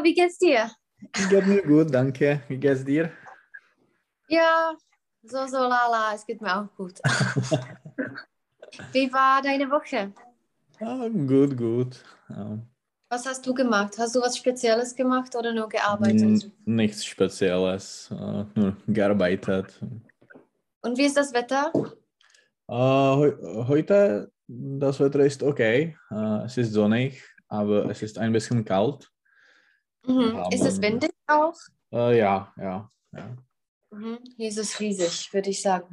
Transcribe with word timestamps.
So, 0.00 0.04
wie 0.04 0.14
geht's 0.14 0.38
dir? 0.38 0.70
Geht 1.28 1.46
mir 1.46 1.62
gut, 1.62 1.92
danke. 1.92 2.40
Wie 2.48 2.56
geht's 2.56 2.82
dir? 2.82 3.10
Ja, 4.28 4.72
so, 5.22 5.46
so, 5.46 5.58
lala, 5.58 6.14
es 6.14 6.24
geht 6.24 6.40
mir 6.40 6.56
auch 6.58 6.74
gut. 6.74 7.00
wie 8.92 9.12
war 9.12 9.42
deine 9.42 9.70
Woche? 9.70 10.12
Ah, 10.80 11.06
gut, 11.08 11.54
gut. 11.54 12.02
Ja. 12.30 12.58
Was 13.10 13.26
hast 13.26 13.46
du 13.46 13.52
gemacht? 13.52 13.98
Hast 13.98 14.14
du 14.16 14.22
was 14.22 14.38
Spezielles 14.38 14.96
gemacht 14.96 15.36
oder 15.36 15.52
nur 15.52 15.68
gearbeitet? 15.68 16.22
N- 16.22 16.52
Nichts 16.64 17.04
Spezielles, 17.04 18.10
äh, 18.10 18.44
nur 18.54 18.76
gearbeitet. 18.86 19.80
Und 20.80 20.96
wie 20.96 21.04
ist 21.04 21.16
das 21.18 21.34
Wetter? 21.34 21.72
Äh, 21.74 22.72
heu- 22.72 23.66
heute, 23.68 24.32
das 24.48 24.98
Wetter 24.98 25.20
ist 25.20 25.42
okay. 25.42 25.94
Äh, 26.10 26.44
es 26.46 26.56
ist 26.56 26.72
sonnig, 26.72 27.22
aber 27.48 27.90
es 27.90 28.00
ist 28.00 28.16
ein 28.16 28.32
bisschen 28.32 28.64
kalt. 28.64 29.10
Mhm. 30.04 30.44
Ist 30.50 30.64
es 30.64 30.80
windig 30.80 31.12
auch? 31.26 31.56
Äh, 31.92 32.18
ja, 32.18 32.52
ja, 32.56 32.90
ja. 33.12 33.36
Mhm. 33.90 34.18
Hier 34.36 34.48
ist 34.48 34.58
es 34.58 34.78
riesig, 34.80 35.32
würde 35.32 35.50
ich 35.50 35.62
sagen. 35.62 35.88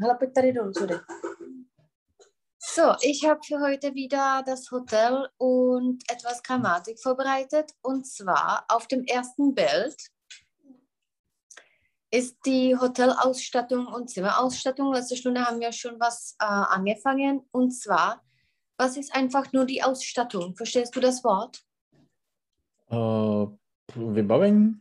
So, 2.59 2.95
ich 3.01 3.25
habe 3.25 3.39
für 3.43 3.59
heute 3.59 3.95
wieder 3.95 4.43
das 4.45 4.69
Hotel 4.71 5.27
und 5.37 6.03
etwas 6.11 6.43
Grammatik 6.43 6.99
vorbereitet. 7.01 7.71
Und 7.81 8.05
zwar 8.05 8.65
auf 8.67 8.87
dem 8.87 9.03
ersten 9.05 9.55
Bild 9.55 9.95
ist 12.11 12.37
die 12.45 12.77
Hotelausstattung 12.77 13.87
und 13.87 14.09
Zimmerausstattung. 14.09 14.93
Letzte 14.93 15.17
Stunde 15.17 15.45
haben 15.45 15.59
wir 15.59 15.71
schon 15.71 15.99
was 15.99 16.35
äh, 16.39 16.45
angefangen. 16.45 17.47
Und 17.51 17.71
zwar, 17.71 18.23
was 18.77 18.95
ist 18.95 19.13
einfach 19.15 19.51
nur 19.53 19.65
die 19.65 19.81
Ausstattung? 19.81 20.55
Verstehst 20.55 20.95
du 20.95 20.99
das 20.99 21.23
Wort? 21.23 21.63
Äh, 22.89 23.47
vybavení? 23.95 24.79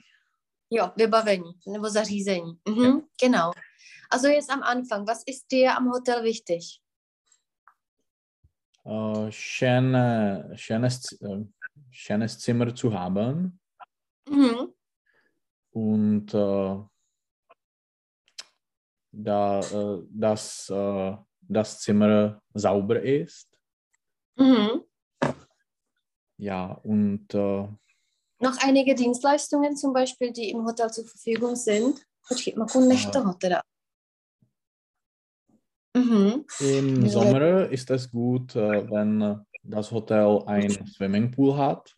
Jo, 0.70 0.92
vybavení 0.96 1.52
nebo 1.72 1.90
zařízení. 1.90 2.58
Mhm, 2.68 3.00
Genau. 3.22 3.52
Also 4.10 4.28
jetzt 4.28 4.50
am 4.50 4.62
Anfang, 4.62 5.08
was 5.08 5.22
ist 5.26 5.46
dir 5.50 5.70
am 5.76 5.88
Hotel 5.90 6.22
wichtig? 6.22 6.80
Äh, 8.84 9.30
schöne, 9.32 10.52
schönes, 10.54 11.12
äh, 11.20 11.44
schönes 11.90 12.38
Zimmer 12.38 12.74
zu 12.74 12.92
haben 12.92 13.58
Mhm. 14.28 14.72
und 15.72 16.34
äh, 16.34 16.84
da, 19.12 19.60
äh, 19.60 20.02
dass 20.10 20.70
äh, 20.70 21.16
das 21.40 21.80
Zimmer 21.80 22.40
sauber 22.54 23.02
ist. 23.02 23.58
Mhm. 24.36 24.84
Ja, 26.38 26.66
und 26.84 27.34
äh, 27.34 27.68
Noch 28.40 28.58
einige 28.58 28.94
Dienstleistungen 28.94 29.76
zum 29.76 29.92
Beispiel, 29.92 30.32
die 30.32 30.50
im 30.50 30.64
Hotel 30.66 30.90
zur 30.90 31.06
Verfügung 31.06 31.56
sind. 31.56 32.04
Počkej, 32.28 32.54
Aha. 32.58 33.10
toho 33.10 33.32
teda. 33.34 33.62
Mhm. 35.96 36.44
im. 36.60 37.08
Sommer 37.08 37.70
ist 37.70 37.90
es 37.90 38.10
gut, 38.10 38.54
äh, 38.56 38.90
wenn 38.90 39.46
das 39.62 39.90
Hotel 39.90 40.42
einen 40.46 40.86
Swimmingpool 40.86 41.56
hat. 41.56 41.94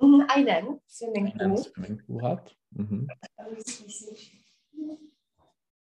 Mhm, 0.00 0.26
Einen 0.28 0.48
Einen 0.48 0.80
Swimmingpool. 0.86 1.58
Swimmingpool 1.58 2.22
hat. 2.22 2.54
Mhm. 2.70 3.06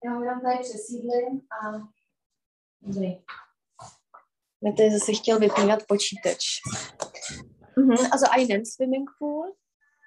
Já 0.05 0.15
ho 0.15 0.25
dám 0.25 0.41
tady 0.41 0.59
přesídlím 0.63 1.43
a... 1.51 1.89
Dobrý. 2.81 3.23
Mě 4.61 4.73
tady 4.73 4.91
zase 4.91 5.13
chtěl 5.13 5.39
vypínat 5.39 5.87
počítač. 5.89 6.45
Mhm, 7.77 7.91
also 8.13 8.27
einen 8.31 8.65
Swimmingpool. 8.65 9.55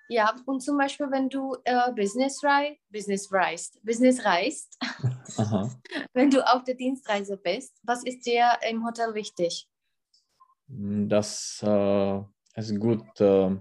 Ja, 0.10 0.36
und 0.46 0.60
zum 0.62 0.78
Beispiel, 0.78 1.10
wenn 1.12 1.30
du 1.30 1.56
äh, 1.64 1.92
Business, 1.94 2.44
rei 2.44 2.78
Business 2.90 3.32
reist, 3.32 3.80
Business 3.84 4.26
reist, 4.26 4.78
wenn 6.14 6.30
du 6.30 6.46
auf 6.46 6.66
der 6.66 6.76
Dienstreise 6.76 7.38
bist, 7.38 7.80
was 7.84 8.04
ist 8.04 8.26
dir 8.26 8.52
im 8.70 8.86
Hotel 8.86 9.14
wichtig? 9.14 9.70
Dass 10.68 11.64
äh, 11.64 12.22
es 12.56 12.78
gut 12.80 13.22
äh, 13.22 13.56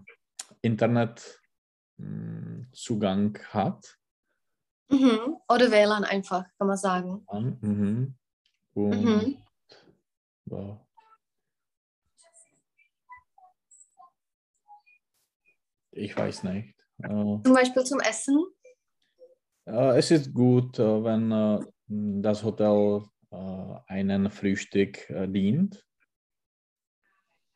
Internetzugang 0.62 3.38
hat. 3.50 3.98
Mhm. 4.88 5.36
Oder 5.48 5.70
WLAN 5.70 6.02
einfach, 6.04 6.44
kann 6.58 6.66
man 6.66 6.76
sagen. 6.76 7.24
Mhm. 7.32 8.16
Und 8.74 9.04
Mhm. 9.04 9.36
ja. 10.46 10.80
Ich 15.92 16.16
weiß 16.16 16.42
nicht. 16.44 16.74
Äh, 17.02 17.08
Zum 17.08 17.54
Beispiel 17.54 17.84
zum 17.84 18.00
Essen. 18.00 18.36
äh, 19.66 19.98
es 19.98 20.10
ist 20.10 20.32
gut, 20.32 20.78
äh, 20.78 21.04
wenn 21.04 22.22
das 22.22 22.42
Hotel 22.42 23.02
einen 23.86 24.30
Frühstück 24.30 25.06
dient. 25.26 25.82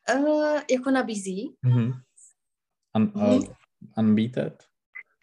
Äh, 0.07 0.61
jako 0.73 0.89
nabízí, 0.91 1.55
An, 2.93 3.13
äh, 3.15 3.47
anbietet. 3.95 4.69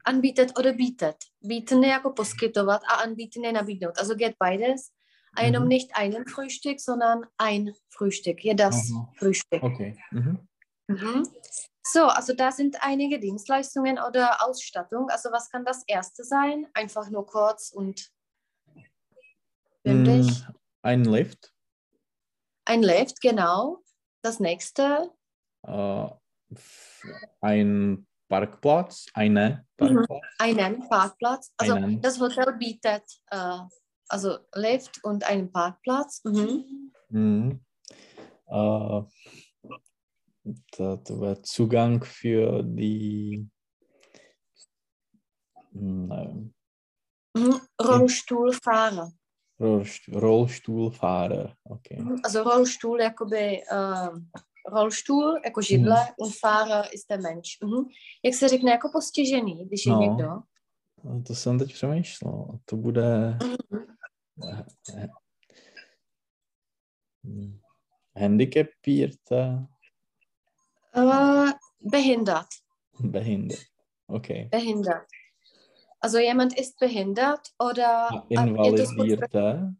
anbietet 0.05 0.59
oder 0.59 0.73
bietet. 0.75 1.17
Bieten 1.41 1.83
je 1.83 1.89
jako 1.91 2.11
poskytovat 2.13 2.83
a 2.85 2.95
anbieten 3.03 3.45
je 3.45 3.53
nabídnout. 3.53 3.99
Also 3.99 4.15
geht 4.15 4.37
beides. 4.39 4.93
Jenom 5.41 5.63
Mhm. 5.63 5.69
nicht 5.69 5.91
einen 5.97 6.27
Frühstück, 6.27 6.81
sondern 6.81 7.27
ein 7.39 7.73
Frühstück. 7.89 8.45
Ja, 8.45 8.55
das 8.55 8.75
Aha. 8.95 9.11
Frühstück. 9.19 9.63
Okay. 9.63 9.97
Mhm. 10.13 10.39
Mhm. 10.89 11.23
So, 11.87 12.05
also 12.07 12.33
da 12.35 12.51
sind 12.51 12.83
einige 12.83 13.21
Dienstleistungen 13.21 13.99
oder 13.99 14.43
Ausstattung. 14.43 15.11
Also 15.11 15.31
was 15.31 15.51
kann 15.51 15.65
das 15.67 15.85
erste 15.87 16.25
sein? 16.25 16.67
Einfach 16.73 17.11
nur 17.11 17.27
kurz 17.27 17.71
und 17.71 18.11
bündig. 19.83 20.27
Mm, 20.27 20.53
Ein 20.83 21.05
Lift. 21.05 21.53
Ein 22.65 22.83
Lift, 22.83 23.21
genau. 23.21 23.83
Das 24.23 24.41
nächste. 24.41 25.11
F- 25.63 27.05
ein 27.43 28.07
Parkplatz. 28.29 29.07
Eine 29.13 29.67
Parkplatz. 29.77 30.23
Einen 30.39 30.89
Parkplatz. 30.89 31.53
Also 31.59 31.75
Einen. 31.75 32.01
das 32.01 32.19
Hotel 32.19 32.55
bietet 32.55 33.03
äh, 33.31 33.59
also 34.09 34.39
Lift 34.55 35.05
und 35.05 35.25
einen 35.29 35.53
Parkplatz. 35.53 36.23
Mhm. 36.25 36.93
Mhm. 37.11 37.65
Äh, 38.47 39.03
das 40.45 41.11
war 41.21 41.43
Zugang 41.43 42.05
für 42.05 42.63
die 42.63 43.49
Nein, 45.73 46.55
Mhm. 47.37 47.61
Rollstuhlfahrer. 47.83 49.13
Rollst- 49.61 50.09
Rollstuhlfahrer. 50.13 51.57
Okay. 51.65 51.99
Also 52.25 52.43
Rollstuhl, 52.43 53.01
jakoby 53.01 53.63
äh, 53.71 54.11
Rollstuhl, 54.73 55.41
jako 55.45 55.63
židle, 55.63 55.97
und 56.19 56.35
Fahrer 56.37 56.95
ist 56.95 57.11
der 57.11 57.21
Mensch. 57.21 57.59
Mhm. 57.63 57.85
Jak 58.25 58.35
se 58.35 58.49
řekne 58.49 58.71
jako 58.71 58.89
postižený, 58.93 59.67
když 59.67 59.87
je 59.87 59.93
No. 59.93 60.01
někdo? 60.01 60.29
No, 61.05 61.23
To 61.23 61.35
jsem 61.35 61.59
teď 61.59 61.73
přemýšlel. 61.73 62.59
To 62.65 62.77
bude 62.77 63.39
eh, 64.43 64.65
eh, 64.97 65.09
hm, 67.27 67.61
handicapierte, 68.17 69.67
Äh, 70.95 71.53
behindert. 71.81 72.47
behindert. 73.01 73.61
Okay. 74.09 74.49
Behindert. 74.51 75.07
Also 76.01 76.19
jemand 76.19 76.59
ist 76.59 76.79
behindert 76.79 77.49
oder 77.59 78.25
Invalidierte, 78.29 79.75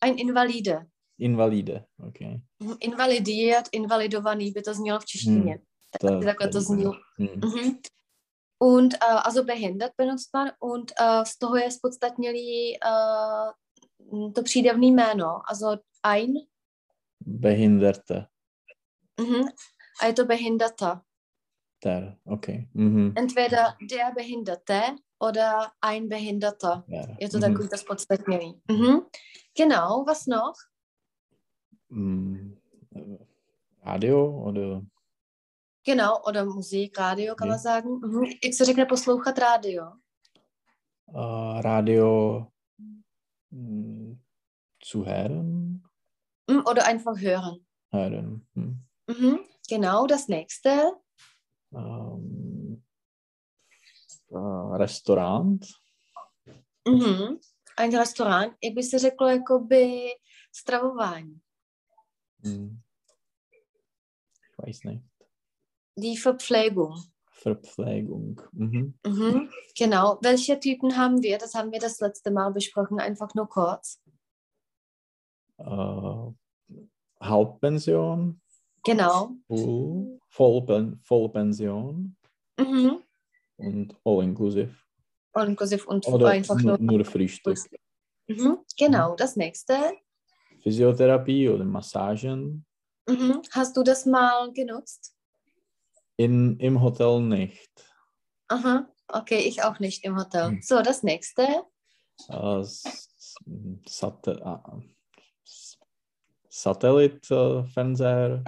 ein 0.00 0.18
Invalide. 0.18 0.86
Invalide. 1.18 1.86
Okay. 2.08 2.40
Mhm. 2.60 2.76
Invalidiert, 2.80 3.68
invalidovaný 3.72 4.50
by 4.50 4.62
to 4.62 4.74
znělo 4.74 5.00
v 5.00 5.04
češtině. 5.04 5.58
Da- 6.02 6.20
Takhle 6.20 6.48
to 6.48 6.60
zní. 6.60 6.84
Hm. 7.18 7.26
Mhm. 7.44 7.78
Und 8.60 8.94
äh, 8.94 8.98
also 9.24 9.44
behindert 9.44 9.92
benutzt 9.96 10.34
man 10.34 10.50
und 10.60 10.92
äh, 11.00 11.24
z 11.24 11.38
toho 11.38 11.56
je 11.56 11.70
spodstatnělý 11.70 12.76
äh, 12.76 14.32
to 14.34 14.42
přídavný 14.42 14.92
jméno, 14.92 15.40
also 15.50 15.76
ein 16.02 16.32
Behinderte. 17.20 18.26
Mhm. 19.18 19.48
a 20.00 20.06
je 20.06 20.12
to 20.12 20.24
behinderte. 20.24 21.00
Der. 21.84 22.18
Okay. 22.24 22.68
Mhm. 22.74 23.12
Entweder 23.16 23.76
der 23.80 24.12
Behinderte 24.14 24.82
oder 25.20 25.72
ein 25.80 26.08
Behinderter. 26.08 26.84
Der. 26.88 27.16
Je 27.20 27.28
to 27.28 27.38
Mhm. 27.38 27.68
to 27.68 27.76
spodstatnělý. 27.76 28.60
Mhm. 28.70 29.06
Genau, 29.56 30.04
was 30.06 30.26
noch? 30.26 30.54
Mm, 31.90 32.56
äh, 32.94 33.18
Radio 33.82 34.44
oder 34.44 34.82
Genau, 35.84 36.20
oder 36.26 36.44
Musik, 36.44 36.98
Radio 36.98 37.34
kann 37.34 37.48
man 37.48 37.58
sagen. 37.58 38.00
Mhm. 38.00 38.24
Jak 38.44 38.54
se 38.54 38.64
řekne 38.64 38.86
poslouchat 38.86 39.38
rádio? 39.38 39.92
äh, 41.14 41.60
Radio 41.62 42.46
mm, 43.50 44.18
zu 44.80 45.06
hören? 45.06 45.82
Mhm. 46.50 46.62
Oder 46.70 46.86
einfach 46.86 47.16
hören. 47.20 47.66
Hören. 47.92 48.46
Hm. 48.54 48.87
Mhm. 49.08 49.40
Genau, 49.68 50.06
das 50.06 50.28
nächste. 50.28 50.92
Ähm, 51.72 52.82
uh, 54.30 54.76
restaurant. 54.76 55.66
Mhm. 56.86 57.40
Ein 57.76 57.94
Restaurant, 57.94 58.56
jak 58.62 58.74
by 58.74 58.82
se 58.82 58.98
řeklo, 58.98 59.28
jakoby 59.28 60.10
stravování. 60.52 61.40
Hm. 62.44 62.80
Ich 64.50 64.58
weiß 64.58 64.84
nicht. 64.84 65.04
Die 65.96 66.16
Verpflegung. 66.16 66.94
Verpflegung. 67.30 68.40
Mhm. 68.52 68.94
Mhm. 69.06 69.50
Genau. 69.78 70.18
Welche 70.22 70.58
Typen 70.58 70.96
haben 70.96 71.22
wir? 71.22 71.38
Das 71.38 71.54
haben 71.54 71.70
wir 71.70 71.78
das 71.78 72.00
letzte 72.00 72.30
Mal 72.30 72.50
besprochen, 72.52 73.00
einfach 73.00 73.34
nur 73.34 73.48
kurz. 73.48 74.00
Uh, 75.58 76.34
Halbpension, 77.20 78.40
Genau. 78.84 79.32
Full, 79.48 80.18
Vollpen, 80.28 81.00
Vollpension 81.02 82.16
Mhm. 82.58 83.02
und 83.56 83.96
All-Inclusive. 84.04 84.74
All 85.32 85.48
inklusiv 85.48 85.86
und 85.86 86.06
Oder 86.08 86.30
einfach 86.30 86.60
nur, 86.60 86.78
nur. 86.78 87.04
Frühstück. 87.04 87.58
Mhm. 88.26 88.58
Genau. 88.76 89.14
Das 89.14 89.36
nächste. 89.36 89.92
Physiotherapie 90.62 91.48
oder 91.48 91.64
Massagen. 91.64 92.64
Mhm. 93.08 93.42
Hast 93.52 93.76
du 93.76 93.82
das 93.82 94.04
mal 94.06 94.52
genutzt? 94.52 95.14
In, 96.16 96.58
Im 96.58 96.80
Hotel 96.82 97.20
nicht. 97.22 97.70
Aha. 98.48 98.88
Okay, 99.06 99.38
ich 99.38 99.62
auch 99.62 99.78
nicht 99.78 100.04
im 100.04 100.16
Hotel. 100.18 100.50
Mhm. 100.52 100.62
So, 100.62 100.82
das 100.82 101.02
nächste. 101.02 101.46
Uh, 102.28 102.58
s- 102.60 103.06
Sat 103.86 104.26
uh, 104.26 104.80
Satellitfernseher. 106.48 108.42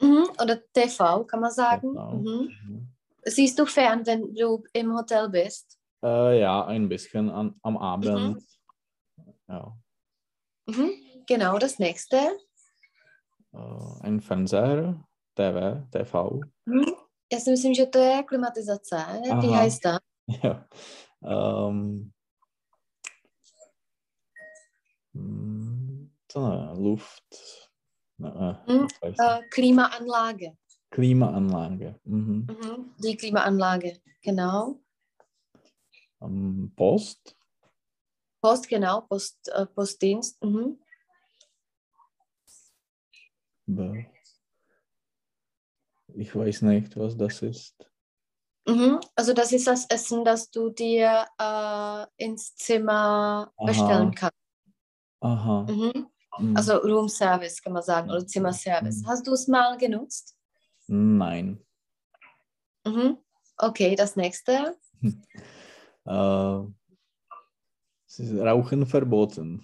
Mhm. 0.00 0.28
Oder 0.42 0.60
TV, 0.72 1.24
kann 1.24 1.40
man 1.40 1.50
sagen. 1.50 1.92
TV. 1.94 2.12
Mhm. 2.12 2.50
Mhm. 2.66 2.88
Siehst 3.24 3.58
du 3.58 3.66
fern, 3.66 4.06
wenn 4.06 4.34
du 4.34 4.62
im 4.72 4.96
Hotel 4.96 5.28
bist? 5.28 5.78
Äh, 6.02 6.40
ja, 6.40 6.64
ein 6.66 6.88
bisschen 6.88 7.30
an, 7.30 7.54
am 7.62 7.76
Abend. 7.76 8.42
Ja. 9.48 9.76
Mhm. 10.66 10.92
Genau, 11.26 11.58
das 11.58 11.78
nächste. 11.78 12.16
Äh, 13.52 13.58
ein 14.02 14.20
Fernseher, 14.20 15.04
TV, 15.34 15.82
TV. 15.90 16.40
Mhm. 16.66 16.96
Já 17.32 17.40
si 17.40 17.50
myslím, 17.50 17.74
že 17.74 17.86
to 17.86 17.98
je 17.98 18.22
klimatizace. 18.22 18.92
Aha. 18.92 19.40
Wie 19.42 19.54
heißt 19.54 19.84
das? 19.84 19.98
Ja. 20.42 20.68
Ähm, 21.22 22.12
hm, 25.12 26.10
to 26.28 26.40
ne, 26.40 26.74
Luft. 26.76 27.65
Äh, 28.18 28.54
Hm. 28.66 28.88
Äh, 29.02 29.42
Klimaanlage. 29.50 30.56
Klimaanlage. 30.90 32.00
Mhm. 32.04 32.46
Mhm. 32.48 32.94
Die 32.98 33.16
Klimaanlage, 33.16 34.00
genau. 34.22 34.80
Ähm, 36.22 36.72
Post. 36.74 37.36
Post, 38.40 38.68
genau, 38.68 39.02
Post, 39.02 39.48
äh, 39.48 39.66
Postdienst. 39.66 40.42
Mhm. 40.42 40.78
Ich 46.14 46.34
weiß 46.34 46.62
nicht, 46.62 46.96
was 46.96 47.16
das 47.16 47.42
ist. 47.42 47.90
Mhm. 48.66 49.00
Also 49.14 49.32
das 49.32 49.52
ist 49.52 49.66
das 49.66 49.86
Essen, 49.90 50.24
das 50.24 50.50
du 50.50 50.70
dir 50.70 51.26
äh, 51.38 52.06
ins 52.24 52.54
Zimmer 52.56 53.52
Aha. 53.56 53.66
bestellen 53.66 54.14
kannst. 54.14 54.38
Aha. 55.20 55.66
Mhm. 56.38 56.56
Also 56.56 56.78
Room 56.78 57.08
Service 57.08 57.60
kann 57.62 57.72
man 57.72 57.82
sagen 57.82 58.10
oder 58.10 58.26
Zimmerservice. 58.26 59.02
Mhm. 59.02 59.06
Hast 59.08 59.26
du 59.26 59.32
es 59.32 59.48
mal 59.48 59.76
genutzt? 59.78 60.36
Nein. 60.88 61.64
Mhm. 62.86 63.18
Okay, 63.58 63.94
das 63.96 64.16
nächste. 64.16 64.76
Äh, 66.08 66.62
es 68.06 68.18
ist 68.20 68.32
Rauchen 68.40 68.86
verboten. 68.86 69.60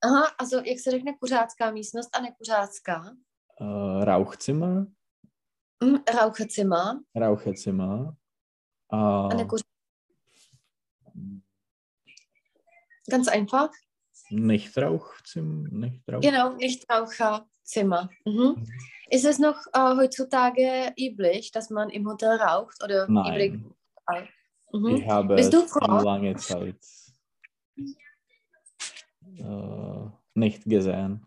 Aha, 0.00 0.32
also 0.38 0.56
jak 0.64 0.80
se 0.80 0.90
řekne 0.90 1.12
kuřácká 1.18 1.70
místnost 1.70 2.16
a 2.16 2.20
nekuřácká? 2.20 3.16
Äh, 3.60 4.04
Rauchzimmer, 4.04 4.86
Mhm. 5.82 6.02
Raucherzimmer 6.14 6.94
Raucherzimmer. 7.16 8.14
a 8.90 9.28
Äh, 9.28 9.34
nekuřácká. 9.36 9.68
Ganz 13.10 13.28
einfach. 13.28 13.70
Nicht 14.32 14.76
Rauchzimmer, 14.76 15.68
nicht 15.70 16.02
Rauch. 16.10 16.20
Genau, 16.20 16.54
Nichtraucherzimmer. 16.54 18.10
Mhm. 18.24 18.66
Ist 19.10 19.24
es 19.24 19.38
noch 19.38 19.56
äh, 19.74 19.96
heutzutage 19.96 20.92
üblich, 20.98 21.52
dass 21.52 21.70
man 21.70 21.90
im 21.90 22.08
Hotel 22.08 22.36
raucht? 22.36 22.82
Oder 22.82 23.08
Nein. 23.10 23.40
üblich? 23.40 24.30
Mhm. 24.72 24.96
Ich 24.96 25.06
habe 25.08 25.36
Bist 25.36 25.52
du 25.52 25.66
froh? 25.66 26.00
lange 26.02 26.34
Zeit 26.36 26.78
äh, 29.38 30.06
nicht 30.34 30.64
gesehen. 30.64 31.24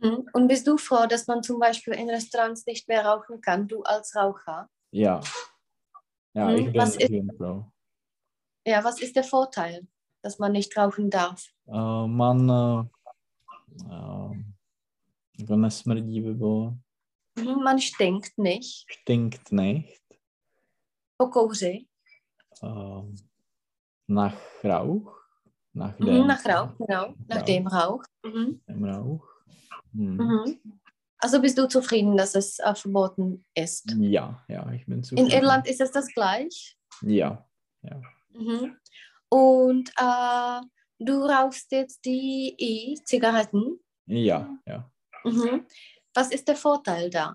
Mhm. 0.00 0.28
Und 0.32 0.48
bist 0.48 0.66
du 0.66 0.76
froh, 0.76 1.06
dass 1.06 1.26
man 1.26 1.42
zum 1.42 1.58
Beispiel 1.58 1.94
in 1.94 2.10
Restaurants 2.10 2.66
nicht 2.66 2.88
mehr 2.88 3.04
rauchen 3.06 3.40
kann, 3.40 3.66
du 3.68 3.82
als 3.82 4.14
Raucher? 4.16 4.68
Ja. 4.90 5.20
Ja, 6.34 6.48
Hm, 6.50 6.56
ich 6.56 6.64
bin, 6.72 6.74
was 6.82 6.96
ich 6.96 7.02
ist- 7.02 7.10
bin 7.10 7.30
froh. 7.36 7.64
Ja, 8.66 8.82
was 8.84 9.00
ist 9.00 9.14
der 9.14 9.22
Vorteil, 9.24 9.86
dass 10.26 10.38
man 10.38 10.52
nicht 10.52 10.76
rauchen 10.76 11.10
darf? 11.10 11.44
Äh, 11.68 12.06
man 12.06 12.50
äh, 12.50 12.84
jako 15.38 15.56
nesmrdí 15.56 16.20
by 16.20 16.34
bylo, 16.34 16.76
Mhm. 17.38 17.62
Man 17.62 17.78
stinkt 17.78 18.38
nicht 18.38 18.84
stinkt 18.92 19.52
nicht 19.52 20.02
po 21.18 21.28
kouři, 21.28 21.86
äh, 22.62 23.02
nach 24.08 24.36
Rauch, 24.64 25.12
nach 25.74 25.98
mhm. 25.98 26.06
dem, 26.06 26.26
nach 26.26 26.44
Rauch, 26.46 26.78
genau, 26.78 27.14
nach 27.28 27.42
dem 27.42 27.66
Rauch. 27.66 28.02
Mhm. 28.24 28.60
dem 28.68 28.84
Rauch. 28.84 29.28
Hm. 29.92 30.16
Mhm. 30.16 30.58
Also 31.18 31.40
bist 31.40 31.58
du 31.58 31.68
zufrieden, 31.68 32.16
dass 32.16 32.34
es 32.34 32.58
äh, 32.58 32.74
verboten 32.74 33.44
ist? 33.54 33.94
Ja, 33.98 34.44
ja, 34.48 34.72
ich 34.72 34.86
bin 34.86 34.98
In 34.98 35.04
zufrieden. 35.04 35.30
Irland 35.30 35.66
ist 35.68 35.80
es 35.80 35.90
das 35.90 36.06
gleich. 36.08 36.78
Ja, 37.02 37.46
ja. 37.82 38.00
Mhm. 38.32 38.76
Und 39.36 39.90
äh, 39.98 40.60
du 40.98 41.24
rauchst 41.24 41.70
jetzt 41.72 42.02
die 42.06 42.54
E-Zigaretten. 42.56 43.78
Ja, 44.06 44.48
ja. 44.66 44.90
Mhm. 45.24 45.66
Was 46.14 46.30
ist 46.32 46.48
der 46.48 46.56
Vorteil 46.56 47.10
da? 47.10 47.34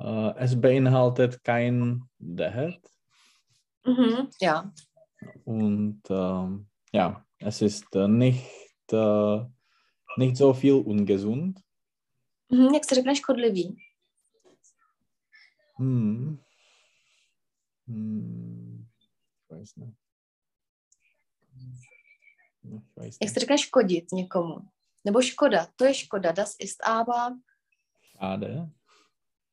Äh, 0.00 0.34
es 0.44 0.60
beinhaltet 0.60 1.44
kein 1.44 2.02
Dehet 2.18 2.80
Mhm. 3.86 4.30
Ja. 4.40 4.72
und 5.44 6.00
ähm, 6.08 6.66
ja, 6.92 7.24
es 7.38 7.62
ist 7.62 7.94
äh, 7.94 8.08
nicht, 8.08 8.44
äh, 8.92 9.44
nicht 10.16 10.36
so 10.36 10.54
viel 10.54 10.72
ungesund. 10.74 11.60
Mhm. 12.50 12.74
Jak 12.74 12.84
se 12.84 12.94
řekne 12.94 13.16
škodlivý? 13.16 13.76
Hm. 15.78 16.38
Hm. 17.86 18.86
Ich 19.42 19.50
weiß 19.50 19.76
nicht. 19.76 20.03
Weiß 22.96 23.16
Jak 23.22 23.30
se 23.30 23.40
řekne 23.40 23.58
škodit 23.58 24.12
někomu? 24.12 24.56
Nebo 25.04 25.22
škoda, 25.22 25.66
to 25.76 25.84
je 25.84 25.94
škoda. 25.94 26.32
Das 26.32 26.54
ist 26.58 26.84
aber 26.84 27.32
Schade. 28.16 28.70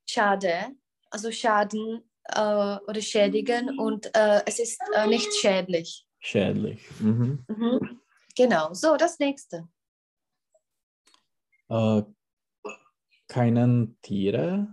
schade, 0.10 0.76
also 1.12 1.32
Schaden 1.32 2.04
äh, 2.36 2.78
oder 2.88 3.02
schädigen 3.02 3.80
und 3.80 4.06
äh, 4.16 4.42
es 4.46 4.60
ist 4.60 4.80
äh, 4.96 5.08
nicht 5.08 5.28
schädlich. 5.42 6.06
Schädlich. 6.20 6.90
Mhm. 7.00 7.46
Mhm. 7.48 8.00
Genau, 8.38 8.74
so 8.74 8.96
das 8.98 9.20
nächste. 9.20 9.68
Äh, 11.70 12.04
keinen 13.28 13.98
Tiere. 14.02 14.68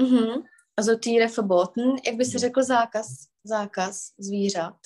Mhm. 0.00 0.46
Also 0.76 0.96
Tiere 0.96 1.28
verboten. 1.28 1.96
Jak 2.04 2.16
by 2.16 2.24
se 2.24 2.32
Jo. 2.36 2.38
řekl 2.38 2.62
zákaz, 2.62 3.28
zákaz 3.44 4.14
zvířat? 4.18 4.76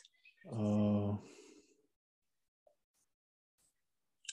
Äh, 0.53 1.17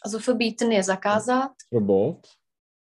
Also 0.03 0.20
verbieten 0.20 0.72
je 0.72 0.81
zakázat, 0.84 1.53
Verbot. 1.70 2.38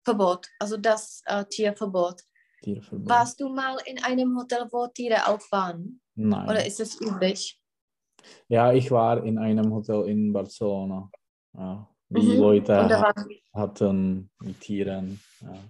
Verbot, 0.06 0.48
also 0.60 0.78
das 0.78 1.22
äh, 1.26 1.44
Tierverbot. 1.46 2.24
Tierverbot. 2.62 3.10
Warst 3.10 3.40
du 3.40 3.50
mal 3.50 3.78
in 3.86 4.02
einem 4.04 4.38
Hotel, 4.38 4.68
wo 4.72 4.88
Tiere 4.88 5.28
auch 5.28 5.42
waren? 5.52 6.02
Nein. 6.16 6.50
Oder 6.50 6.66
ist 6.66 6.80
es 6.80 7.00
üblich? 7.02 7.60
Ja, 8.48 8.72
ich 8.72 8.90
war 8.90 9.24
in 9.26 9.38
einem 9.38 9.74
Hotel 9.74 10.08
in 10.08 10.32
Barcelona. 10.32 11.10
Ja, 11.54 11.90
die 12.10 12.22
Mhm. 12.36 12.40
Leute 12.40 13.14
hatten 13.54 14.30
die 14.42 14.54
Tieren. 14.54 15.20
Ja. 15.42 15.64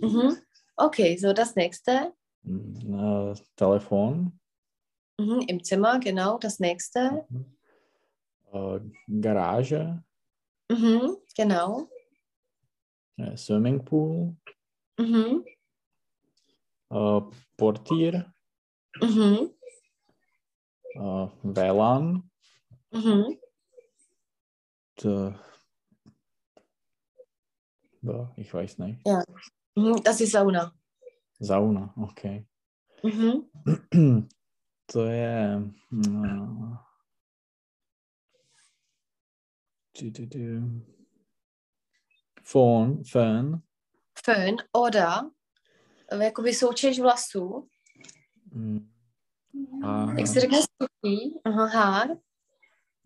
mhm. 0.00 0.36
Okay, 0.76 1.16
so 1.16 1.32
das 1.32 1.56
nächste. 1.56 2.12
Mm, 2.42 2.94
Äh, 2.94 3.34
Telefon, 3.56 4.38
Mhm. 5.18 5.40
Im 5.48 5.64
Zimmer, 5.64 5.98
genau, 5.98 6.38
das 6.38 6.58
nächste. 6.60 7.26
äh, 8.52 8.80
Garage, 9.20 10.02
Mhm. 10.70 11.16
Genau. 11.36 11.88
äh, 13.18 13.36
Swimmingpool, 13.36 14.36
Mhm. 14.98 15.44
äh, 16.90 17.20
Portier, 17.56 18.32
Mhm. 19.00 19.50
Äh, 20.94 21.28
WLAN. 21.42 22.30
Mhm. 22.90 23.38
D 24.98 25.34
B, 28.00 28.26
ich 28.36 28.52
weiß 28.54 28.78
nicht. 28.78 29.06
Mhm. 29.74 30.02
Das 30.02 30.20
ist 30.20 30.32
Sauna. 30.32 30.72
Sauna, 31.38 31.92
okay. 31.96 32.46
Mhm. 33.02 33.48
To 34.88 35.04
je... 35.06 35.60
No, 35.90 36.78
tu, 39.98 40.10
tu, 40.10 40.26
tu. 40.26 40.38
Phone, 42.42 43.04
phone. 43.04 43.60
Fön 44.24 44.56
oder 44.72 45.30
eh, 46.12 46.24
jakoby 46.24 46.54
součeš 46.54 47.00
vlasů. 47.00 47.68
Mm. 48.52 48.92
A 49.84 50.12
Jak 50.18 50.26
se 50.26 50.40
řekne 50.40 50.58
suchý? 50.58 51.40
Aha, 51.44 51.66
hár. 51.66 52.08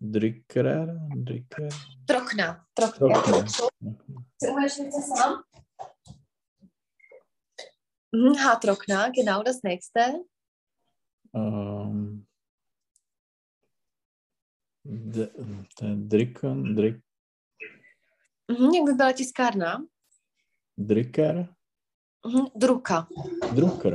Dricker, 0.01 0.99
dricker. 1.15 1.69
Trokna. 2.05 2.65
Trokna. 2.73 3.21
Trokna. 3.21 3.45
Umíš 4.51 4.77
něco 4.77 5.01
sám? 5.17 5.43
Mhm, 8.15 8.35
Haartrockner, 8.35 9.11
genau 9.11 9.43
das 9.43 9.61
nächste. 9.63 10.13
Um, 11.33 12.20
d, 14.91 15.29
d, 15.81 15.95
dricken, 15.95 16.75
drick, 16.75 17.03
Mhm, 18.51 18.73
jak 18.75 18.85
by 18.85 18.93
byla 18.93 19.11
tiskárna? 19.13 19.85
dricker, 20.77 21.47
Mhm, 22.25 22.45
druka. 22.55 23.07
drucker. 23.55 23.93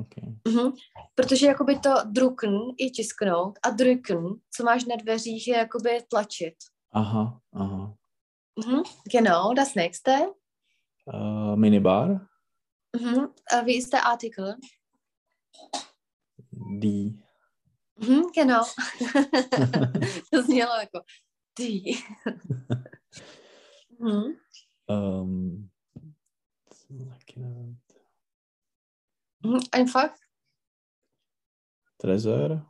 Okay. 0.00 0.34
Mhm. 0.48 0.72
Protože 1.14 1.46
jakoby 1.46 1.78
to 1.78 1.90
drucken 2.12 2.52
je 2.78 2.90
tisknout 2.90 3.58
a 3.62 3.70
drücken, 3.70 4.24
co 4.50 4.64
máš 4.64 4.84
na 4.84 4.96
dveřích, 4.96 5.48
je 5.48 5.56
jakoby 5.56 5.90
tlačit. 6.10 6.54
Aha, 6.92 7.40
aha. 7.52 7.94
Mhm, 8.66 8.82
genau, 9.12 9.54
das 9.54 9.74
nächste. 9.74 10.26
Uh, 11.14 11.56
minibar, 11.56 12.08
Mhm. 13.00 13.32
äh, 13.52 13.64
Wie 13.64 13.76
ist 13.78 13.92
der 13.92 14.06
Artikel? 14.06 14.56
die. 16.80 17.12
Mhm, 17.98 18.22
genau. 18.34 18.64
to 20.32 20.42
znělo 20.42 20.72
jako 20.80 21.00
ty. 21.54 21.82
mhm. 23.98 24.36
Um, 24.86 25.70
taky 27.08 27.40
nevím. 27.40 27.78
Mhm, 29.44 29.60
Einfach. 29.72 30.10
Tresor, 31.96 32.66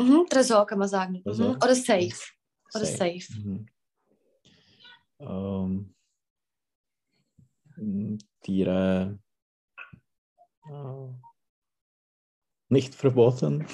Mhm, 0.00 0.26
Tresor 0.30 0.66
kann 0.66 0.78
man 0.78 0.88
sagen. 0.88 1.22
Tresor. 1.22 1.46
Mhm. 1.48 1.56
Oder 1.56 1.74
safe. 1.74 2.20
Oder 2.74 2.86
Safe. 2.86 2.96
safe. 3.20 3.40
Mhm. 3.44 3.66
Um, 5.18 5.94
m, 7.78 8.18
Tiere. 8.40 9.18
Uh, 10.70 11.14
nicht 12.68 12.94
verboten. 12.94 13.66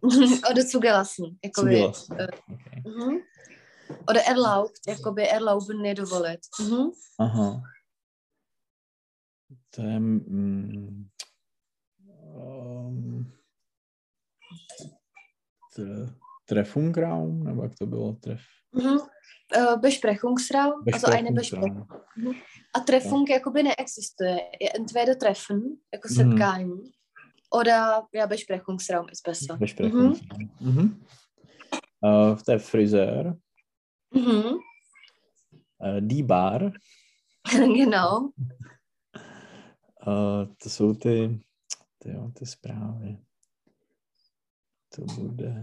Oder 0.50 0.66
zugelassen. 0.66 1.38
Jakoby, 1.44 1.70
Zugelassen. 1.76 2.18
äh, 2.18 2.28
Okay. 2.52 2.82
mhm. 2.86 3.20
Oder 4.08 4.20
erlaubt. 4.20 4.78
Jakoby 4.86 5.22
erlauben, 5.22 5.82
nedovolit. 5.82 6.40
Mhm. 6.60 6.92
Aha. 7.18 7.62
To 9.70 9.82
je... 9.82 10.00
Mm, 10.00 11.08
um, 12.34 13.32
Treffungraum, 16.44 17.44
nebo 17.44 17.62
jak 17.62 17.74
to 17.74 17.86
bylo? 17.86 18.12
Tref, 18.12 18.40
Mhm. 18.74 18.98
Äh, 19.54 19.76
Besprechungsraum, 19.80 20.82
also 20.92 21.06
eine 21.10 21.30
Besprechung. 21.32 21.86
Besprechungsraum. 21.86 22.34
A 22.74 22.80
treffung 22.80 23.30
jakoby 23.30 23.62
neexistuje. 23.62 24.36
Je 24.60 24.72
entweder 24.74 25.16
treffen, 25.18 25.60
jako 25.94 26.08
setkání, 26.08 26.92
oder 27.52 28.08
ja, 28.12 28.26
Besprechungsraum 28.26 29.08
ist 29.08 29.22
besser. 29.22 29.56
Besprechungsraum. 29.56 30.50
Mhm. 30.60 31.04
Uh, 32.00 32.36
to 32.44 32.52
je 32.52 32.58
frizér. 32.58 33.36
Mhm. 34.14 34.58
Uh, 35.78 36.00
die 36.00 36.22
bar. 36.22 36.72
genau. 37.52 38.32
Uh, 40.06 40.54
to 40.62 40.70
jsou 40.70 40.94
ty, 40.94 41.40
ty, 41.98 42.10
jo, 42.10 42.30
ty 42.34 42.46
zprávy. 42.46 43.18
To 44.94 45.04
bude... 45.04 45.54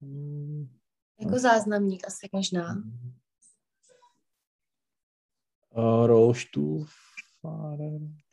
Hmm. 0.00 0.78
Jako 1.20 1.38
záznamník 1.38 2.06
asi 2.06 2.28
možná. 2.32 2.82
Uh, 5.70 6.06
Rollstuhlfahrer. 6.06 7.07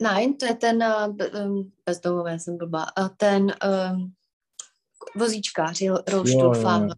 Nein, 0.02 0.36
to 0.36 0.44
je 0.46 0.54
ten 0.54 0.76
uh, 0.82 1.12
be, 1.14 1.30
um, 1.30 1.72
bezdomové, 1.86 2.38
jsem 2.38 2.56
blbá. 2.58 2.86
Uh, 3.00 3.08
ten 3.16 3.46
um, 3.92 4.14
vozíčkář, 5.16 5.80
Jo, 5.80 5.94
jo, 5.94 6.02
rollstuhlfahrer. 6.08 6.88
jo. 6.88 6.94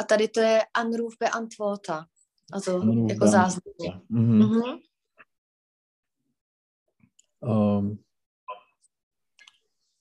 A 0.00 0.04
tady 0.04 0.28
to 0.28 0.40
je 0.40 0.60
Anruf 0.74 1.14
beantworter. 1.20 2.04
Also 2.52 2.80
Anruf 2.80 3.10
jako 3.10 3.26
záznamník. 3.26 4.08
Mhm. 4.08 4.38
Mhm. 4.38 4.78
Um, 7.40 7.98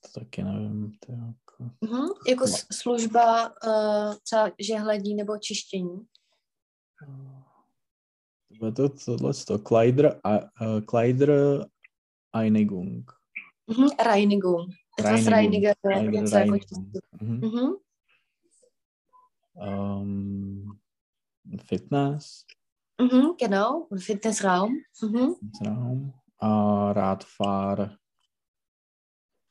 to 0.02 0.20
taky 0.20 0.44
nevím. 0.44 0.92
To 1.00 1.12
je 1.12 1.18
jako... 1.18 1.64
Mhm. 1.82 2.08
Jako 2.28 2.48
s- 2.48 2.68
služba 2.72 3.50
uh, 3.50 4.16
třeba 4.24 4.52
žehledí 4.60 5.16
nebo 5.16 5.38
čištění. 5.38 6.08
Bude 8.60 8.72
to 8.72 8.90
tohle 8.90 9.34
to. 9.48 9.60
Kleider, 9.60 10.20
a, 10.24 10.40
uh, 10.40 10.82
Kleider 10.86 11.66
Einigung. 12.34 13.12
Mhm. 13.68 13.88
Reinigung. 14.06 14.70
Etwas 15.00 15.28
Reinigung. 15.28 15.34
reiniger. 15.34 15.74
Kleider 15.82 16.14
jako 16.14 16.32
Reinigung. 16.36 16.92
Mhm. 17.22 17.42
Mhm. 17.42 17.76
Um, 19.54 20.80
Fitness. 21.66 22.46
Mhm, 23.02 23.36
genau. 23.40 23.88
Fitnessraum. 24.06 24.78
Mhm. 25.04 25.34
Raum. 25.66 26.14
A 26.40 26.94
Radfahr. 26.94 27.98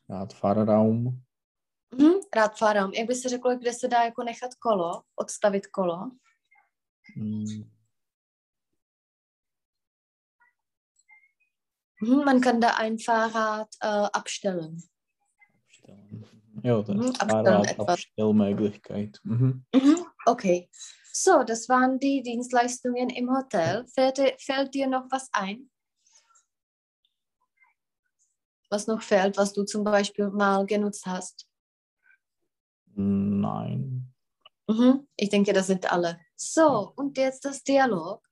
Radfahrraum. 0.08 1.22
Mhm. 1.98 2.12
Radfahrraum. 2.36 2.92
Jak 2.94 3.06
by 3.08 3.14
se 3.14 3.28
řeklo, 3.28 3.56
kde 3.56 3.72
se 3.72 3.88
dá 3.88 4.02
jako 4.04 4.22
nechat 4.24 4.54
kolo, 4.54 5.02
odstavit 5.16 5.66
kolo? 5.66 6.10
Mm, 7.16 7.44
Man 12.00 12.40
kann 12.40 12.60
da 12.60 12.76
ein 12.76 12.98
Fahrrad 12.98 13.74
äh, 13.80 13.86
abstellen. 13.86 14.82
abstellen. 15.66 16.24
Ja, 16.62 16.80
das 16.80 16.88
Mhm, 16.88 17.00
ist 17.02 17.20
abstellen 17.20 17.44
Fahrrad, 17.44 17.70
etwas. 17.72 17.88
Abstellmöglichkeit. 17.88 19.20
Mhm. 19.22 19.64
Mhm. 19.74 20.06
Okay. 20.26 20.70
So, 21.12 21.42
das 21.42 21.68
waren 21.68 21.98
die 21.98 22.22
Dienstleistungen 22.22 23.10
im 23.10 23.30
Hotel. 23.36 23.86
Fällt, 23.88 24.18
dir- 24.18 24.36
fällt 24.38 24.74
dir 24.74 24.86
noch 24.86 25.06
was 25.10 25.28
ein? 25.32 25.70
Was 28.70 28.86
noch 28.86 29.02
fällt, 29.02 29.36
was 29.36 29.52
du 29.52 29.64
zum 29.64 29.84
Beispiel 29.84 30.28
mal 30.30 30.64
genutzt 30.64 31.04
hast? 31.04 31.46
Nein. 32.94 34.12
Mhm. 34.68 35.08
Ich 35.16 35.28
denke, 35.28 35.52
das 35.52 35.66
sind 35.66 35.90
alle. 35.90 36.20
So, 36.36 36.92
und 36.96 37.18
jetzt 37.18 37.44
das 37.44 37.62
Dialog. 37.64 38.22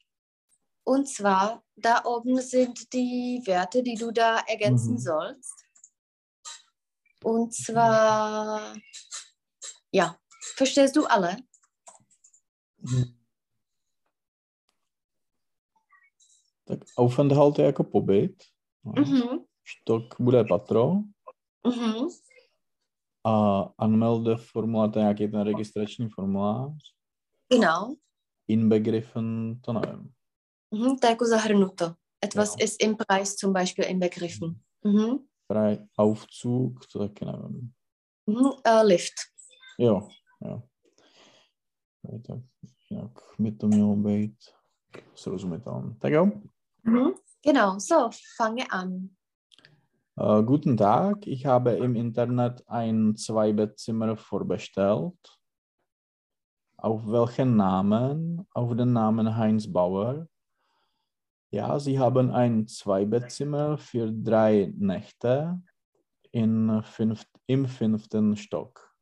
Und 0.89 1.07
zwar, 1.07 1.63
da 1.77 2.03
oben 2.05 2.41
sind 2.41 2.93
die 2.95 3.43
Werte, 3.45 3.83
die 3.83 3.95
du 3.95 4.11
da 4.11 4.39
ergänzen 4.49 4.93
Mhm. 4.93 4.99
sollst. 4.99 5.55
Und 7.25 7.55
zwar, 7.55 8.75
ja, 9.93 10.17
verstehst 10.57 10.97
du 10.97 11.05
alle? 11.07 11.37
Tak 16.65 16.79
Aufenthalt 16.97 17.59
je 17.59 17.65
jako 17.65 17.85
pobyt. 17.85 18.43
No. 18.85 18.93
Mhm. 19.03 19.45
Štok 19.65 20.21
bude 20.21 20.45
patro. 20.45 20.95
Mhm. 21.67 22.09
A 23.25 23.61
anmelde 23.79 24.37
formulář, 24.37 24.93
to 24.93 24.99
je 24.99 25.03
nějaký 25.03 25.29
ten 25.29 25.41
registrační 25.41 26.09
formulář. 26.09 26.95
Genau. 27.49 27.97
Inbegriffen, 28.49 29.61
to 29.61 29.73
nevím. 29.73 30.18
Mhm. 30.71 30.97
Jako 31.05 31.25
zahrnuto. 31.27 31.95
Etwas 32.25 32.55
Ja. 32.59 32.65
ist 32.65 32.83
im 32.83 32.97
Preis 32.97 33.37
zum 33.37 33.53
Beispiel 33.53 33.85
inbegriffen. 33.85 34.63
Mhm. 34.85 35.29
Frei 35.47 35.89
Aufzug, 35.97 36.81
nevím. 37.21 37.73
Mhm. 38.27 38.53
Äh, 38.65 38.83
Lift. 38.85 39.15
Jo, 39.79 40.09
Tak 42.27 42.41
jak 42.91 43.11
by 43.39 43.53
to 43.53 43.69
mělo 43.69 43.97
být 43.97 44.35
srozumitelné. 45.15 45.95
Tak 46.01 46.13
jo. 46.13 46.27
Mhm. 46.85 47.13
Genau, 47.47 47.79
so, 47.81 48.11
fange 48.37 48.65
an. 48.71 49.09
Äh, 50.21 50.43
guten 50.43 50.77
Tag, 50.77 51.27
ich 51.27 51.47
habe 51.47 51.77
im 51.77 51.97
Internet 51.97 52.63
ein 52.67 53.17
Zweibettzimmer 53.17 54.17
vorbestellt. 54.17 55.15
Auf 56.77 57.07
welchen 57.07 57.57
Namen? 57.57 58.47
Auf 58.55 58.77
den 58.77 58.93
Namen 58.93 59.37
Heinz 59.37 59.67
Bauer. 59.73 60.27
Ja, 61.51 61.79
Sie 61.79 61.99
haben 61.99 62.31
ein 62.31 62.67
Zweibettzimmer 62.67 63.79
für 63.79 64.13
drei 64.13 64.73
Nächte 64.77 65.63
in 66.31 66.83
fünf, 66.83 67.25
im 67.47 67.67
fünften 67.67 68.37
Stock. 68.37 68.95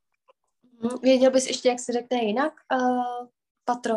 Věděl 1.02 1.30
bys 1.30 1.46
ještě, 1.46 1.68
jak 1.68 1.80
se 1.80 1.92
řekne 1.92 2.24
jinak? 2.24 2.52
Uh, 2.74 3.28
patro. 3.64 3.96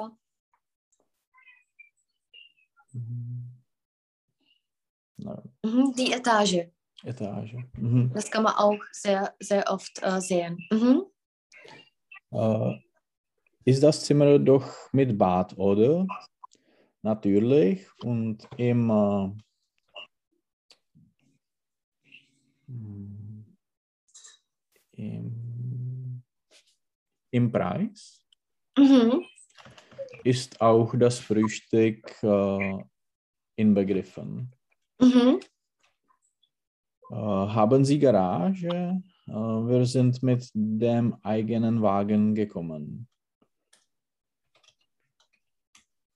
No, 5.18 5.36
Mhm. 5.66 5.92
Die 5.94 6.16
Etage. 6.16 6.72
Etage. 7.06 7.56
Mhm. 7.78 8.14
Das 8.14 8.30
kann 8.30 8.44
man 8.44 8.54
auch 8.56 8.80
sehr, 8.94 9.34
sehr 9.40 9.64
oft 9.72 10.02
uh, 10.04 10.20
sehen. 10.20 10.58
Mhm. 10.72 11.02
Äh, 12.32 12.80
ist 13.66 13.84
das 13.84 14.04
Zimmer 14.04 14.40
doch 14.40 14.94
mit 14.94 15.18
Bad, 15.18 15.58
oder? 15.58 16.08
Natürlich. 17.02 17.88
Und 18.04 18.48
im, 18.58 18.90
äh, 18.90 19.32
hm, 22.68 23.58
im, 24.94 26.24
im 27.32 27.52
Preis 27.52 28.20
Mhm. 28.78 29.26
ist 30.24 30.60
auch 30.62 30.94
das 30.98 31.20
Frühstück 31.20 32.24
äh, 32.24 32.78
inbegriffen. 33.58 34.52
Mhm. 35.00 35.40
Äh, 37.12 37.16
haben 37.16 37.84
Sie 37.84 38.00
Garage? 38.00 39.02
Äh, 39.28 39.32
wir 39.32 39.86
sind 39.86 40.24
mit 40.24 40.50
dem 40.54 41.16
eigenen 41.24 41.82
Wagen 41.82 42.36
gekommen. 42.36 43.08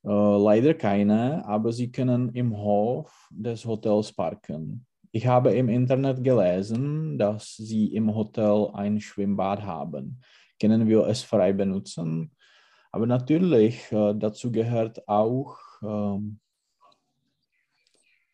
Äh, 0.06 0.10
leider 0.10 0.74
keine, 0.74 1.46
aber 1.46 1.72
Sie 1.72 1.92
können 1.92 2.30
im 2.30 2.58
Hof 2.58 3.30
des 3.32 3.66
Hotels 3.66 4.12
parken. 4.12 4.86
Ich 5.12 5.28
habe 5.28 5.54
im 5.54 5.70
Internet 5.70 6.24
gelesen, 6.24 7.18
dass 7.18 7.56
Sie 7.56 7.88
im 7.94 8.14
Hotel 8.14 8.70
ein 8.74 9.00
Schwimmbad 9.00 9.62
haben. 9.64 10.22
Können 10.60 10.88
wir 10.88 11.08
es 11.08 11.24
frei 11.24 11.54
benutzen? 11.54 12.32
Aber 12.92 13.06
natürlich, 13.06 13.92
äh, 13.92 14.14
dazu 14.14 14.52
gehört 14.52 15.08
auch 15.08 15.58
ähm, 15.82 16.40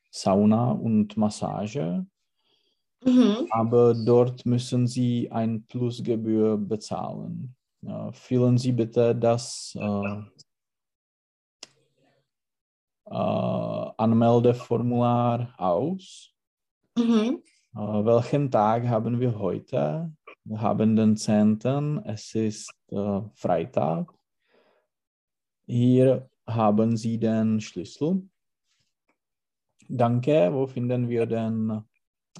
Sauna 0.09 0.71
und 0.71 1.17
Massage. 1.17 2.05
Mhm. 3.01 3.47
aber 3.51 3.93
dort 3.93 4.45
müssen 4.45 4.85
Sie 4.85 5.31
ein 5.31 5.63
Plusgebühr 5.63 6.57
bezahlen. 6.57 7.55
Äh, 7.85 8.11
füllen 8.11 8.57
Sie 8.57 8.73
bitte 8.73 9.15
das 9.15 9.73
äh, 9.79 10.21
äh, 13.09 13.91
Anmeldeformular 13.97 15.53
aus. 15.57 16.31
Mhm. 16.97 17.41
Äh, 17.75 18.05
welchen 18.05 18.51
Tag 18.51 18.87
haben 18.87 19.19
wir 19.19 19.37
heute? 19.37 20.11
Wir 20.43 20.61
haben 20.61 20.95
den 20.95 21.17
10. 21.17 22.01
Es 22.05 22.35
ist 22.35 22.71
äh, 22.91 23.21
Freitag. 23.33 24.13
Hier 25.65 26.29
haben 26.47 26.97
Sie 26.97 27.19
den 27.19 27.61
Schlüssel. 27.61 28.27
Danke. 29.87 30.49
Wo 30.53 30.67
finden 30.67 31.09
wir 31.09 31.25
den 31.25 31.83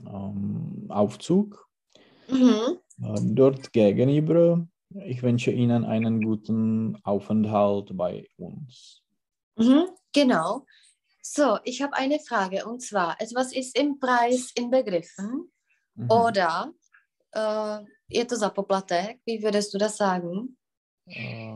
ähm, 0.06 0.86
Aufzug? 0.90 1.68
Mhm. 2.28 2.78
Äh, 3.04 3.20
dort 3.22 3.74
gegenüber. 3.74 4.68
Ich 5.06 5.22
wünsche 5.22 5.52
Ihnen 5.52 5.86
einen 5.86 6.22
guten 6.22 6.98
Aufenthalt 7.04 7.96
bei 7.96 8.28
uns. 8.38 9.04
Mhm. 9.60 9.90
Genau. 10.14 10.66
So, 11.22 11.60
ich 11.64 11.82
habe 11.82 11.94
eine 11.94 12.20
Frage 12.20 12.66
und 12.66 12.82
zwar, 12.82 13.16
etwas 13.22 13.54
ist 13.54 13.78
im 13.78 14.00
Preis 14.00 14.52
inbegriffen 14.56 15.52
Mhm. 15.96 16.08
oder 16.12 16.72
uh, 17.36 17.86
je 18.08 18.24
to 18.26 18.36
za 18.38 18.50
poplatek, 18.50 19.20
wie 19.26 19.44
würdest 19.44 19.74
du 19.74 19.78
das 19.78 19.98
sagen? 19.98 20.56
Äh, 21.06 21.56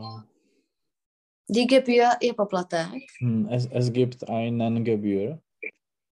Die 1.48 1.66
Gebühr 1.66 2.10
je 2.20 2.32
poplatek. 2.32 3.02
hm, 3.20 3.48
es, 3.50 3.66
es 3.70 3.92
gibt 3.92 4.28
einen 4.28 4.84
Gebühr. 4.84 5.40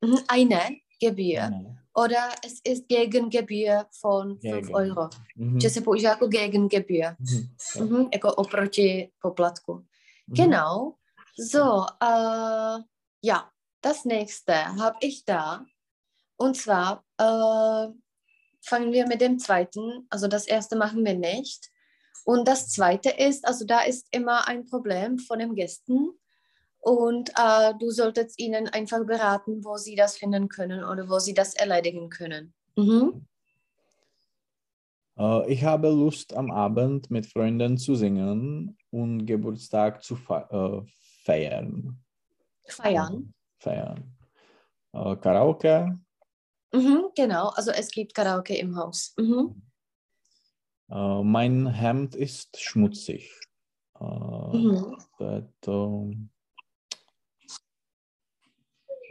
Mhm. 0.02 0.20
Eine 0.28 0.62
Gebühr. 1.00 1.44
Eine. 1.44 1.80
Oder 1.96 2.30
es 2.46 2.62
ist 2.64 2.88
Gegengebühr 2.88 3.86
von 4.02 4.40
5 4.40 4.68
Gegen. 4.68 4.76
euro. 4.76 5.10
Mhm. 5.36 5.60
Že 5.60 5.70
se 5.70 5.82
používá 5.82 6.10
jako 6.10 6.28
Gegengebühr. 6.28 7.16
Mhm. 7.20 7.50
Mhm. 7.90 8.10
Jako 8.14 8.36
oproti 8.36 9.10
poplatku. 9.22 9.74
Mhm. 9.74 10.36
Genau. 10.36 10.96
So, 11.40 11.86
äh, 12.02 12.84
ja, 13.22 13.50
das 13.82 14.04
nächste 14.04 14.76
habe 14.76 14.98
ich 15.00 15.24
da. 15.24 15.66
Und 16.36 16.58
zwar 16.58 17.06
äh, 17.18 17.94
fangen 18.62 18.92
wir 18.92 19.08
mit 19.08 19.22
dem 19.22 19.40
zweiten. 19.40 20.06
Also 20.10 20.28
das 20.28 20.48
erste 20.48 20.76
machen 20.76 21.06
wir 21.06 21.14
nicht. 21.14 21.70
Und 22.26 22.46
das 22.46 22.68
zweite 22.68 23.10
ist, 23.10 23.48
also 23.48 23.66
da 23.66 23.82
ist 23.82 24.08
immer 24.12 24.50
ein 24.50 24.66
Problem 24.66 25.18
von 25.18 25.40
den 25.40 25.56
Gästen. 25.56 26.10
Und 26.82 27.30
äh, 27.38 27.74
du 27.80 27.90
solltest 27.90 28.38
ihnen 28.38 28.68
einfach 28.68 29.06
beraten, 29.06 29.64
wo 29.64 29.78
sie 29.78 29.96
das 29.96 30.18
finden 30.18 30.50
können 30.50 30.84
oder 30.84 31.10
wo 31.10 31.20
sie 31.20 31.34
das 31.34 31.54
erledigen 31.54 32.10
können. 32.10 32.54
Mhm. 32.76 33.26
Äh, 35.18 35.54
ich 35.54 35.64
habe 35.64 35.90
Lust, 35.90 36.34
am 36.34 36.52
Abend 36.52 37.10
mit 37.10 37.26
Freunden 37.28 37.78
zu 37.78 37.96
singen 37.96 38.78
und 38.92 39.26
Geburtstag 39.26 40.04
zu 40.04 40.18
fe 40.18 40.46
äh, 40.52 40.90
feiern. 41.30 41.98
Feiern. 42.68 43.34
Feiern. 43.60 44.18
Äh, 44.94 45.16
Karaoke. 45.18 46.00
Mhm, 46.74 47.10
genau, 47.16 47.50
also 47.50 47.72
es 47.72 47.90
gibt 47.90 48.14
Karaoke 48.14 48.56
im 48.58 48.76
Haus. 48.76 49.14
Mhm. 49.18 49.62
Äh, 50.90 51.24
mein 51.24 51.68
Hemd 51.68 52.16
ist 52.16 52.60
schmutzig. 52.60 53.32
Äh, 54.00 54.58
Mhm. 54.58 54.98
to 55.62 56.14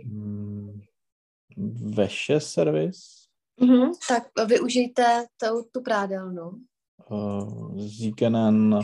mm, 0.04 0.82
Wäscheservice. 1.56 3.28
Mhm. 3.60 3.92
Tak 4.08 4.30
využijte 4.48 5.26
tu, 5.36 5.62
tu 5.72 5.80
prádelnu. 5.82 6.64
Sie 7.76 8.12
können 8.12 8.74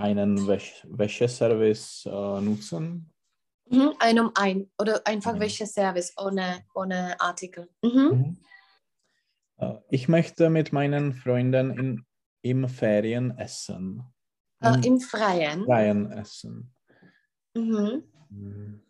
einen 0.00 0.46
Wäsch 0.46 0.86
Wäscheservice 0.88 2.06
äh, 2.06 2.40
nutzen. 2.40 3.12
Mhm. 3.68 3.92
Ein 3.98 4.18
um 4.18 4.30
ein 4.34 4.70
oder 4.78 5.06
einfach 5.06 5.34
Ein. 5.34 5.40
welche 5.40 5.66
Service 5.66 6.12
ohne, 6.16 6.64
ohne 6.74 7.20
Artikel. 7.20 7.68
Mhm. 7.82 7.90
Mhm. 7.90 8.36
Äh, 9.58 9.74
ich 9.90 10.08
möchte 10.08 10.50
mit 10.50 10.72
meinen 10.72 11.12
Freunden 11.12 11.70
in, 11.78 12.06
im 12.42 12.68
Ferien 12.68 13.36
essen. 13.38 14.02
Äh, 14.60 14.86
Im 14.86 15.00
Freien. 15.00 15.64
Freien 15.64 16.10
essen. 16.12 16.74
Mhm. 17.54 18.02
Mhm. 18.30 18.82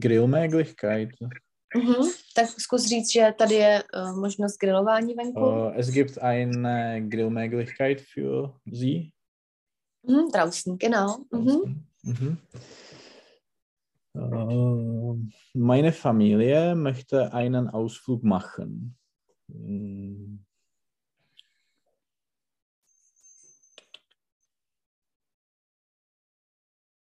Grillmöglichkeit. 0.00 1.18
Mhm. 1.74 2.10
Tak 2.34 2.46
zkus 2.60 2.86
říct, 2.86 3.12
že 3.12 3.34
tady 3.38 3.54
je 3.54 3.82
uh, 3.96 4.20
možnost 4.20 4.58
grilování 4.58 5.14
venku. 5.14 5.40
Äh, 5.40 5.78
es 5.80 5.90
gibt 5.90 6.18
eine 6.18 7.00
Grillmöglichkeit 7.08 8.00
für 8.00 8.52
Sie. 8.66 9.12
Mhm. 10.06 10.28
Draußen, 10.32 10.78
genau. 10.78 11.24
Mhm. 11.30 11.84
Mhm. 12.02 12.36
Äh, 14.14 15.30
meine 15.54 15.92
Familie 15.92 16.74
möchte 16.74 17.32
einen 17.32 17.68
Ausflug 17.68 18.22
machen. 18.22 18.96
Mm, 19.48 20.42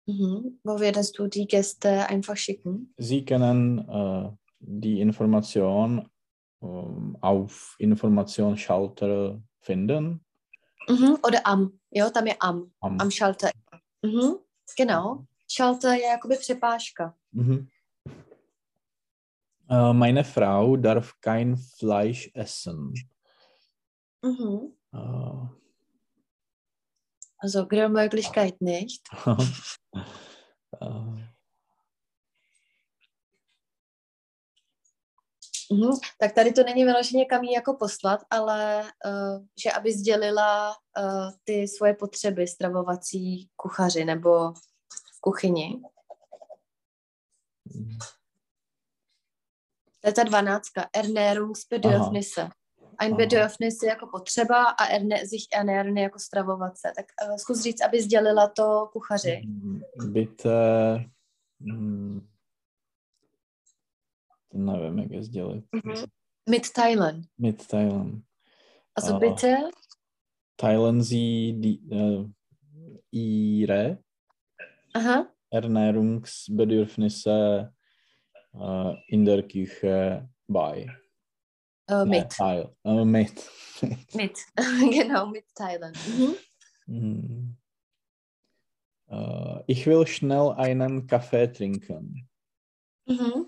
Mhm. 0.08 0.60
Wo 0.64 0.80
würdest 0.80 1.18
du 1.20 1.28
die 1.28 1.48
Gäste 1.48 2.08
einfach 2.08 2.36
schicken? 2.36 2.94
Sie 2.98 3.24
können 3.24 3.80
äh, 3.88 4.32
die 4.62 5.02
Information 5.02 6.10
ähm, 6.62 7.18
auf 7.22 7.76
Informationsschalter 7.80 9.42
finden. 9.60 10.26
Mhm. 10.88 11.18
Oder 11.24 11.46
am. 11.46 11.80
Jo, 11.92 12.10
tam 12.10 12.28
je 12.28 12.36
am. 12.40 12.72
Am, 12.80 13.00
Am 13.00 13.12
Schalter. 13.12 13.52
Mhm. 14.02 14.38
Genau. 14.78 15.26
Schalter 15.48 15.94
je 15.94 16.04
jakoby 16.08 16.36
přepážka. 16.38 17.14
Mhm. 17.32 17.68
Äh, 19.70 19.94
meine 19.94 20.24
Frau 20.24 20.76
darf 20.76 21.14
kein 21.22 21.58
Fleisch 21.58 22.30
essen. 22.34 22.94
Mhm. 24.22 24.74
Äh, 24.94 25.48
Also 27.44 27.66
Grillmöglichkeit 27.66 28.62
nicht. 28.62 29.10
Äh, 30.80 31.21
Mhm. 35.72 35.92
Tak 36.20 36.32
tady 36.32 36.54
to 36.54 36.64
není 36.64 36.86
vyloženě 36.86 37.26
kam 37.26 37.44
jí 37.44 37.54
jako 37.54 37.74
poslat, 37.74 38.20
ale 38.30 38.84
uh, 39.06 39.46
že 39.64 39.72
aby 39.72 39.94
sdělila 39.94 40.70
uh, 40.70 41.32
ty 41.44 41.68
svoje 41.68 41.94
potřeby 41.94 42.48
stravovací 42.48 43.50
kuchaři 43.56 44.06
nebo 44.06 44.52
v 45.18 45.22
kuchyni. 45.22 45.82
To 50.02 50.08
je 50.08 50.14
ta 50.14 50.24
dvanáctka. 50.24 50.90
Ernährungsbedürfnisse. 50.94 52.50
Ein. 52.98 53.16
Bedürfnis 53.16 53.84
je 53.84 53.90
jako 53.90 54.08
potřeba 54.08 54.66
a 54.66 54.86
erne, 54.86 55.18
sich 55.28 55.48
ernähren 55.58 55.98
jako 55.98 56.20
stravovat 56.20 56.78
se. 56.78 56.92
Tak 56.96 57.06
uh, 57.30 57.36
zkus 57.36 57.62
říct, 57.62 57.82
aby 57.82 58.02
sdělila 58.02 58.48
to 58.48 58.90
kuchaři. 58.94 59.42
mm, 61.60 62.28
Bitte. 64.54 64.58
mm, 64.58 64.66
To 64.66 64.72
nevím, 64.80 65.00
jak 65.00 65.12
je 65.12 65.24
sdělit. 65.24 65.66
Mhm. 65.86 65.96
Mitteilen. 66.50 67.22
Mitteilen. 67.38 68.24
Also 68.96 69.16
Ah. 69.16 69.20
bitte, 69.20 69.58
Teilen 70.58 71.04
Sie 71.04 71.54
die, 71.54 71.80
äh, 71.92 72.26
Ihre 73.12 73.98
aha, 74.94 75.28
Ernährungsbedürfnisse 75.52 77.74
äh, 78.54 78.94
in 79.08 79.26
der 79.26 79.44
Küche 79.44 80.30
bei. 80.48 80.88
uh, 81.92 82.06
mit. 82.06 82.30
Teil, 82.30 82.70
äh, 82.84 83.06
mit. 83.06 83.50
Mit. 84.14 84.38
genau, 84.92 85.26
mitteilen. 85.28 85.94
Mhm. 86.88 87.58
Ich 89.68 89.86
will 89.88 90.06
schnell 90.08 90.52
einen 90.58 91.06
Kaffee 91.08 91.48
trinken. 91.52 92.30
Mhm. 93.08 93.48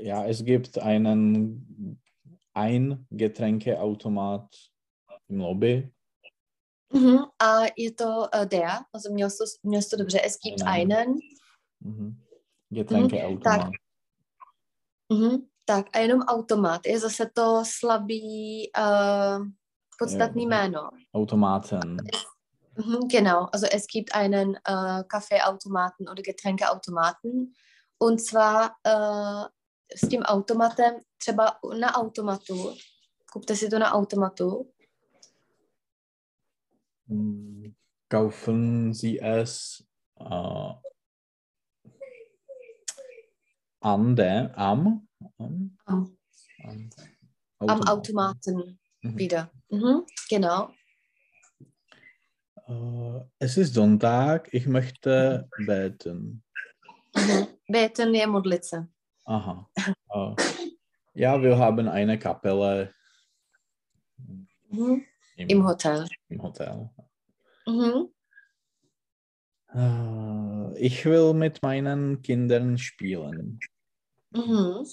Ja, 0.00 0.24
es 0.24 0.44
gibt 0.44 0.78
einen 0.78 1.66
ein 2.54 3.06
Getränkeautomat 3.10 4.48
im 5.28 5.40
Lobby. 5.40 5.92
Mhm. 6.92 7.18
A 7.38 7.66
je 7.76 7.90
to 7.92 8.28
uh, 8.34 8.44
der, 8.44 8.84
also 8.92 9.12
měl 9.12 9.30
jsi 9.30 9.38
to, 9.38 9.68
měl 9.68 9.82
jsi 9.82 9.90
to 9.90 9.96
dobře, 9.96 10.20
es 10.24 10.38
gibt 10.38 10.62
einen. 10.62 11.14
Mhm. 11.80 12.22
Getränkeautomat. 12.70 13.70
Mhm. 15.12 15.46
Tak 15.64 15.86
a 15.92 15.98
jenom 15.98 16.20
automat, 16.20 16.86
je 16.86 17.00
zase 17.00 17.30
to 17.34 17.62
slabý 17.64 18.70
uh, 18.78 19.46
podstatný 19.98 20.42
Jo. 20.42 20.48
jméno. 20.48 20.90
Automaten. 21.14 21.96
Mhm, 22.78 23.08
genau, 23.08 23.46
also 23.52 23.66
es 23.66 23.88
gibt 23.88 24.14
einen 24.14 24.54
äh, 24.64 25.02
Kaffeeautomaten 25.08 26.08
oder 26.08 26.22
Getränkeautomaten. 26.22 27.54
Und 27.98 28.20
zwar 28.20 28.76
äh, 28.84 29.48
s 29.94 30.08
tím 30.08 30.22
automatem, 30.22 30.94
třeba 31.18 31.58
na 31.78 31.94
automatu, 31.96 32.76
kupte 33.32 33.56
si 33.56 33.68
to 33.68 33.78
na 33.78 33.90
automatu, 33.92 34.72
Hm, 37.08 37.74
Kaufen 38.10 38.94
Sie 38.94 39.18
es 39.18 39.84
äh, 40.20 40.72
an 43.80 44.16
der, 44.16 44.52
am, 44.58 45.08
am, 45.38 45.76
am, 45.86 46.16
am 46.64 46.90
am 47.60 47.82
Automaten 47.82 48.78
Mhm. 49.02 49.18
wieder. 49.18 49.50
Mhm, 49.70 50.04
genau. 50.28 50.70
Äh, 52.68 53.20
es 53.38 53.56
ist 53.56 53.74
Sonntag, 53.74 54.48
ich 54.52 54.66
möchte 54.66 55.48
beten. 55.58 56.42
Beten 57.68 58.14
je 58.14 58.26
modlit 58.26 58.64
se. 58.64 58.88
Aha. 59.24 59.68
Äh, 60.10 60.34
ja, 61.14 61.42
wir 61.42 61.56
haben 61.58 61.88
eine 61.88 62.18
Kapelle 62.18 62.92
Mhm. 64.70 65.04
im, 65.36 65.48
Im 65.48 65.66
Hotel. 65.66 66.06
im 66.28 66.42
Hotel. 66.42 66.90
Mhm. 67.66 68.08
Äh, 69.74 70.78
ich 70.78 71.04
will 71.06 71.32
mit 71.34 71.62
meinen 71.62 72.20
Kindern 72.22 72.76
spielen. 72.76 73.58
Mhm. 74.30 74.84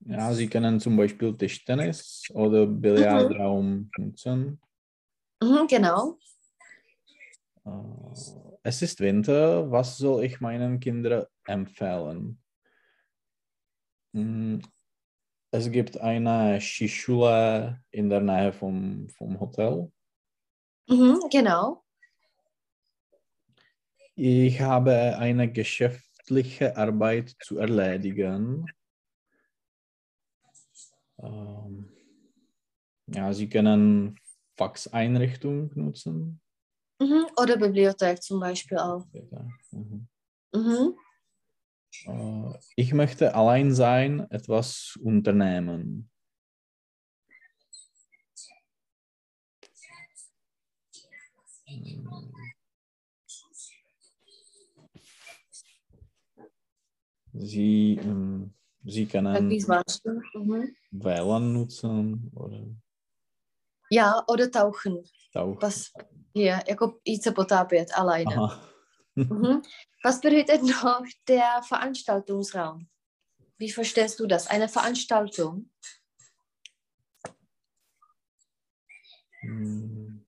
Ja, 0.00 0.32
sie 0.34 0.48
können 0.48 0.80
zum 0.80 0.96
Beispiel 0.96 1.36
Tischtennis 1.36 2.24
oder 2.34 2.66
Billardraum 2.66 3.90
nutzen. 3.96 4.60
Mhm, 5.42 5.66
genau. 5.68 6.18
Äh, 7.64 7.70
es 8.62 8.82
ist 8.82 9.00
Winter, 9.00 9.70
was 9.70 9.96
soll 9.96 10.24
ich 10.24 10.40
meinen 10.40 10.80
Kindern 10.80 11.24
empfehlen? 11.46 12.38
Hm, 14.12 14.60
Es 15.52 15.70
gibt 15.70 15.98
eine 15.98 16.60
Skischule 16.60 17.82
in 17.90 18.08
der 18.10 18.20
Nähe 18.20 18.52
vom, 18.52 19.08
vom 19.08 19.40
Hotel. 19.40 19.90
Mhm, 20.88 21.20
genau. 21.30 21.82
Ich 24.14 24.60
habe 24.60 25.16
eine 25.18 25.50
geschäftliche 25.50 26.76
Arbeit 26.76 27.34
zu 27.40 27.58
erledigen. 27.58 28.66
Ähm, 31.18 31.90
ja, 33.06 33.32
Sie 33.32 33.48
können 33.48 34.19
Faxeinrichtung 34.60 35.70
nutzen. 35.74 36.38
Mhm. 37.00 37.26
Oder 37.40 37.56
Bibliothek 37.56 38.22
zum 38.22 38.40
Beispiel 38.40 38.76
auch. 38.76 39.06
Mhm. 39.70 40.06
Mhm. 40.52 40.94
Äh, 42.04 42.58
Ich 42.76 42.92
möchte 42.92 43.34
allein 43.34 43.72
sein, 43.72 44.30
etwas 44.30 44.98
unternehmen. 45.02 46.10
Hm. 51.66 52.32
Sie, 57.32 57.98
ähm, 58.02 58.52
Sie 58.84 59.06
können 59.06 59.58
zvláštní. 59.60 60.20
Mhm. 60.34 60.76
WLAN 60.92 61.52
nutzen 61.52 62.30
oder 62.34 62.66
Ja, 63.90 64.22
oder 64.28 64.50
tauchen. 64.50 65.04
Tauch. 65.32 65.62
Was 65.62 65.90
hier, 66.32 66.60
jako 66.68 66.98
jít 67.04 67.22
se 67.22 67.30
potápět, 67.30 67.88
alleine. 67.94 68.36
Mhm. 69.16 69.62
Was 70.04 70.20
bedeutet 70.20 70.62
noch 70.62 71.04
der 71.28 71.62
Veranstaltungsraum? 71.68 72.86
Wie 73.58 73.72
verstehst 73.72 74.20
du 74.20 74.26
das? 74.26 74.46
Eine 74.46 74.68
Veranstaltung? 74.68 75.68
Hm. 79.42 80.24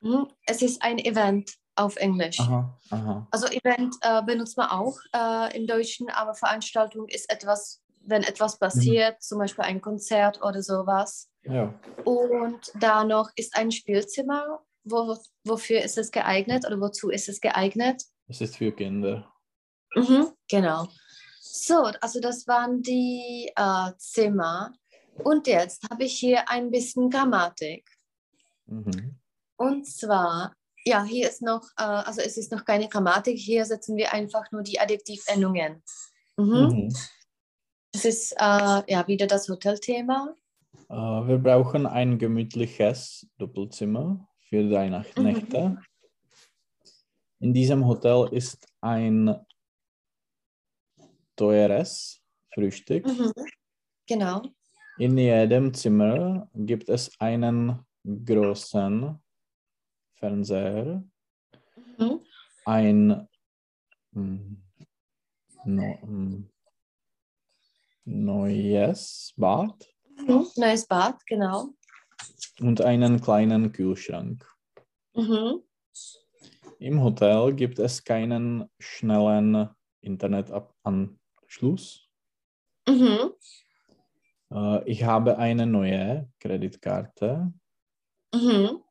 Mhm. 0.00 0.26
Es 0.46 0.62
ist 0.62 0.82
ein 0.82 0.98
Event 0.98 1.50
auf 1.74 1.96
Englisch. 1.96 2.38
Aha, 2.40 2.78
aha. 2.90 3.26
Also 3.30 3.46
Event 3.46 3.96
äh, 4.02 4.22
benutzt 4.22 4.56
man 4.56 4.68
auch 4.68 4.98
äh, 5.12 5.56
im 5.56 5.66
Deutschen, 5.66 6.10
aber 6.10 6.34
Veranstaltung 6.34 7.08
ist 7.08 7.30
etwas, 7.32 7.82
wenn 8.00 8.22
etwas 8.22 8.58
passiert, 8.58 9.22
zum 9.22 9.38
Beispiel 9.38 9.64
ein 9.64 9.80
Konzert 9.80 10.42
oder 10.42 10.62
sowas. 10.62 11.28
Ja. 11.48 11.74
Und 12.04 12.72
da 12.78 13.04
noch 13.04 13.30
ist 13.36 13.56
ein 13.56 13.70
Spielzimmer. 13.70 14.64
Wo, 14.84 15.16
wofür 15.44 15.82
ist 15.82 15.98
es 15.98 16.10
geeignet 16.10 16.64
oder 16.66 16.80
wozu 16.80 17.10
ist 17.10 17.28
es 17.28 17.40
geeignet? 17.40 18.02
Es 18.26 18.40
ist 18.40 18.56
für 18.56 18.72
Kinder. 18.72 19.30
Mhm, 19.94 20.32
genau. 20.48 20.88
So, 21.40 21.90
also 22.00 22.20
das 22.20 22.46
waren 22.46 22.82
die 22.82 23.50
äh, 23.54 23.90
Zimmer. 23.98 24.72
Und 25.24 25.46
jetzt 25.46 25.82
habe 25.90 26.04
ich 26.04 26.18
hier 26.18 26.48
ein 26.48 26.70
bisschen 26.70 27.10
Grammatik. 27.10 27.88
Mhm. 28.66 29.18
Und 29.56 29.86
zwar, 29.86 30.54
ja, 30.84 31.04
hier 31.04 31.28
ist 31.28 31.42
noch, 31.42 31.64
äh, 31.76 31.82
also 31.82 32.20
es 32.20 32.36
ist 32.36 32.52
noch 32.52 32.64
keine 32.64 32.88
Grammatik, 32.88 33.38
hier 33.38 33.64
setzen 33.64 33.96
wir 33.96 34.12
einfach 34.12 34.50
nur 34.52 34.62
die 34.62 34.78
Adjektivendungen. 34.78 35.82
Mhm. 36.36 36.46
Mhm. 36.46 36.96
Es 37.92 38.04
ist 38.04 38.32
äh, 38.32 38.92
ja 38.92 39.06
wieder 39.06 39.26
das 39.26 39.48
Hotelthema. 39.48 40.34
Äh, 40.88 40.94
wir 40.94 41.38
brauchen 41.38 41.86
ein 41.86 42.18
gemütliches 42.18 43.28
Doppelzimmer 43.38 44.26
für 44.48 44.68
drei 44.68 44.88
Nach 44.88 45.06
Mhm. 45.16 45.22
Nächte. 45.22 45.78
In 47.40 47.52
diesem 47.52 47.86
Hotel 47.86 48.28
ist 48.32 48.66
ein 48.80 49.34
teures 51.36 52.20
Frühstück. 52.52 53.06
Mhm. 53.06 53.32
Genau. 54.06 54.42
In 54.98 55.16
jedem 55.16 55.72
Zimmer 55.72 56.50
gibt 56.54 56.88
es 56.88 57.10
einen 57.20 57.86
großen 58.04 59.18
Fernseher, 60.16 61.04
Mhm. 61.98 62.20
ein 62.64 63.28
mm, 64.12 64.56
no, 65.64 65.98
mm, 66.04 66.50
neues 68.04 69.32
Bad 69.36 69.86
Mhm. 70.18 70.46
Neues 70.56 70.86
Bad, 70.86 71.24
genau. 71.26 71.68
und 72.60 72.80
einen 72.80 73.20
kleinen 73.20 73.72
Kühlschrank. 73.72 74.44
Mhm. 75.14 75.62
Im 76.80 77.02
Hotel 77.02 77.54
gibt 77.54 77.78
es 77.78 78.02
keinen 78.04 78.68
schnellen 78.78 79.68
Internetanschluss. 80.00 82.08
Mhm. 82.88 83.32
Äh, 84.52 84.90
Ich 84.90 85.02
habe 85.04 85.38
eine 85.38 85.66
neue 85.66 86.28
Kreditkarte. 86.40 87.52
Mhm. 88.34 88.82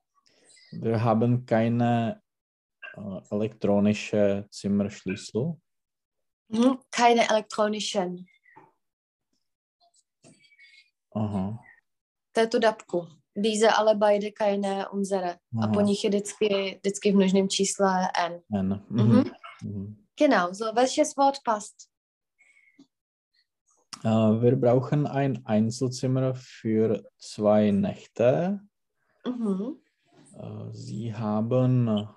Wir 0.72 1.04
haben 1.04 1.46
keine 1.46 2.22
äh, 2.96 3.22
elektronische 3.32 4.48
Zimmerschlüssel. 4.50 5.58
Mhm. 6.50 6.80
Keine 6.92 7.30
elektronischen. 7.30 8.28
Aha. 11.17 11.60
Této 12.32 12.60
dapku. 12.60 13.08
Diese 13.36 13.69
ale 13.69 13.95
beide 13.95 14.32
keine 14.32 14.89
unsere. 14.89 15.38
A 15.62 15.67
po 15.67 15.82
nich 15.82 16.03
je 16.03 16.10
vždycky, 16.10 16.80
vždycky 16.82 17.12
v 17.12 17.15
množném 17.15 17.49
čísle 17.49 18.10
N. 18.17 18.41
N. 18.53 18.82
Mhm. 18.89 19.06
Mhm. 19.06 19.23
Mhm. 19.63 19.95
Genau, 20.17 20.53
so 20.53 20.73
welches 20.73 21.17
Wort 21.17 21.43
passt? 21.43 21.89
Äh, 24.03 24.41
wir 24.41 24.56
brauchen 24.56 25.08
ein 25.08 25.45
Einzelzimmer 25.45 26.34
für 26.34 27.03
zwei 27.17 27.71
Nächte. 27.71 28.60
Mhm. 29.25 29.77
Äh, 30.34 30.73
Sie 30.73 31.13
haben 31.13 32.08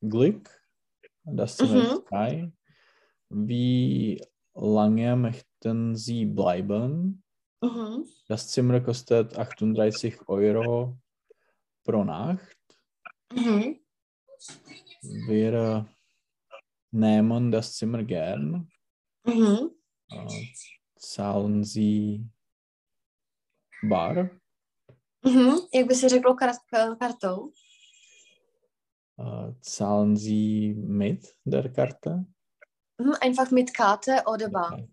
Glück. 0.00 0.50
Das 1.24 1.56
Zimmer 1.56 1.82
ist 1.82 2.08
frei. 2.08 2.52
Wie 3.28 4.22
lange 4.54 5.16
möchten 5.16 5.96
Sie 5.96 6.24
bleiben? 6.26 7.22
Mhm. 7.62 8.06
Das 8.28 8.48
Zimmer 8.48 8.80
kostet 8.80 9.36
38 9.38 10.28
Euro 10.28 10.96
pro 11.84 12.04
Nacht. 12.04 12.56
Mhm. 13.32 13.80
Wir 15.28 15.52
äh, 15.54 15.84
nehmen 16.90 17.50
das 17.50 17.74
Zimmer 17.76 18.02
gern. 18.02 18.68
Mhm. 19.24 19.70
Zahlen 20.96 21.64
Sie 21.64 22.26
bar? 23.82 24.30
Mhm. 25.22 25.60
Jak 25.72 25.86
by 25.88 25.94
si 25.94 26.08
řekl 26.08 26.34
kart- 26.34 26.64
k- 26.66 26.96
kartou? 26.96 27.52
Äh, 29.18 29.52
zahlen 29.60 30.16
Sie 30.16 30.74
mit 30.74 31.36
der 31.44 31.68
Karte? 31.72 32.24
Mhm. 32.98 33.14
Einfach 33.20 33.50
mit 33.50 33.74
Karte 33.74 34.22
oder 34.26 34.38
Der 34.38 34.48
bar. 34.48 34.70
Karte. 34.70 34.88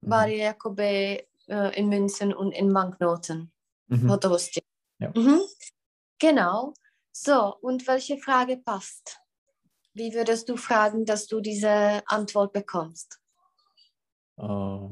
Mhm. 0.00 0.10
Bar 0.10 0.28
je 0.28 0.36
jakoby 0.38 1.22
äh, 1.48 1.78
in 1.78 1.88
Münzen 1.88 2.32
und 2.32 2.52
in 2.52 2.72
Banknoten. 2.72 3.52
Mhm. 3.88 4.10
Hotovosti. 4.10 4.62
Ja. 4.98 5.10
Mhm. 5.14 5.40
Genau. 6.18 6.74
So, 7.12 7.56
und 7.60 7.86
welche 7.86 8.18
Frage 8.18 8.56
passt? 8.56 9.20
Wie 9.92 10.12
würdest 10.14 10.48
du 10.48 10.56
fragen, 10.56 11.04
dass 11.04 11.26
du 11.26 11.40
diese 11.40 12.02
Antwort 12.06 12.52
bekommst? 12.52 13.20
Äh, 14.36 14.88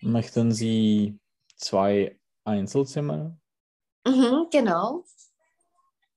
möchten 0.00 0.50
Sie 0.50 1.18
zwei 1.56 2.18
Einzelzimmer? 2.44 3.38
Mhm, 4.04 4.48
genau. 4.50 5.04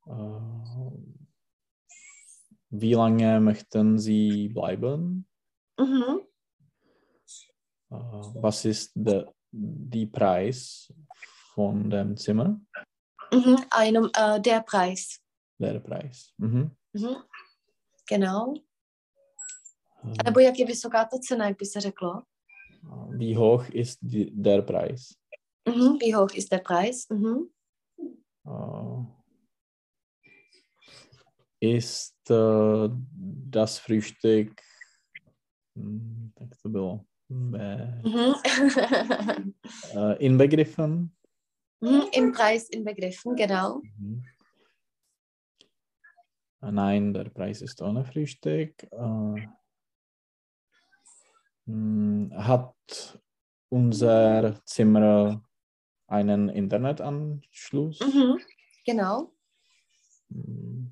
Äh, 0.08 1.15
wie 2.69 2.93
lange 2.93 3.39
möchten 3.39 3.99
Sie 3.99 4.49
bleiben? 4.49 5.28
Mhm. 5.78 6.21
Äh, 7.95 8.41
was 8.41 8.65
ist 8.65 8.91
der 8.95 9.31
die 9.51 10.05
Preis 10.05 10.91
von 11.53 11.89
dem 11.89 12.17
Zimmer? 12.17 12.60
Mhm. 13.31 13.58
Einem, 13.71 14.10
äh, 14.17 14.39
der 14.41 14.62
Preis. 14.62 15.19
Der 15.60 15.79
Preis. 15.79 16.34
Mhm. 16.38 16.71
Mhm. 16.93 17.15
Genau. 18.10 18.53
Äh, 20.03 20.23
Nebo 20.25 20.39
jak 20.39 20.60
je 20.60 20.65
vysoká 20.65 21.05
ta 21.05 21.17
cena, 21.17 21.47
jak 21.47 21.58
by 21.58 21.65
se 21.65 21.81
řeklo? 21.81 22.23
wie 23.17 23.36
hoch 23.36 23.69
ist 23.69 23.99
die, 24.01 24.31
der 24.31 24.62
Preis? 24.62 25.15
Mhm. 25.67 25.99
Wie 25.99 26.13
hoch 26.13 26.34
ist 26.36 26.51
der 26.51 26.60
Preis? 26.60 27.10
Mhm. 27.10 27.49
Äh, 28.45 29.05
ist 31.60 32.29
äh, 32.29 32.89
das 33.49 33.79
Frühstück, 33.79 34.62
hm, 35.75 36.31
tak 36.36 36.49
to 36.62 36.69
bylo, 36.69 37.05
Mhm. 37.27 37.55
äh, 39.95 40.25
inbegriffen? 40.25 41.15
mhm. 41.79 42.03
Im 42.11 42.31
Preis 42.31 42.69
inbegriffen, 42.69 43.35
genau. 43.35 43.81
Mhm. 43.97 44.23
Äh, 46.61 46.71
Nein, 46.71 47.13
der 47.13 47.29
Preis 47.29 47.61
ist 47.61 47.81
ohne 47.81 48.05
Frühstück. 48.05 48.83
Äh, 48.91 49.47
hm, 51.65 52.31
hat 52.35 53.19
unser 53.69 54.61
Zimmer 54.65 55.43
einen 56.07 56.49
Internetanschluss? 56.49 57.99
Mhm. 57.99 58.39
Genau. 58.85 59.31
Hm. 60.29 60.91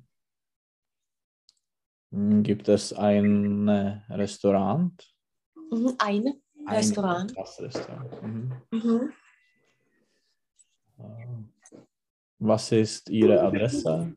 Hm, 2.10 2.42
Gibt 2.42 2.68
es 2.68 2.92
ein 2.92 3.68
äh, 3.68 4.00
Restaurant? 4.10 5.13
Mhm. 5.72 5.94
Ein 5.98 6.24
Ein- 6.66 6.76
Restaurant. 6.76 7.32
Das 7.36 7.60
Restaurant. 7.60 8.22
Mhm. 8.22 8.52
Mhm. 8.70 9.12
Was 12.38 12.72
ist 12.72 13.10
Ihre 13.10 13.40
Adresse? 13.42 14.12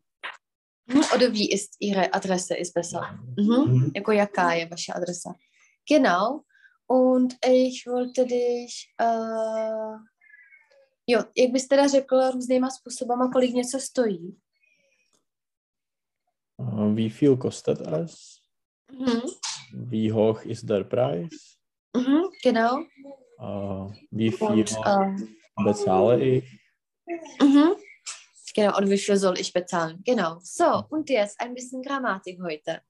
Mhm. 0.88 1.02
Oder 1.16 1.34
wie 1.34 1.52
ist 1.52 1.76
Ihre 1.80 2.14
Adresse, 2.14 2.56
ist 2.56 2.74
besser. 2.74 3.20
Mhm. 3.38 3.92
Jako 3.96 4.12
jaká 4.12 4.54
je 4.54 4.66
vaše 4.66 4.94
adresa. 4.94 5.34
Genau. 5.90 6.42
Und 6.90 7.34
ich 7.46 7.86
wollte 7.88 8.26
dich, 8.26 8.94
uh, 9.02 9.98
jo, 11.08 11.24
jak 11.38 11.52
bys 11.52 11.68
teda 11.68 11.88
řekl 11.88 12.32
různýma 12.32 12.70
způsobama, 12.70 13.32
kolik 13.32 13.54
něco 13.54 13.80
stojí? 13.80 14.38
Äh, 16.60 16.94
Wie 16.96 17.10
viel 17.10 17.38
kostet 17.38 17.82
es? 17.82 18.42
Mhm. 18.92 19.22
Wie 19.80 20.12
hoch 20.12 20.42
ist 20.44 20.68
der 20.70 20.84
Preis? 20.84 21.58
Mhm. 21.96 22.26
Genau. 22.42 22.80
Äh, 23.40 23.94
Wie 24.12 24.32
viel 24.32 24.48
Und, 24.48 24.78
ähm, 24.86 25.36
bezahle 25.64 26.24
ich? 26.24 26.44
mhm. 27.40 27.74
Genau, 28.56 28.78
und 28.78 28.90
wie 28.90 28.98
viel 28.98 29.18
soll 29.18 29.40
ich 29.40 29.54
bezahlen? 29.54 30.02
Genau. 30.04 30.40
So, 30.42 30.84
und 30.90 31.10
jetzt 31.10 31.40
ein 31.40 31.54
bisschen 31.54 31.84
Grammatik 31.84 32.40
heute. 32.42 32.82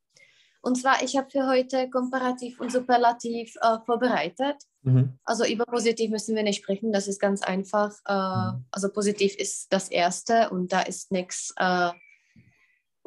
Und 0.62 0.76
zwar, 0.76 1.04
ich 1.04 1.15
habe 1.17 1.30
für 1.30 1.45
heute 1.47 1.89
Komparativ 1.89 2.60
und 2.60 2.71
Superlativ 2.71 3.54
äh, 3.62 3.78
vorbereitet. 3.86 4.56
Mhm. 4.84 5.19
Also 5.26 5.45
über 5.45 5.65
Positiv 5.65 6.10
müssen 6.10 6.36
wir 6.36 6.43
nicht 6.43 6.62
sprechen, 6.63 6.91
das 6.93 7.08
ist 7.08 7.19
ganz 7.19 7.41
einfach. 7.41 7.91
Äh, 8.06 8.13
Mhm. 8.54 8.65
also 8.71 8.89
Positiv 8.91 9.36
ist 9.36 9.71
das 9.73 9.89
Erste 9.89 10.50
und 10.50 10.71
da 10.71 10.82
ist 10.82 11.12
nichts. 11.12 11.54
Äh, 11.58 11.91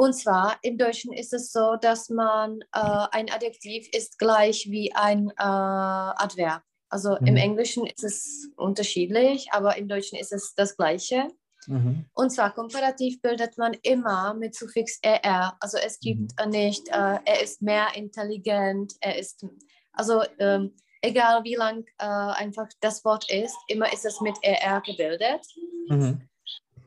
und 0.00 0.14
zwar 0.14 0.58
im 0.62 0.78
Deutschen 0.78 1.12
ist 1.12 1.34
es 1.34 1.52
so, 1.52 1.76
dass 1.76 2.08
man 2.08 2.62
äh, 2.72 3.06
ein 3.10 3.30
Adjektiv 3.30 3.86
ist 3.92 4.18
gleich 4.18 4.66
wie 4.70 4.94
ein 4.94 5.28
äh, 5.28 5.34
Adverb. 5.36 6.62
Also 6.88 7.16
im 7.16 7.34
Mhm. 7.34 7.36
Englischen 7.36 7.84
ist 7.84 8.02
es 8.02 8.48
unterschiedlich, 8.56 9.48
aber 9.52 9.76
im 9.76 9.88
Deutschen 9.88 10.18
ist 10.18 10.32
es 10.32 10.54
das 10.54 10.74
Gleiche. 10.78 11.28
Mhm. 11.66 12.06
Und 12.14 12.30
zwar 12.30 12.54
komparativ 12.54 13.20
bildet 13.20 13.58
man 13.58 13.74
immer 13.82 14.32
mit 14.32 14.54
Suffix 14.54 14.98
er. 15.02 15.58
Also 15.60 15.76
es 15.76 16.00
gibt 16.00 16.32
äh, 16.40 16.46
nicht, 16.46 16.88
äh, 16.88 17.18
er 17.22 17.42
ist 17.42 17.60
mehr 17.60 17.88
intelligent, 17.94 18.94
er 19.02 19.18
ist, 19.18 19.44
also 19.92 20.22
ähm, 20.38 20.76
egal 21.02 21.44
wie 21.44 21.56
lang 21.56 21.84
äh, 21.98 22.06
einfach 22.06 22.68
das 22.80 23.04
Wort 23.04 23.30
ist, 23.30 23.58
immer 23.68 23.92
ist 23.92 24.06
es 24.06 24.22
mit 24.22 24.38
er 24.40 24.80
gebildet. 24.80 25.46
Mhm. 25.90 26.22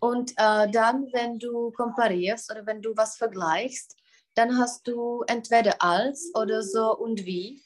Und 0.04 0.32
äh, 0.32 0.70
dann, 0.70 1.08
wenn 1.13 1.39
du 1.39 1.72
komparierst 1.72 2.52
oder 2.52 2.66
wenn 2.66 2.82
du 2.82 2.92
was 2.98 3.16
vergleichst, 3.16 3.96
dann 4.36 4.58
hast 4.58 4.86
du 4.86 5.24
entweder 5.28 5.82
als 5.82 6.30
oder 6.36 6.62
so 6.62 6.94
und 6.98 7.24
wie. 7.24 7.63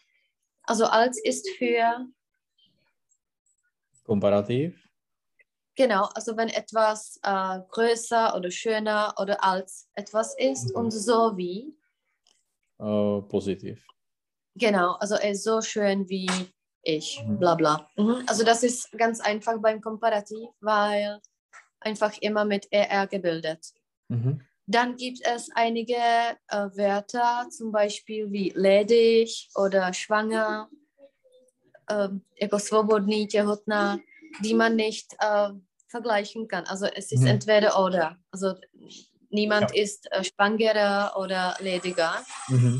Also 0.61 0.85
als 0.85 1.19
ist 1.19 1.49
für 1.57 2.05
Komparativ? 4.03 4.87
Genau, 5.73 6.03
also 6.13 6.37
wenn 6.37 6.49
etwas 6.49 7.19
äh, 7.23 7.59
größer 7.69 8.35
oder 8.35 8.51
schöner 8.51 9.15
oder 9.17 9.43
als 9.43 9.89
etwas 9.95 10.37
ist 10.37 10.69
Mhm. 10.69 10.75
und 10.75 10.91
so 10.91 11.35
wie. 11.37 11.75
Äh, 12.77 13.21
positiv. 13.29 13.83
Genau, 14.53 14.91
also 14.99 15.15
er 15.15 15.31
ist 15.31 15.43
so 15.43 15.59
schön 15.61 16.07
wie 16.07 16.29
ich, 16.83 17.19
Mhm. 17.25 17.39
bla 17.39 17.55
bla. 17.55 17.89
Mhm. 17.95 18.25
Also 18.27 18.43
das 18.43 18.61
ist 18.61 18.91
ganz 18.91 19.21
einfach 19.21 19.57
beim 19.59 19.81
Komparativ, 19.81 20.49
weil 20.59 21.19
einfach 21.87 22.17
immer 22.21 22.45
mit 22.45 22.67
er 22.71 23.07
gebildet. 23.07 23.73
Mhm. 24.09 24.41
Dann 24.69 24.95
gibt 24.97 25.19
es 25.35 25.49
einige 25.55 25.95
äh, 26.49 26.67
Wörter, 26.75 27.47
zum 27.49 27.71
Beispiel 27.71 28.31
wie 28.31 28.51
ledig 28.55 29.49
oder 29.55 29.93
schwanger 29.93 30.69
äh, 31.89 32.09
jako 32.41 32.59
svobodný, 32.59 33.27
těhotná, 33.27 33.97
die 34.43 34.53
man 34.53 34.75
nicht 34.75 35.13
äh, 35.21 35.49
vergleichen 35.91 36.47
kann. 36.47 36.65
Also 36.67 36.85
es 36.85 37.11
ist 37.11 37.21
Mhm. 37.21 37.27
entweder 37.27 37.79
oder. 37.79 38.17
Also 38.31 38.55
niemand 39.29 39.71
Ja. 39.71 39.83
ist 39.83 40.07
äh, 40.11 40.23
schwangerer 40.23 41.13
oder 41.15 41.55
lediger. 41.59 42.13
Mhm. 42.49 42.79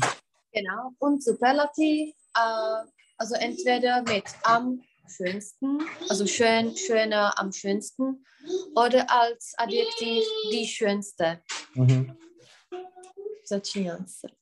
Genau. 0.52 0.92
Und 0.98 1.24
Superlativ, 1.24 2.14
äh, 2.36 2.84
also 3.16 3.34
entweder 3.34 4.02
mit 4.02 4.24
am 4.42 4.82
schönsten, 5.08 5.80
also 6.08 6.26
schön, 6.26 6.76
schöner, 6.76 7.38
am 7.38 7.52
schönsten, 7.52 8.24
oder 8.74 9.10
als 9.10 9.54
Adjektiv 9.56 10.24
die 10.52 10.66
schönste. 10.66 11.42
Mhm. 11.74 12.16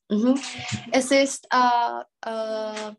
Mhm. 0.09 0.39
Es 0.93 1.11
ist, 1.11 1.47
äh, 1.53 2.01
äh, 2.29 2.95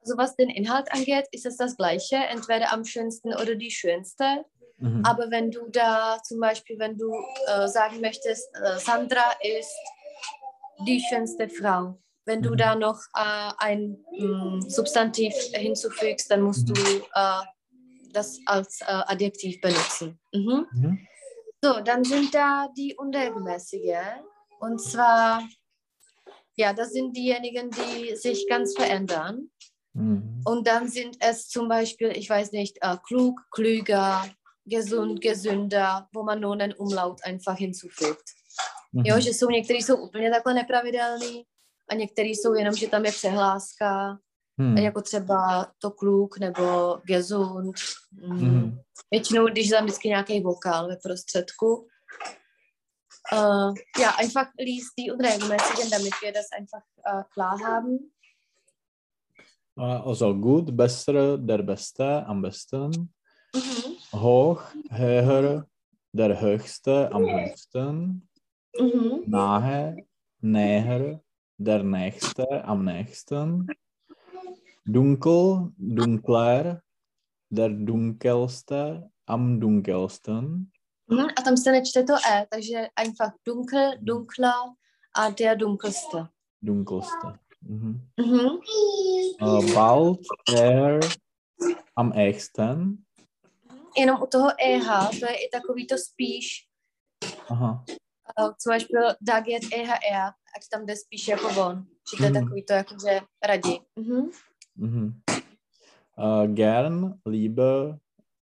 also 0.00 0.16
was 0.16 0.36
den 0.36 0.50
Inhalt 0.50 0.90
angeht, 0.92 1.26
ist 1.32 1.46
es 1.46 1.56
das 1.56 1.76
Gleiche, 1.76 2.16
entweder 2.16 2.72
am 2.72 2.84
schönsten 2.84 3.34
oder 3.34 3.54
die 3.54 3.70
schönste. 3.70 4.44
Mhm. 4.78 5.04
Aber 5.04 5.30
wenn 5.30 5.50
du 5.50 5.68
da 5.68 6.18
zum 6.22 6.40
Beispiel, 6.40 6.78
wenn 6.78 6.96
du 6.96 7.12
äh, 7.46 7.68
sagen 7.68 8.00
möchtest, 8.00 8.48
äh, 8.54 8.78
Sandra 8.78 9.32
ist 9.42 9.74
die 10.86 11.02
schönste 11.08 11.48
Frau, 11.48 11.98
wenn 12.28 12.42
du 12.42 12.50
Mhm. 12.50 12.56
da 12.64 12.74
noch 12.74 13.00
äh, 13.16 13.50
ein 13.58 13.80
mh, 14.18 14.68
Substantiv 14.68 15.34
hinzufügst, 15.54 16.30
dann 16.30 16.42
musst 16.42 16.68
Mhm. 16.68 16.74
du 16.74 16.80
äh, 17.14 17.42
das 18.12 18.38
als 18.46 18.80
äh, 18.82 18.84
Adjektiv 19.12 19.60
benutzen. 19.60 20.18
Mhm. 20.32 20.66
Mhm. 20.72 20.98
So, 21.64 21.80
dann 21.80 22.04
sind 22.04 22.32
da 22.34 22.68
die 22.76 22.94
unregelmäßige. 22.96 23.98
Und 24.60 24.80
zwar, 24.80 25.42
ja, 26.56 26.72
das 26.72 26.92
sind 26.92 27.16
diejenigen, 27.16 27.70
die 27.70 28.16
sich 28.16 28.46
ganz 28.48 28.74
verändern. 28.76 29.50
Mhm. 29.94 30.42
Und 30.44 30.66
dann 30.66 30.88
sind 30.88 31.16
es 31.20 31.48
zum 31.48 31.68
Beispiel, 31.68 32.10
ich 32.16 32.28
weiß 32.30 32.52
nicht, 32.52 32.78
äh, 32.82 32.96
klug, 33.06 33.34
klüger, 33.50 34.24
gesund, 34.64 35.20
gesünder, 35.20 36.08
wo 36.12 36.22
man 36.22 36.40
nur 36.40 36.52
einen 36.52 36.74
Umlaut 36.74 37.24
einfach 37.24 37.56
hinzufügt. 37.56 38.24
Jo, 38.92 39.20
že 39.20 39.30
jsou 39.34 39.50
některý 39.50 39.82
jsou 39.82 39.96
úplně 39.96 40.30
takhle 40.30 40.54
nepravidelný 40.54 41.44
a 41.88 41.94
některý 41.94 42.30
jsou 42.30 42.54
jenom, 42.54 42.74
že 42.74 42.88
tam 42.88 43.04
je 43.04 43.12
přehláska, 43.12 44.18
Mhm. 44.60 44.78
jako 44.78 45.02
třeba 45.02 45.66
to 45.78 45.90
kluk 45.90 46.38
nebo 46.38 46.98
gesund. 47.04 47.76
Mm. 48.12 48.36
Mhm. 48.36 48.80
Většinou, 49.10 49.46
když 49.46 49.68
dám 49.68 49.84
vždycky 49.84 50.08
nějaký 50.08 50.40
vokál 50.40 50.88
ve 50.88 50.96
prostředku. 50.96 51.88
Uh, 53.32 53.74
ja, 54.00 54.10
einfach 54.10 54.48
liest 54.58 54.94
die 54.98 55.12
unregelmäßigen, 55.12 55.90
damit 55.90 56.12
wir 56.22 56.32
das 56.32 56.46
einfach 56.58 56.82
uh, 57.14 57.22
klar 57.34 57.58
haben. 57.60 57.98
Also 59.76 60.34
gut, 60.34 60.70
besser, 60.70 61.36
der 61.36 61.62
Beste, 61.62 62.24
am 62.26 62.42
besten. 62.42 62.90
Mhm. 63.54 63.96
Hoch, 64.12 64.62
höher, 64.90 65.66
der 66.12 66.40
Höchste, 66.40 67.12
am 67.12 67.24
höchsten. 67.26 68.22
Mhm. 68.80 69.22
Nahe, 69.26 69.96
näher, 70.40 71.20
der 71.58 71.82
Nächste, 71.82 72.64
am 72.64 72.84
nächsten. 72.84 73.68
Dunkel, 74.84 75.72
dunkler, 75.76 76.82
der 77.50 77.68
dunkelste, 77.68 79.10
am 79.26 79.60
dunkelsten. 79.60 80.72
Mhm. 81.06 81.26
A 81.36 81.42
tam 81.42 81.56
se 81.56 81.72
nečte 81.72 82.04
to 82.04 82.14
E, 82.14 82.46
takže 82.50 82.88
einfach 82.96 83.32
dunkel, 83.44 83.98
dunkler 84.00 84.74
a 85.14 85.30
der 85.30 85.56
dunkelste. 85.56 86.28
Dunkelste. 86.60 87.38
Mhm. 87.60 88.00
Mhm. 88.16 88.60
Äh, 89.40 89.74
bald, 89.74 90.26
er, 90.52 91.00
am 91.94 92.12
ehesten. 92.12 93.04
Jenom 93.96 94.22
u 94.22 94.26
toho 94.26 94.50
EH, 94.60 95.10
to 95.20 95.26
je 95.26 95.36
i 95.36 95.48
takový 95.52 95.86
to 95.86 95.98
spíš, 95.98 96.68
Aha. 97.48 97.84
Uh, 98.40 98.52
zum 98.58 98.70
Beispiel 98.70 99.16
da 99.20 99.40
geht 99.40 99.62
EHR, 99.72 100.32
ať 100.56 100.62
tam 100.70 100.86
jde 100.86 100.96
spíš 100.96 101.28
jako 101.28 101.48
on. 101.48 101.86
Že 102.10 102.16
to 102.16 102.24
je 102.24 102.30
Mhm. 102.30 102.40
takový 102.42 102.62
to 102.64 102.72
jakože 102.72 103.20
radí. 103.46 103.80
Mhm. 103.96 104.30
Mhm. 104.76 105.20
Äh, 106.18 106.46
gern, 106.54 107.20
Liebe, 107.26 107.98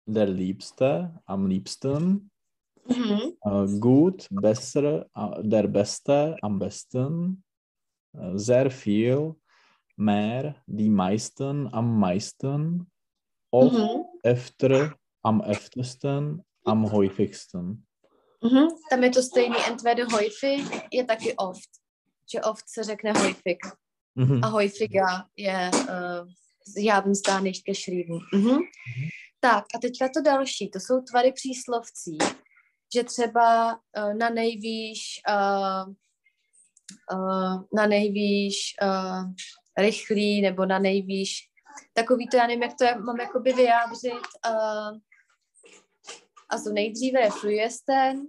der 0.07 0.29
Liebste, 0.29 1.11
am 1.27 1.45
liebsten. 1.45 2.29
Mhm. 2.87 3.19
Äh, 3.45 3.79
gut, 3.79 4.27
besser, 4.31 5.05
äh, 5.17 5.43
der 5.43 5.67
Beste, 5.67 6.35
am 6.43 6.59
besten. 6.59 7.43
Äh, 8.13 8.37
sehr 8.37 8.71
viel, 8.71 9.33
mehr, 9.97 10.55
die 10.67 10.89
meisten, 10.89 11.67
am 11.73 11.99
meisten. 11.99 12.87
Oft, 13.51 13.73
Mhm. 13.73 14.05
öfter, 14.23 14.95
am 15.23 15.41
öftesten, 15.41 16.43
am 16.65 16.91
häufigsten. 16.91 17.85
Mhm. 18.43 18.67
Tam 18.89 19.03
je 19.03 19.09
to 19.09 19.21
stejný, 19.23 19.55
entweder 19.67 20.07
häufig 20.07 20.81
je 20.91 21.03
taky 21.03 21.35
oft. 21.35 21.69
Že 22.33 22.41
oft 22.41 22.69
se 22.69 22.83
řekne 22.83 23.13
häufig. 23.13 23.57
Mhm. 24.15 24.43
A 24.43 24.47
häufiger 24.47 25.23
je, 25.37 25.71
uh, 25.73 26.27
sie 26.67 26.91
haben 26.91 27.11
es 27.11 27.21
da 27.21 27.39
nicht 27.39 27.65
geschrieben. 27.65 28.19
Mhm. 28.33 28.59
Tak 29.39 29.65
a 29.75 29.79
teďka 29.79 30.09
to 30.09 30.21
další, 30.21 30.69
to 30.69 30.79
jsou 30.79 31.01
tvary 31.01 31.31
příslovcí. 31.31 32.17
Že 32.95 33.03
třeba 33.03 33.73
uh, 33.73 34.13
na 34.13 34.29
nejvýš, 34.29 34.99
uh, 35.29 35.93
uh, 37.13 37.63
na 37.75 37.85
nejvýš 37.85 38.55
uh, 38.81 39.33
rychlý 39.77 40.41
nebo 40.41 40.65
na 40.65 40.79
nejvýš 40.79 41.49
takový 41.93 42.27
to, 42.27 42.37
já 42.37 42.47
nevím, 42.47 42.63
jak 42.63 42.77
to 42.77 42.83
je, 42.83 42.95
mám 42.95 43.19
jakoby 43.19 43.53
vyjádřit. 43.53 44.25
Uh, 44.49 44.97
a 46.49 46.57
to 46.57 46.69
nejdříve 46.69 47.21
je 47.21 47.31
frühesten 47.31 48.27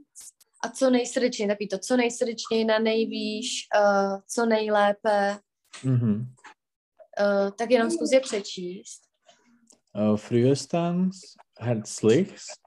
a 0.65 0.69
co 0.71 0.91
nejsrdečněji, 0.91 1.49
takový 1.49 1.69
to 1.69 1.79
co 1.79 1.97
nejsrdečněji 1.97 2.65
na 2.65 2.79
nejvýš, 2.79 3.69
uh, 3.81 4.21
co 4.27 4.47
nejlépe, 4.47 5.39
Mhm. 5.85 6.15
uh, 6.15 7.51
tak 7.59 7.71
jenom 7.71 7.91
zkus 7.91 8.13
je 8.13 8.21
přečíst. 8.21 9.03
Äh, 9.97 10.17
frühestens, 10.17 11.21
herzlichst, 11.59 12.61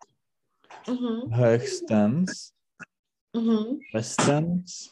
Mhm, 0.88 1.30
höchstens, 1.32 2.52
mhm, 3.34 3.80
bestens, 3.94 4.90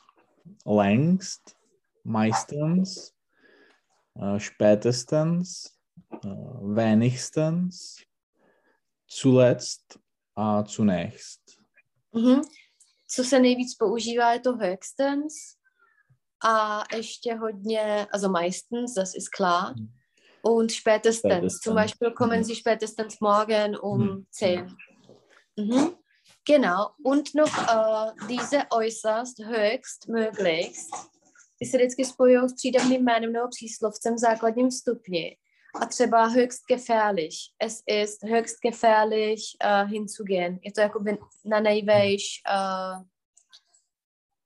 längst, 0.65 1.55
meistens, 2.03 3.13
äh, 4.15 4.39
spätestens, 4.39 5.73
äh, 6.23 6.29
wenigstens, 6.75 8.03
zuletzt 9.07 9.99
a 10.37 10.63
zunächst. 10.63 11.39
mhm. 12.13 12.41
Co 13.09 13.23
se 13.23 13.39
nejvíc 13.39 13.75
používá, 13.75 14.33
je 14.33 14.39
to 14.39 14.53
höchstens 14.53 15.33
a 16.45 16.83
ještě 16.95 17.33
hodně, 17.35 18.07
also 18.13 18.29
meistens, 18.29 18.93
das 18.93 19.15
ist 19.15 19.29
klar. 19.29 19.73
Und 20.41 20.71
spätestens, 20.71 21.33
Spätestens. 21.33 21.59
zum 21.63 21.75
Beispiel 21.75 22.11
kommen 22.11 22.39
Mhm. 22.39 22.43
Sie 22.43 22.55
spätestens 22.55 23.19
morgen 23.21 23.75
um 23.81 24.01
Mhm. 24.01 24.25
10. 24.31 24.67
Mhm. 25.57 25.95
Genau. 26.45 26.89
Und 27.03 27.33
noch 27.35 27.57
äh, 27.57 28.27
diese 28.27 28.65
äußerst, 28.71 29.39
höchst, 29.39 30.07
möglichst, 30.07 30.89
ty 31.59 31.65
se 31.65 31.77
vždycky 31.77 32.05
spojují 32.05 32.49
s 32.49 32.53
přídavným 32.53 33.01
jménem 33.03 33.33
nebo 33.33 33.47
příslovcem 33.47 34.15
v 34.15 34.19
základním 34.19 34.71
stupni. 34.71 35.37
A 35.75 35.85
třeba 35.85 36.27
höchst 36.27 36.67
gefährlich. 36.67 37.35
Es 37.59 37.83
ist 37.87 38.23
höchst 38.23 38.61
gefährlich 38.61 39.57
uh, 39.63 39.89
hinzugehen. 39.89 40.59
Je 40.63 40.71
to 40.71 40.81
jakoby 40.81 41.17
na 41.45 41.59
nejvejš 41.59 42.23
uh, 42.49 43.01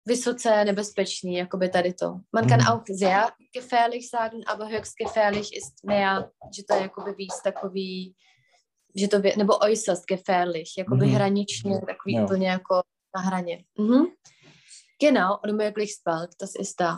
vysoce 0.05 0.65
nebezpečný, 0.65 1.33
jakoby 1.37 1.69
tady 1.69 1.93
to. 1.93 2.19
Man 2.31 2.47
kann 2.49 2.59
Mhm. 2.59 2.67
auch 2.67 2.83
sehr 2.89 3.31
gefährlich 3.53 4.09
sagen, 4.09 4.41
aber 4.47 4.65
höchst 4.69 4.95
gefährlich 4.97 5.53
ist 5.57 5.83
mehr, 5.83 6.31
že 6.55 6.63
to 6.67 6.73
je 6.75 6.81
jakoby 6.81 7.11
víc 7.13 7.41
takový, 7.43 8.15
že 8.95 9.07
to, 9.07 9.17
vě- 9.19 9.37
nebo 9.37 9.53
äußerst 9.59 10.05
gefährlich, 10.07 10.69
jakoby 10.77 11.05
Mhm. 11.05 11.15
hraničně, 11.15 11.79
takový 11.87 12.15
Jo. 12.15 12.23
úplně 12.23 12.49
jako 12.49 12.81
na 13.15 13.21
hraně. 13.21 13.63
Mhm. 13.77 14.05
Genau, 15.01 15.37
und 15.43 15.53
möglichst 15.57 16.01
bald, 16.05 16.29
das 16.41 16.55
ist 16.55 16.79
da. 16.79 16.97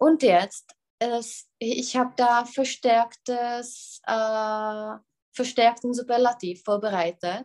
Und 0.00 0.22
jetzt, 0.22 0.64
es, 0.98 1.46
ich 1.58 1.96
habe 1.96 2.12
da 2.16 2.44
verstärktes, 2.44 4.00
äh, 4.06 4.96
verstärkten 5.34 5.94
Superlativ 5.94 6.62
vorbereitet. 6.64 7.44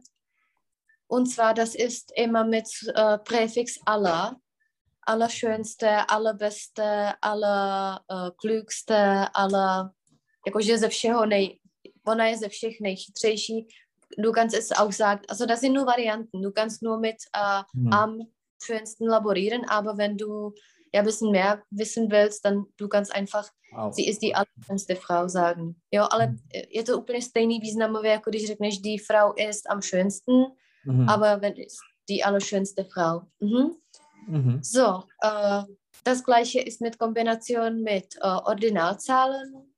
Und 1.07 1.27
zwar, 1.27 1.53
das 1.53 1.75
ist 1.75 2.11
immer 2.15 2.45
mit 2.45 2.67
äh, 2.95 3.17
Präfix 3.19 3.79
aller. 3.85 4.39
Allerschönste, 5.01 6.09
allerbeste, 6.09 7.13
allerklügste, 7.21 9.27
aller, 9.35 9.93
jakože 10.45 10.77
ze 10.77 10.89
všeho 10.89 11.25
nej, 11.25 11.59
ona 12.07 12.25
je 12.25 12.37
ze 12.37 12.49
všech 12.49 12.79
nejchytřejší. 12.81 13.67
Du 14.17 14.31
kannst 14.31 14.55
es 14.55 14.71
auch 14.71 14.91
sagen, 14.91 15.21
also 15.29 15.45
das 15.45 15.61
sind 15.61 15.73
nur 15.73 15.85
Varianten. 15.85 16.41
Du 16.41 16.51
kannst 16.51 16.81
nur 16.81 16.99
mit 16.99 17.15
äh, 17.33 17.63
Mhm. 17.73 17.93
am 17.93 18.19
schönsten 18.63 19.07
laborieren, 19.07 19.65
aber 19.69 19.97
wenn 19.97 20.17
du 20.17 20.53
ja, 20.93 20.99
ein 21.01 21.05
bisschen 21.05 21.31
mehr 21.31 21.63
wissen 21.71 22.11
willst, 22.11 22.45
dann 22.45 22.65
du 22.77 22.87
kannst 22.87 23.15
einfach, 23.15 23.49
Ale, 23.73 23.93
sie 23.93 24.07
ist 24.07 24.21
die 24.21 24.35
allerschönste 24.35 24.95
Frau 24.95 25.27
sagen. 25.27 25.81
Jo, 25.91 26.07
ale 26.09 26.27
Mhm. 26.27 26.37
je 26.69 26.83
to 26.83 26.97
úplně 26.97 27.21
stejný 27.21 27.59
významově, 27.59 28.11
jako 28.11 28.29
když 28.29 28.47
řekneš, 28.47 28.79
die 28.79 28.99
Frau 28.99 29.33
ist 29.37 29.69
am 29.69 29.81
schönsten, 29.81 30.45
mhm. 30.85 31.09
aber 31.09 31.41
wenn 31.41 31.53
ist 31.53 31.79
die 32.09 32.23
allerschönste 32.23 32.83
Frau. 32.83 33.21
Mhm. 33.39 33.71
Mhm. 34.27 34.59
So, 34.63 35.03
äh, 35.23 35.63
das 36.03 36.23
gleiche 36.23 36.59
ist 36.61 36.81
mit 36.81 36.97
Kombination 36.97 37.83
mit 37.83 38.15
äh, 38.17 38.27
Ordinalzahlen. 38.27 39.73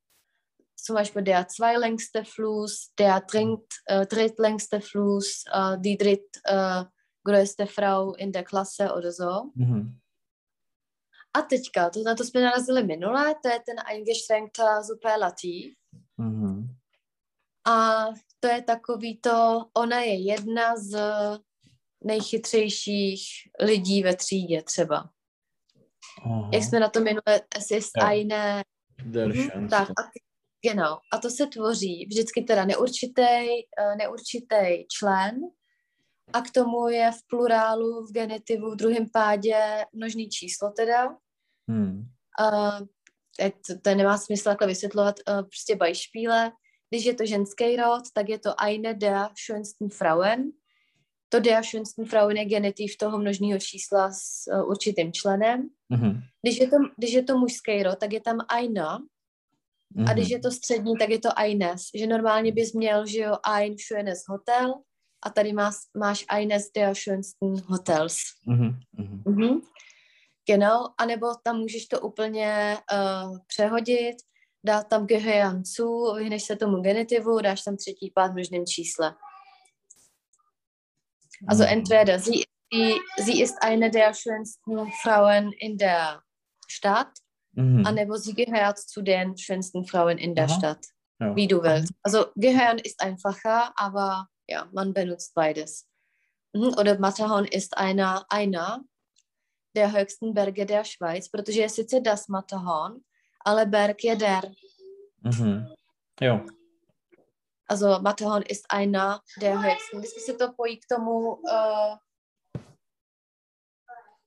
Zum 0.75 0.95
Beispiel 0.95 1.21
der 1.21 1.47
zweilängste 1.47 2.25
Fluss, 2.25 2.91
der 2.97 3.21
dringt, 3.21 3.81
äh, 3.85 4.05
drittlängste 4.05 4.81
Fluss, 4.81 5.45
äh, 5.51 5.77
die 5.79 5.97
drittgrößte 5.97 7.67
Frau 7.67 8.13
in 8.15 8.31
der 8.31 8.43
Klasse 8.43 8.93
oder 8.93 9.11
so. 9.11 9.51
Mhm. 9.55 10.01
A 11.33 11.41
teďka, 11.41 11.89
to, 11.89 12.03
na 12.03 12.15
to 12.15 12.23
jsme 12.23 12.41
narazili 12.41 12.83
minule, 12.83 13.35
to 13.43 13.49
je 13.49 13.59
ten 13.65 13.75
eingeschränkter 13.85 14.83
Superlativ. 14.83 15.73
Mhm. 16.17 16.75
A 17.67 18.05
to 18.39 18.47
je 18.47 18.61
takový 18.61 19.17
to, 19.17 19.65
ona 19.73 19.99
je 20.01 20.13
jedna 20.13 20.77
z 20.77 20.97
nejchytřejších 22.03 23.21
lidí 23.59 24.03
ve 24.03 24.15
třídě 24.15 24.61
třeba. 24.63 25.09
Aha. 26.25 26.49
Jak 26.53 26.63
jsme 26.63 26.79
na 26.79 26.89
to 26.89 26.99
minule, 26.99 27.41
es 27.57 27.71
ist 27.71 27.91
Jo. 27.97 28.05
eine 28.05 28.63
Mhm. 29.05 29.69
Tak, 29.69 29.89
a, 29.89 30.11
genau. 30.61 30.99
A 31.11 31.17
to 31.17 31.29
se 31.29 31.47
tvoří 31.47 32.05
vždycky 32.05 32.41
teda 32.41 32.65
neurčitý, 32.65 33.47
neurčitý 33.97 34.85
člen 34.87 35.41
a 36.33 36.41
k 36.41 36.51
tomu 36.51 36.87
je 36.87 37.11
v 37.11 37.27
plurálu, 37.27 38.05
v 38.05 38.11
genitivu, 38.11 38.71
v 38.71 38.75
druhém 38.75 39.09
pádě 39.09 39.85
množný 39.93 40.29
číslo 40.29 40.69
teda. 40.69 41.17
Hm. 41.71 42.05
Uh, 42.41 42.79
to, 43.67 43.79
to 43.81 43.95
nemá 43.95 44.17
smysl 44.17 44.43
takhle 44.43 44.67
vysvětlovat 44.67 45.15
uh, 45.27 45.35
prostě 45.35 45.75
Beispiele. 45.75 46.51
Když 46.89 47.05
je 47.05 47.13
to 47.13 47.25
ženský 47.25 47.75
rod, 47.75 48.03
tak 48.13 48.29
je 48.29 48.39
to 48.39 48.61
eine 48.61 48.93
der 48.93 49.27
schönsten 49.35 49.89
Frauen. 49.89 50.51
To 51.29 51.39
der 51.39 51.63
schönsten 51.63 52.05
Frauen 52.05 52.37
je 52.37 52.45
genitiv 52.45 52.97
toho 52.97 53.17
množného 53.17 53.59
čísla 53.59 54.11
s 54.11 54.47
uh, 54.53 54.69
určitým 54.69 55.13
členem. 55.13 55.69
Mhm. 55.89 56.21
Když 56.41 56.59
je 56.59 56.67
to, 56.69 56.77
když 56.97 57.13
je 57.13 57.23
to 57.23 57.37
mužský 57.37 57.83
rod, 57.83 57.99
tak 57.99 58.13
je 58.13 58.21
tam 58.21 58.37
einer, 58.49 58.99
Mhm. 59.95 60.07
a 60.09 60.13
když 60.13 60.29
je 60.29 60.39
to 60.39 60.51
střední, 60.51 60.97
tak 60.97 61.09
je 61.09 61.19
to 61.19 61.29
eines. 61.35 61.81
Že 61.95 62.07
normálně 62.07 62.51
bys 62.51 62.73
měl, 62.73 63.05
že 63.05 63.19
jo, 63.19 63.37
ein 63.43 63.73
schönes 63.73 64.19
Hotel 64.29 64.73
a 65.25 65.29
tady 65.29 65.53
máš, 65.53 65.75
máš 65.97 66.25
eines 66.29 66.71
der 66.71 66.95
schönsten 66.95 67.55
Hotels. 67.65 68.15
Mhm. 68.47 68.79
Mhm. 68.97 69.23
Mhm. 69.25 69.61
Genau, 70.45 70.93
anebo 70.97 71.27
tam 71.43 71.57
můžeš 71.59 71.85
to 71.85 71.99
úplně 72.01 72.77
uh, 72.93 73.37
přehodit, 73.47 74.15
dát 74.65 74.83
tam 74.89 75.05
gehören 75.07 75.65
zu, 75.65 76.13
vyhneš 76.15 76.43
se 76.43 76.55
tomu 76.55 76.81
genitivu, 76.81 77.41
dáš 77.41 77.61
tam 77.61 77.77
třetí 77.77 78.11
pád 78.15 78.31
v 78.31 78.33
množném 78.33 78.65
čísle. 78.65 79.15
Also 81.47 81.63
Mhm. 81.63 81.73
entweder 81.73 82.19
sie, 82.19 82.43
sie, 82.73 82.95
sie 83.19 83.41
ist 83.43 83.55
eine 83.61 83.89
der 83.89 84.13
schönsten 84.13 84.91
Frauen 85.03 85.51
in 85.59 85.77
der 85.77 86.21
Stadt, 86.67 87.09
Mhm. 87.55 87.85
anebo 87.85 88.17
sie 88.17 88.33
gehört 88.33 88.79
zu 88.79 89.01
den 89.01 89.37
schönsten 89.37 89.85
Frauen 89.85 90.17
in 90.17 90.35
der 90.35 90.45
Aha. 90.45 90.53
Stadt. 90.57 90.79
Wie 91.35 91.47
du 91.47 91.61
willst. 91.61 91.93
Also 92.03 92.25
gehören 92.35 92.79
ist 92.79 93.01
einfacher, 93.01 93.71
aber 93.75 94.27
ja, 94.47 94.69
man 94.71 94.93
benutzt 94.93 95.33
beides. 95.33 95.87
Mhm. 96.53 96.73
Oder 96.77 96.99
Matterhorn 96.99 97.45
ist 97.45 97.77
einer, 97.77 98.25
einer 98.29 98.83
der 99.75 99.91
höchsten 99.91 100.33
Berge 100.33 100.65
der 100.65 100.83
Schweiz, 100.83 101.29
protože 101.29 101.61
je 101.61 101.69
sice 101.69 102.01
das 102.01 102.27
Matterhorn, 102.27 103.01
ale 103.45 103.65
Berg 103.65 104.03
je 104.03 104.15
der. 104.15 104.51
Mhm. 105.21 105.73
Jo. 106.21 106.45
Also 107.67 107.99
Matterhorn 108.01 108.43
ist 108.43 108.65
einer 108.69 109.21
der 109.39 109.61
höchsten. 109.61 109.99
Vždycky 109.99 110.19
se 110.19 110.33
to 110.33 110.53
pojí 110.53 110.77
k 110.77 110.85
tomu, 110.89 111.35
uh, 111.35 111.97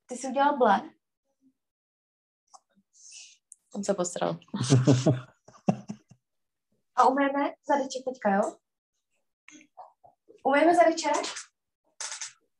ty 0.06 0.16
jsi 0.16 0.26
udělal 0.26 0.56
ble? 0.56 0.90
On 3.74 3.84
se 3.84 3.94
posral. 3.94 4.38
A 6.96 7.04
umyjeme 7.08 7.54
zadeček 7.68 8.04
teďka, 8.04 8.34
jo? 8.34 8.56
Umyjeme 10.46 10.74
zadeček? 10.74 11.26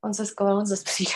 On 0.04 0.14
se 0.14 0.26
skoval 0.26 0.56
moc 0.56 0.68
zaspří. 0.68 1.06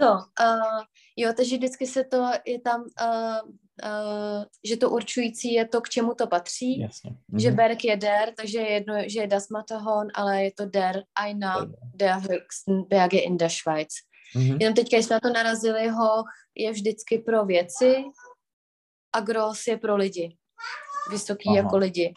No, 0.00 0.12
uh, 0.40 0.82
jo, 1.16 1.32
takže 1.36 1.56
vždycky 1.56 1.86
se 1.86 2.04
to, 2.04 2.30
je 2.46 2.60
tam, 2.60 2.80
uh, 2.80 3.50
uh, 3.84 4.44
že 4.64 4.76
to 4.76 4.90
určující 4.90 5.52
je 5.52 5.68
to, 5.68 5.80
k 5.80 5.88
čemu 5.88 6.14
to 6.14 6.26
patří. 6.26 6.80
Jasně. 6.80 7.10
Že 7.38 7.48
Mhm. 7.48 7.56
Berg 7.56 7.84
je 7.84 7.96
der, 7.96 8.34
takže 8.34 8.58
je 8.58 8.70
jedno, 8.70 8.94
že 9.06 9.20
je 9.20 9.26
das 9.26 9.48
Matterhorn, 9.48 10.08
ale 10.14 10.42
je 10.44 10.52
to 10.52 10.66
der 10.66 11.02
einer 11.14 11.54
der 11.94 12.14
höchsten 12.14 12.88
Berge 12.88 13.18
in 13.18 13.36
der 13.36 13.50
Schweiz. 13.50 13.94
Mhm. 14.34 14.56
Jenom 14.60 14.74
teďka, 14.74 14.96
když 14.96 15.06
jsme 15.06 15.16
na 15.16 15.20
to 15.20 15.28
narazili, 15.32 15.88
hoch 15.88 16.26
je 16.54 16.72
vždycky 16.72 17.18
pro 17.18 17.44
věci 17.44 18.04
a 19.12 19.20
gros 19.20 19.66
je 19.66 19.76
pro 19.78 19.96
lidi. 19.96 20.36
Vysoký 21.10 21.48
Aha. 21.48 21.56
jako 21.56 21.76
lidi. 21.76 22.14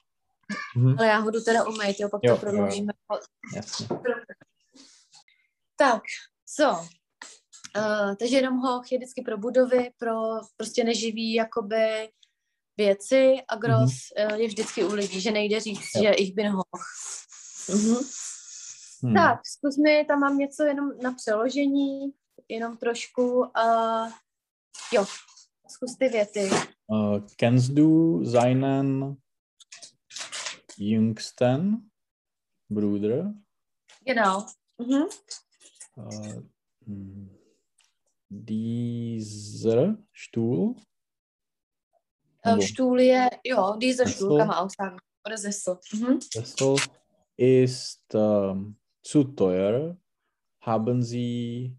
Mhm. 0.76 0.96
Ale 1.00 1.08
já 1.08 1.18
ho 1.18 1.32
jdu 1.32 1.42
teda 1.42 1.68
umýt, 1.68 2.00
jo, 2.00 2.10
pak 2.10 2.22
Jo, 2.24 2.28
to 2.28 2.30
jo, 2.30 2.36
jo. 2.36 2.38
prodloužíme. 2.38 2.94
Jasně. 3.56 3.88
Tak, 5.78 6.02
co? 6.56 6.70
Uh, 7.78 8.16
takže 8.20 8.36
jenom 8.36 8.58
hoch 8.58 8.92
je 8.92 8.98
vždycky 8.98 9.22
pro 9.22 9.38
budovy, 9.38 9.92
pro 9.98 10.14
prostě 10.58 10.84
neživý 10.84 11.34
jakoby 11.34 12.10
věci 12.78 13.36
a 13.50 13.56
gros 13.56 13.92
uh, 14.30 14.36
je 14.40 14.48
vždycky 14.48 14.84
u 14.84 14.94
lidí, 14.94 15.22
že 15.22 15.32
nejde 15.32 15.60
říct, 15.60 15.90
Jo. 15.96 16.02
že 16.04 16.10
ich 16.10 16.36
bin 16.36 16.48
hoch. 16.48 16.66
Mhm. 17.70 17.98
Hm. 19.06 19.14
Tak, 19.14 19.40
zkus 19.46 19.78
mi, 19.78 20.06
tam 20.06 20.20
mám 20.20 20.38
něco 20.38 20.64
jenom 20.64 20.92
na 21.04 21.14
přeložení, 21.14 22.14
jenom 22.50 22.78
trošku. 22.78 23.40
Uh, 23.40 24.12
jo, 24.94 25.06
zkus 25.70 25.98
ty 25.98 26.10
věty. 26.10 26.50
Uh, 26.88 27.20
kennst 27.36 27.72
du 27.72 28.22
seinen 28.32 29.16
jüngsten 30.78 31.92
Bruder? 32.70 33.34
Genau. 34.06 34.46
Mhm. 34.78 35.06
Uh, 35.96 36.42
hm. 36.86 37.30
dieser 38.30 39.98
Stuhl? 40.12 40.76
Uh, 42.46 42.62
Stuhl 42.62 43.02
je, 43.02 43.30
jo, 43.44 43.76
dieser 43.78 44.06
Sessel. 44.06 44.28
Stuhl 44.28 44.38
kann 44.40 44.48
man 44.48 44.58
auch 44.58 44.70
sagen. 44.70 44.98
Oder 45.26 45.38
Sessel. 45.38 45.78
Mhm. 45.92 46.20
Sessel 46.22 46.76
ist 47.38 48.04
ähm, 48.14 48.78
zu 49.04 49.24
teuer. 49.24 49.98
Haben 50.62 51.04
Sie 51.04 51.76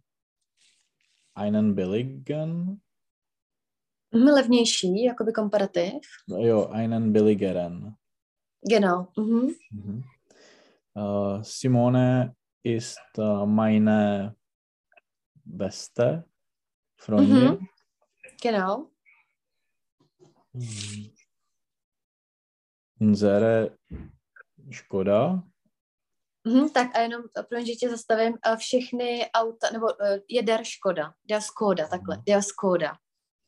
einen 1.35 1.75
billigen? 1.75 2.83
Mhm, 4.13 4.29
levnější, 4.29 5.05
jakoby 5.05 5.33
komparativ. 5.33 6.07
Jo, 6.27 6.67
einen 6.67 7.13
billigeren. 7.13 7.97
Genau. 8.69 9.09
Mhm. 9.17 9.55
Mhm. 9.73 10.03
Äh, 10.97 11.43
Simone 11.45 12.35
ist 12.63 12.99
äh, 13.19 13.47
meine 13.47 14.35
beste 15.45 16.25
Freundin. 16.97 17.69
Genau. 18.43 18.91
Mhm. 20.53 21.11
Unsere 23.01 23.77
Škoda. 24.71 25.43
Mhm, 26.45 26.69
tak 26.71 26.97
a 26.97 27.01
jenom, 27.01 27.23
promiň, 27.49 27.67
že 27.67 27.73
tě 27.73 27.91
zastavím, 27.91 28.39
a 28.43 28.57
všechny 28.57 29.31
auta, 29.35 29.71
nebo 29.73 29.87
uh, 29.87 30.19
je 30.29 30.43
der 30.43 30.65
Škoda, 30.65 31.15
der 31.25 31.41
Skoda, 31.41 31.89
takhle, 31.89 32.17
Mhm. 32.17 32.25
der 32.27 32.43
Skoda, 32.43 32.97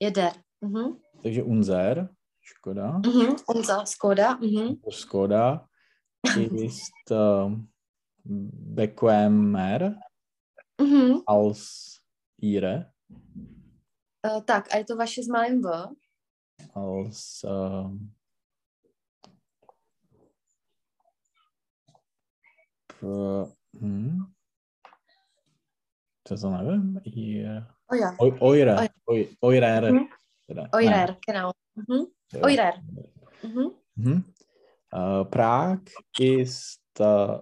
je 0.00 0.10
der. 0.10 0.32
Mhm. 0.60 0.98
Takže 1.22 1.42
unser 1.42 2.08
Škoda. 2.44 3.00
Mhm. 3.00 3.36
Unser 3.48 3.86
Skoda. 3.86 4.36
Mhm. 4.40 4.80
Skoda 4.92 5.68
ist 6.36 6.92
ähm, 7.10 7.68
bequemer 8.24 9.96
Mhm. 10.80 11.22
als 11.26 12.00
ihre, 12.38 12.92
Uh, 14.26 14.40
tak, 14.40 14.72
a 14.72 14.78
je 14.80 14.84
to 14.84 14.96
vaše 14.96 15.20
s 15.22 15.28
malým 15.28 15.60
V? 15.60 15.68
als 16.72 17.44
ähm, 17.44 18.08
p- 22.88 23.52
hm, 23.80 24.32
to 26.24 26.34
nevím, 26.36 27.00
ihr, 27.04 27.66
Oh 27.92 27.94
ja, 27.96 28.16
eu- 28.18 28.38
eure, 28.40 28.76
Oi. 28.80 28.88
eu- 29.06 29.28
eurer, 29.42 29.92
Mhm. 29.92 30.08
teda, 30.48 30.68
Eurer, 30.72 31.18
genau. 31.26 31.52
Mhm. 31.74 32.06
jo. 32.32 32.40
Eurer. 32.42 32.74
Mhm. 33.42 33.72
Mhm. 33.96 34.24
Äh, 34.90 35.24
Prag 35.24 35.80
ist 36.18 36.80
äh, 36.98 37.38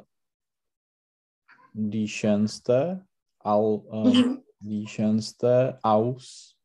die 1.75 2.09
schönste 2.09 3.07
all, 3.41 3.83
äh, 3.91 4.09
Mhm. 4.09 4.45
die 4.61 4.87
schönste 4.87 5.79
aus 5.83 6.57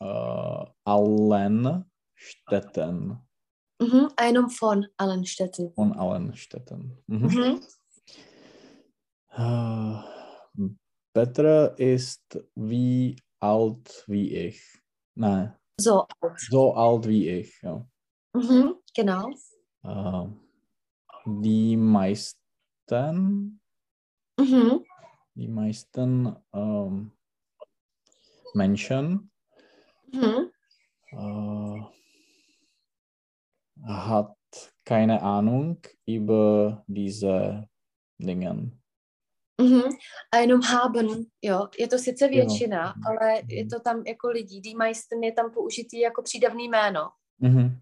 äh, 0.00 0.64
allen 0.84 1.84
Städten. 2.14 3.18
Mhm. 3.80 4.08
Einem 4.16 4.48
von 4.50 4.86
allen 4.96 5.24
Städten. 5.24 5.72
Von 5.74 5.92
allen 5.94 6.34
Städten. 6.36 6.98
Mhm. 7.06 7.26
Mhm. 7.26 7.60
Äh, 9.36 10.68
Petra 11.12 11.66
ist 11.76 12.38
wie 12.54 13.16
alt 13.40 14.04
wie 14.08 14.34
ich. 14.36 14.62
Nein, 15.16 15.54
So 15.80 16.06
alt. 16.20 16.40
so 16.40 16.74
alt 16.74 17.06
wie 17.06 17.28
ich. 17.28 17.62
Ja. 17.62 17.86
Mhm. 18.34 18.74
Genau. 18.96 19.30
Äh, 19.84 20.28
die 21.26 21.76
meisten, 21.76 23.60
Mhm. 24.38 24.84
die 25.34 25.48
meisten 25.48 26.34
ähm, 26.52 27.12
Menschen 28.54 29.30
Mhm. 30.12 30.50
äh, 31.12 31.80
hat 33.86 34.36
keine 34.84 35.22
Ahnung 35.22 35.78
über 36.06 36.84
diese 36.86 37.68
Dinge. 38.18 38.72
Mhm. 39.62 39.82
A 40.32 40.36
jenom 40.36 40.62
haben, 40.62 41.06
jo, 41.42 41.68
je 41.78 41.88
to 41.88 41.98
sice 41.98 42.24
Jo. 42.24 42.30
většina, 42.30 42.94
ale 43.06 43.42
je 43.48 43.66
to 43.66 43.80
tam 43.80 44.02
jako 44.06 44.28
lidí, 44.28 44.60
die 44.60 44.76
meisten 44.76 45.22
je 45.24 45.32
tam 45.32 45.50
použitý 45.50 46.00
jako 46.00 46.22
přídavný 46.22 46.68
jméno. 46.68 47.10
Mhm. 47.38 47.80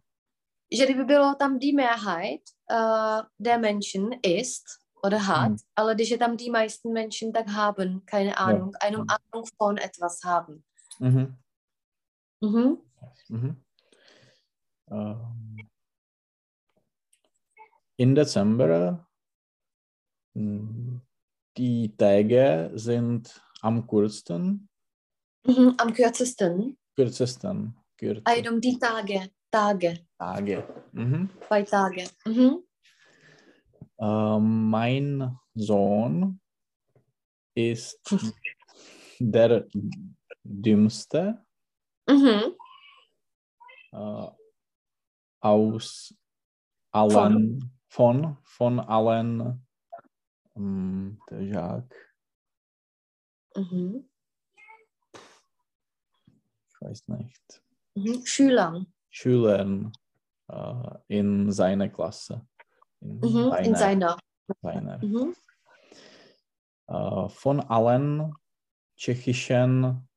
Že 0.79 0.85
kdyby 0.85 1.05
bylo 1.05 1.35
tam 1.35 1.59
die 1.59 1.75
Mehrheit, 1.75 2.41
uh, 2.73 3.20
der 3.39 3.61
Menschen 3.61 4.11
ist 4.23 4.64
oder 5.05 5.18
hat, 5.18 5.49
Mhm. 5.49 5.57
ale 5.77 5.95
když 5.95 6.11
je 6.11 6.18
tam 6.18 6.37
die 6.37 6.51
meisten 6.51 6.93
Menschen, 6.93 7.33
tak 7.33 7.49
haben, 7.49 8.01
keine 8.05 8.35
Ahnung, 8.37 8.73
einem 8.81 9.01
Mhm. 9.01 9.07
Ahnung 9.09 9.47
von 9.59 9.79
etwas 9.79 10.18
haben. 10.25 10.62
Mhm. 11.01 11.37
Mhm. 12.41 12.77
Mhm. 13.29 13.62
Ähm, 14.91 15.57
in 17.97 18.14
Dezember, 18.14 19.07
mh, 20.35 21.01
die 21.57 21.95
Tage 21.97 22.71
sind 22.75 23.43
am 23.61 23.87
kürzesten, 23.87 24.69
Mhm. 25.45 25.75
Am 25.79 25.93
kürzesten. 25.93 26.79
kürzesten, 26.95 27.75
A 27.77 27.99
kürzesten 27.99 28.37
jenom 28.37 28.61
die 28.61 28.79
Tage, 28.79 29.31
Tage, 29.51 30.07
Tage. 30.17 30.63
Mhm. 30.93 31.31
zwei 31.49 31.63
Tage. 31.63 32.05
Mhm. 32.25 32.63
Ähm, 33.99 34.71
mein 34.71 35.37
Sohn 35.55 36.41
ist 37.55 38.01
der 39.19 39.67
dümmste 40.45 41.45
Mhm. 42.09 42.55
äh, 43.93 44.27
aus 45.41 46.15
allen, 46.93 47.73
von, 47.89 48.37
von 48.45 48.81
allen, 48.81 49.67
ähm, 50.57 51.21
der 51.31 51.43
Jacques, 51.43 51.97
Mhm. 53.57 54.09
ich 55.15 56.81
weiß 56.81 57.09
nicht, 57.09 57.63
Mhm. 57.95 58.25
Schülern. 58.25 58.87
Schülern 59.11 59.93
äh, 60.49 60.89
in 61.09 61.53
seiner 61.53 61.89
Klasse. 61.91 62.47
In, 63.01 63.19
Mhm. 63.21 63.53
In 63.63 63.75
seiner. 63.77 64.19
seiner. 64.63 64.99
Mhm. 65.05 65.35
Äh, 66.89 67.29
von 67.29 67.61
allen 67.61 68.35
tschechischen 68.97 70.09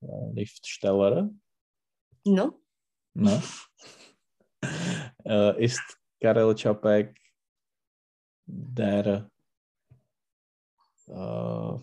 äh, 0.00 0.32
Schriftstellern 0.34 1.40
No. 2.24 2.60
ne, 3.14 3.42
äh, 5.24 5.64
ist 5.64 5.80
Karel 6.20 6.54
Čapek 6.54 7.16
der 8.48 9.28
äh, 11.08 11.78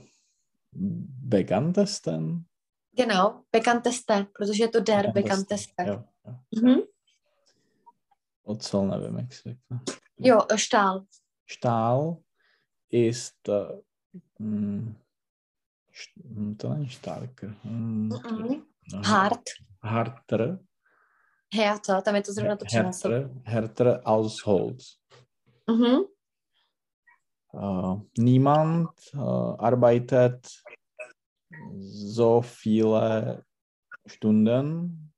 bekanntesten. 1.29 2.45
Genau, 2.97 3.43
bekannteste, 3.51 4.27
protože 4.33 4.63
je 4.63 4.67
to 4.67 4.79
der 4.79 5.11
bekannteste. 5.11 5.83
Jo, 5.87 6.03
jo. 6.25 6.35
Mhm. 6.61 6.75
Ocel 8.43 8.87
nevím, 8.87 9.17
jak 9.17 9.33
se 9.33 9.49
řekne. 9.49 9.79
Jo, 10.17 10.39
Stahl. 10.55 11.05
Stahl 11.49 12.17
ist 12.91 13.49
äh, 13.49 13.81
hm, 14.39 14.95
hm, 16.23 16.55
to 16.55 16.69
není 16.69 16.89
Starker. 16.89 17.55
Hm, 17.63 18.09
Mhm. 18.09 18.65
no, 18.93 19.01
Hart. 19.05 19.41
Harter. 19.81 20.59
Hertha, 21.53 22.01
tam 22.01 22.15
je 22.15 22.21
to 22.21 22.33
zrovna 22.33 22.55
to 22.57 22.65
přenosl. 22.65 23.09
Härter, 23.09 23.31
härter 23.43 24.01
als 24.05 24.41
Holz. 24.45 24.97
Mhm. 25.69 25.95
Äh, 27.55 27.95
niemand 28.17 28.89
äh, 29.13 29.17
arbeitet 29.57 30.63
so 31.77 32.41
viele 32.41 33.45
Stunden 34.05 35.13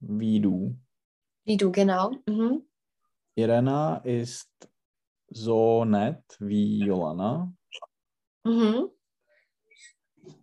wie 0.00 0.40
du. 0.40 0.76
Wie 1.44 1.56
du, 1.56 1.70
genau. 1.70 2.10
Mhm. 2.28 2.62
Irena 3.36 3.98
ist 4.04 4.50
so 5.30 5.84
nett 5.84 6.36
wie 6.40 6.84
Jolana. 6.84 7.52
Mhm. 8.44 8.90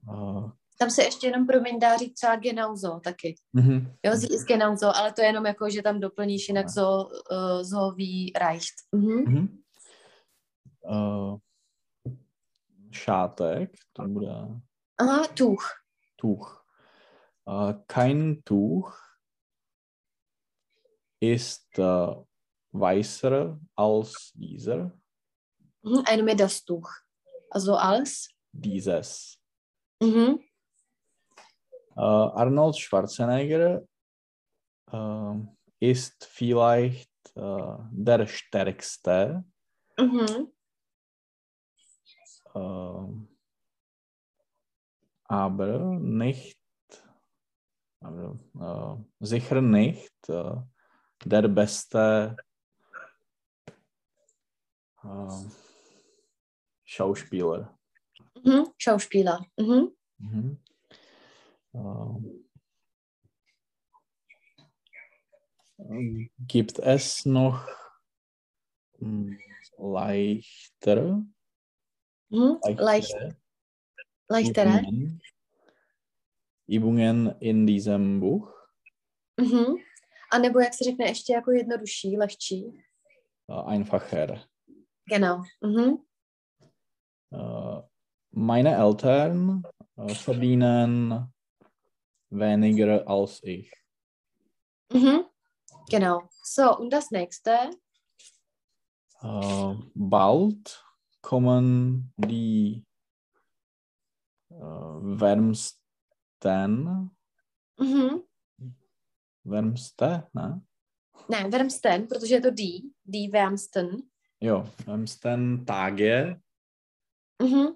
Äh, 0.08 0.52
Tam 0.80 0.90
se 0.90 1.04
ještě 1.04 1.28
jenom 1.28 1.48
promiň 1.48 1.80
dá 1.80 1.98
říct 1.98 2.14
třeba 2.14 2.36
genauso 2.36 3.00
taky. 3.04 3.36
mhm. 3.54 3.94
Jo, 4.06 4.16
sie 4.16 4.28
ist 4.36 4.48
genauso, 4.48 4.98
ale 4.98 5.14
to 5.14 5.22
je 5.22 5.28
jenom 5.28 5.46
jako, 5.46 5.70
že 5.70 5.82
tam 5.82 6.00
doplníš 6.00 6.48
jinak 6.50 6.70
so, 6.70 7.04
uh, 7.32 7.62
so 7.64 7.92
wie 7.96 8.32
reicht. 8.40 8.76
Mhm. 8.92 9.24
Mhm. 9.24 9.64
Šátek, 12.92 13.76
to 13.94 14.04
bude 14.08 14.62
Aha, 15.00 15.28
Tuch. 15.36 15.64
Tuch. 16.18 16.64
Äh, 17.46 17.74
kein 17.88 18.42
Tuch 18.44 18.94
ist 21.20 21.78
äh, 21.78 22.16
weißer 22.72 23.60
als 23.76 24.32
dieser, 24.34 24.92
Mhm. 25.84 26.04
Einem 26.06 26.28
je 26.28 26.36
das 26.36 26.66
Tuch. 26.66 26.90
Also 27.50 27.76
als. 27.76 28.30
dieses. 28.52 29.38
Mhm. 30.02 30.40
Äh, 31.96 32.02
Arnold 32.02 32.78
Schwarzenegger 32.78 33.84
äh, 34.92 35.36
ist 35.80 36.26
vielleicht 36.26 37.12
äh, 37.36 37.76
der 37.92 38.28
stärkste, 38.28 39.44
Mhm. 40.00 40.52
Äh, 42.58 43.28
aber 45.26 45.80
nicht, 46.00 46.60
aber, 48.00 48.40
äh, 49.20 49.26
sicher 49.26 49.62
nicht 49.62 50.30
äh, 50.30 50.56
der 51.26 51.48
beste 51.48 52.38
äh, 55.04 55.44
Schauspieler. 56.86 57.78
Mhm. 58.44 58.68
Schauspieler. 58.78 59.46
Mhm. 59.58 59.92
Mhm. 60.20 60.60
Ähm, 61.74 62.46
ähm, 65.80 66.30
gibt 66.40 66.80
es 66.80 67.26
noch 67.26 67.68
hm. 72.32 72.60
Leicht, 72.78 73.16
leichtere. 74.30 74.80
Übungen, 74.80 75.22
Übungen 76.68 77.36
in 77.40 77.66
diesem 77.66 78.20
Buch? 78.20 78.54
Mhm. 79.38 79.76
A 80.32 80.38
nebo 80.38 80.60
jak 80.60 80.74
se 80.74 80.84
řekne 80.84 81.06
ještě 81.06 81.34
jako 81.34 81.52
jednodušší, 81.52 82.18
lehčí. 82.18 82.84
Äh, 83.50 83.64
einfacher. 83.68 84.42
Genau. 85.10 85.44
Mhm. 85.62 85.98
Äh, 87.32 87.82
meine 88.32 88.76
Eltern 88.76 89.64
äh, 89.98 90.14
verdienen 90.14 91.32
weniger 92.30 93.08
als 93.08 93.40
ich. 93.44 93.72
Mhm. 94.94 95.26
Genau. 95.90 96.28
So, 96.44 96.78
und 96.78 96.94
das 96.94 97.12
nächste. 97.12 97.70
Äh, 99.24 99.76
bald 99.96 100.87
kommen 101.32 102.14
die 102.18 102.84
äh, 104.50 105.20
wärmsten, 105.20 107.12
Mhm. 107.80 108.24
wärmste, 109.44 110.28
ne? 110.34 110.62
Ne, 111.30 111.50
wärmsten, 111.52 112.08
protože 112.08 112.36
je 112.36 112.42
to 112.42 112.52
die, 112.52 112.82
die 113.06 113.30
wärmsten. 113.32 114.02
Jo, 114.42 114.70
wärmsten 114.86 115.66
Tage 115.66 116.42
Mhm. 117.42 117.68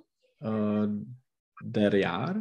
äh, 0.41 0.87
der 1.63 1.95
Jahr? 1.95 2.35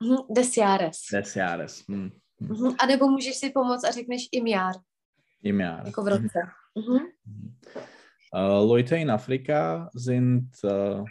Mhm. 0.00 0.16
Des 0.34 0.56
Jahres. 0.56 1.06
Des 1.12 1.34
Jahres. 1.34 1.84
Hm. 1.88 2.10
hm. 2.40 2.46
Mhm. 2.48 2.74
A 2.78 2.86
nebo 2.86 3.08
můžeš 3.08 3.36
si 3.36 3.50
pomoct 3.50 3.84
a 3.84 3.90
řekneš 3.90 4.28
im 4.32 4.46
Jahr, 4.46 4.74
Im 5.42 5.60
Jahr. 5.60 5.86
jako 5.86 6.02
v 6.02 6.08
roce. 6.08 6.38
Mhm. 6.74 6.98
Äh, 8.32 8.38
Leute 8.66 8.96
in 8.96 9.10
Afrika 9.10 9.90
sind 9.94 10.50
äh, 10.64 11.04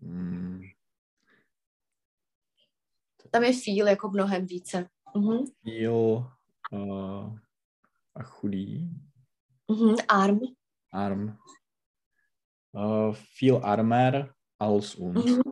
hm, 0.00 0.62
Tam 3.30 3.42
je 3.44 3.52
feel 3.52 3.88
jako 3.88 4.08
mnohem 4.08 4.46
více. 4.46 4.88
Mhm. 5.16 5.44
viel 5.64 6.26
äh, 6.72 7.38
a 8.14 8.22
chudí, 8.22 8.90
Mhm. 9.70 9.96
Arm. 10.08 10.40
arm, 10.92 11.38
äh, 12.74 13.12
viel 13.14 13.56
armer 13.56 14.34
als 14.58 14.94
uns. 14.94 15.24
Mhm. 15.24 15.42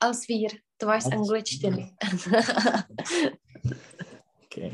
Als 0.00 0.28
wir. 0.28 0.48
To 0.76 0.86
máš 0.86 1.04
z 1.04 1.12
angličtiny. 1.12 1.94
Okay. 4.46 4.72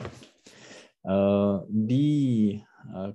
Äh, 1.05 1.59
die 1.69 2.65
äh, 2.95 3.13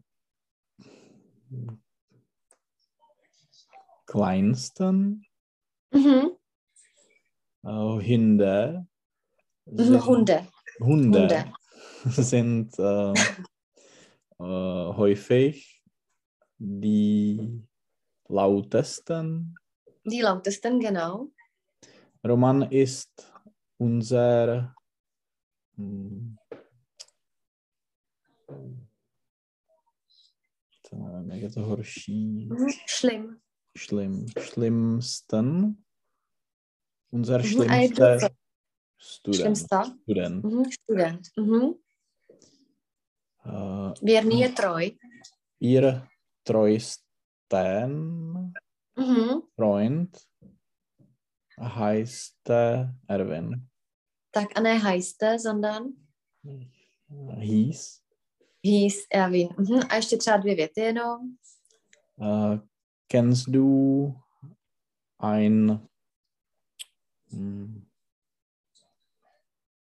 kleinsten 4.06 5.26
mhm. 5.92 6.32
äh, 7.64 7.70
Hunde, 7.70 8.88
sind, 9.66 10.06
Hunde. 10.06 10.48
Hunde, 10.80 11.22
Hunde. 11.22 11.54
sind 12.22 12.78
äh, 12.80 13.14
äh, 14.40 14.94
häufig 14.98 15.82
die 16.58 17.64
lautesten. 18.28 19.56
Die 20.04 20.22
lautesten, 20.22 20.80
genau. 20.80 21.30
Roman 22.24 22.64
ist 22.64 23.32
unser 23.78 24.76
hm, 25.76 26.38
jak 31.32 31.42
je 31.42 31.50
to 31.50 31.62
horší. 31.62 32.46
Mhm. 32.46 32.68
Schlimm. 32.88 33.40
Schlimm, 33.78 34.26
schlimmsten. 34.40 35.76
Unser 37.12 37.42
Mhm. 37.42 37.70
A 37.70 37.76
je 37.76 37.88
schlimmster 37.88 38.20
druce. 38.20 38.30
Student. 38.98 39.36
Schlimmster. 39.42 39.86
Student. 40.02 40.44
Mhm. 40.44 40.64
Student. 40.72 41.22
Mhm. 41.40 41.74
Äh, 43.46 43.94
Věrný 44.02 44.40
je 44.40 44.50
troj. 44.50 44.98
ihr 45.60 46.08
treuesten 46.44 47.92
Mhm. 48.98 49.42
Freund 49.56 50.18
heißt 51.60 52.50
äh, 52.50 52.88
Erwin. 53.08 53.68
Tak 54.32 54.58
a 54.58 54.62
ne 54.62 54.80
hajste, 54.84 55.40
sondern 55.40 55.94
Hieß. 57.40 58.01
Hieß 58.62 59.06
Erwin. 59.10 59.50
Mhm. 59.58 59.80
A 59.90 59.96
ještě 59.96 60.18
třeba 60.18 60.38
dvě 60.38 60.56
věty 60.56 60.82
jenom. 60.82 61.36
Äh, 62.22 62.60
kennst 63.08 63.48
du 63.48 64.16
ein 65.20 65.88
hm, 67.32 67.88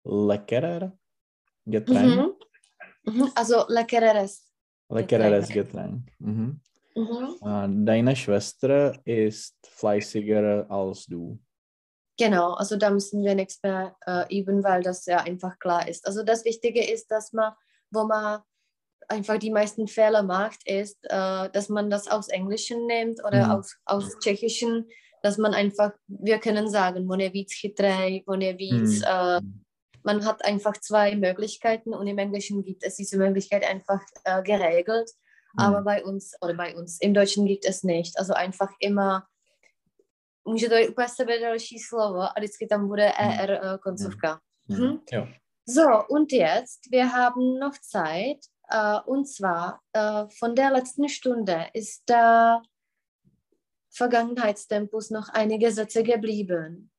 leckerer 0.04 0.92
Getränk? 1.64 2.16
Mhm. 2.16 2.32
Mhm. 3.06 3.28
Also 3.36 3.66
leckereres. 3.68 4.42
Leckereres 4.90 5.48
Getränk. 5.48 6.10
Mhm. 6.18 6.60
Mhm. 6.96 7.36
Äh, 7.42 7.84
deine 7.84 8.16
Schwester 8.16 8.98
ist 9.04 9.56
fleißiger 9.66 10.70
als 10.70 11.06
du. 11.06 11.38
Genau, 12.18 12.54
also 12.54 12.76
da 12.76 12.90
müssen 12.90 13.22
wir 13.22 13.34
nichts 13.34 13.62
mehr 13.62 13.94
äh, 14.06 14.38
üben, 14.38 14.64
weil 14.64 14.82
das 14.82 15.04
ja 15.04 15.18
einfach 15.18 15.58
klar 15.58 15.86
ist. 15.86 16.06
Also 16.06 16.22
das 16.22 16.44
Wichtige 16.44 16.82
ist, 16.90 17.10
dass 17.10 17.32
man, 17.32 17.52
wo 17.90 18.04
man 18.04 18.40
einfach 19.08 19.38
die 19.38 19.50
meisten 19.50 19.86
Fehler 19.88 20.22
macht, 20.22 20.66
ist, 20.68 20.98
äh, 21.04 21.48
dass 21.50 21.68
man 21.68 21.90
das 21.90 22.08
aus 22.08 22.28
Englischen 22.28 22.86
nimmt 22.86 23.24
oder 23.24 23.44
Mhm. 23.46 23.50
aus, 23.52 23.76
aus 23.84 24.18
Tschechischen, 24.18 24.88
dass 25.22 25.38
man 25.38 25.54
einfach, 25.54 25.92
wir 26.08 26.38
können 26.38 26.68
sagen, 26.70 27.10
on 27.10 27.20
je 27.20 27.30
víc 27.32 27.50
chytrý, 27.52 28.22
on 28.26 28.40
je 28.40 28.54
víc, 28.58 29.00
Mhm. 29.00 29.02
äh, 29.06 29.40
man 30.04 30.24
hat 30.24 30.44
einfach 30.44 30.76
zwei 30.80 31.16
Möglichkeiten 31.16 31.94
und 31.94 32.06
im 32.06 32.18
Englischen 32.18 32.62
gibt 32.62 32.84
es 32.84 32.96
diese 32.96 33.18
Möglichkeit 33.18 33.64
einfach 33.64 34.00
äh, 34.24 34.42
geregelt, 34.42 35.10
aber 35.58 35.82
bei 35.82 36.04
uns, 36.04 36.34
oder 36.42 36.54
bei 36.54 36.76
uns, 36.76 37.00
im 37.00 37.14
Deutschen 37.14 37.46
gibt 37.46 37.64
es 37.64 37.82
nicht. 37.82 38.18
Also 38.18 38.34
einfach 38.34 38.70
immer, 38.80 39.22
může 40.44 40.68
to 40.68 40.74
být 40.74 40.88
úplně 40.88 41.08
sebe 41.08 41.38
další 41.40 41.78
slovo 41.78 42.22
a 42.22 42.32
vždycky 42.38 42.66
tam 42.66 42.88
bude 42.88 43.12
ER 43.12 43.50
äh, 43.50 43.78
koncovka. 43.78 44.40
Mhm. 44.68 45.00
Ja. 45.12 45.28
So, 45.68 46.06
und 46.08 46.32
jetzt, 46.32 46.80
wir 46.92 47.06
haben 47.12 47.58
noch 47.58 47.74
Zeit, 47.82 48.38
und 49.06 49.26
zwar 49.26 49.80
äh, 49.92 50.24
von 50.38 50.54
der 50.54 50.70
letzten 50.70 51.08
Stunde 51.08 51.66
ist 51.72 52.02
da 52.06 52.62
Vergangenheitstempus 53.96 55.10
noch 55.10 55.28
einige 55.28 55.72
Sätze 55.72 56.02
geblieben. 56.02 56.90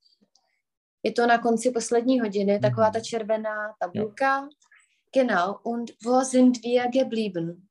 Je 1.04 1.12
to 1.12 1.28
na 1.28 1.38
konci 1.38 1.72
poslední 1.72 2.20
hodiny, 2.20 2.60
taková 2.60 2.92
ta 2.92 3.00
červená 3.00 3.74
tabulka. 3.80 4.50
Genau, 5.14 5.60
und 5.64 5.92
wo 6.06 6.24
sind 6.24 6.64
wir 6.64 6.90
geblieben? 6.92 7.68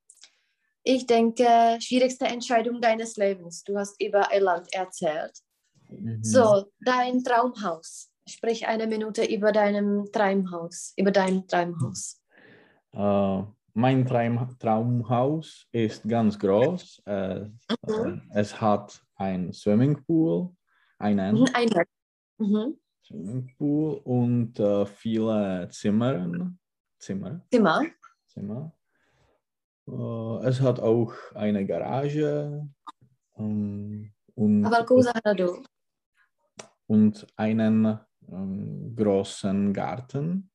Ich 0.84 1.07
denke, 1.07 1.78
schwierigste 1.80 2.26
Entscheidung 2.26 2.80
deines 2.80 3.16
Lebens. 3.16 3.62
Du 3.64 3.76
hast 3.76 4.01
über 4.01 4.32
Irland 4.32 4.68
erzählt. 4.72 5.32
Mhm. 5.90 6.24
So, 6.24 6.70
dein 6.80 7.24
Traumhaus. 7.24 8.09
Sprich 8.28 8.66
eine 8.66 8.86
Minute 8.86 9.24
über 9.24 9.53
deinem 9.53 10.11
Traumhaus, 10.12 10.92
über 10.97 11.11
dein 11.11 11.47
Traumhaus. 11.47 12.22
Äh, 12.92 13.42
mein 13.76 14.06
Traum, 14.06 14.56
Traumhaus 14.58 15.66
ist 15.70 16.08
ganz 16.08 16.38
groß. 16.38 17.02
Äh, 17.04 17.50
Mhm. 17.86 18.22
es 18.30 18.58
hat 18.58 19.04
ein 19.16 19.52
Swimmingpool, 19.52 20.50
einen 20.98 21.36
Mhm. 21.36 21.46
Mhm. 22.38 22.78
Swimmingpool 23.04 24.00
und 24.04 24.58
äh, 24.58 24.86
viele 24.86 25.68
Zimmer. 25.70 26.26
Zimmer, 26.98 27.44
Zimmer. 27.50 27.82
Zimmer. 28.26 28.72
Äh, 29.86 30.48
es 30.48 30.60
hat 30.62 30.80
auch 30.80 31.12
eine 31.34 31.66
Garage 31.66 32.66
ähm, 33.36 34.10
und, 34.34 34.64
zahradu. 35.02 35.62
und 36.86 37.26
einen 37.36 37.98
ähm, 38.28 38.96
großen 38.96 39.72
Garten. 39.74 40.50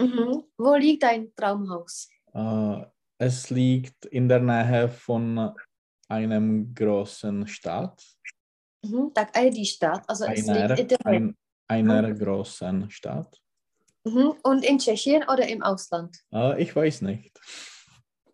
Mhm. 0.00 0.42
Wo 0.58 0.74
liegt 0.74 1.04
dein 1.04 1.32
Traumhaus? 1.34 2.10
Äh, 2.36 2.86
es 3.18 3.48
liegt 3.50 4.04
in 4.06 4.28
der 4.28 4.40
Nähe 4.40 4.88
von 4.90 5.54
einem 6.08 6.74
großen 6.74 7.46
Stadt, 7.46 8.02
Mhm. 8.84 9.10
Tak 9.14 9.36
a 9.36 9.40
je 9.42 9.50
die 9.50 9.64
Stadt, 9.64 10.04
also 10.08 10.24
es 10.26 10.46
einer, 10.46 10.68
liegt 10.68 10.80
in 10.80 10.88
der 10.88 11.06
ein, 11.06 11.36
einer 11.66 12.14
großen 12.14 12.88
Stadt. 12.90 13.40
mhm. 14.04 14.34
Und 14.44 14.64
in 14.64 14.78
Tschechien 14.78 15.22
oder 15.24 15.48
im 15.48 15.62
Ausland? 15.62 16.16
Äh, 16.32 16.62
ich 16.62 16.76
weiß 16.76 17.02
nicht. 17.02 17.36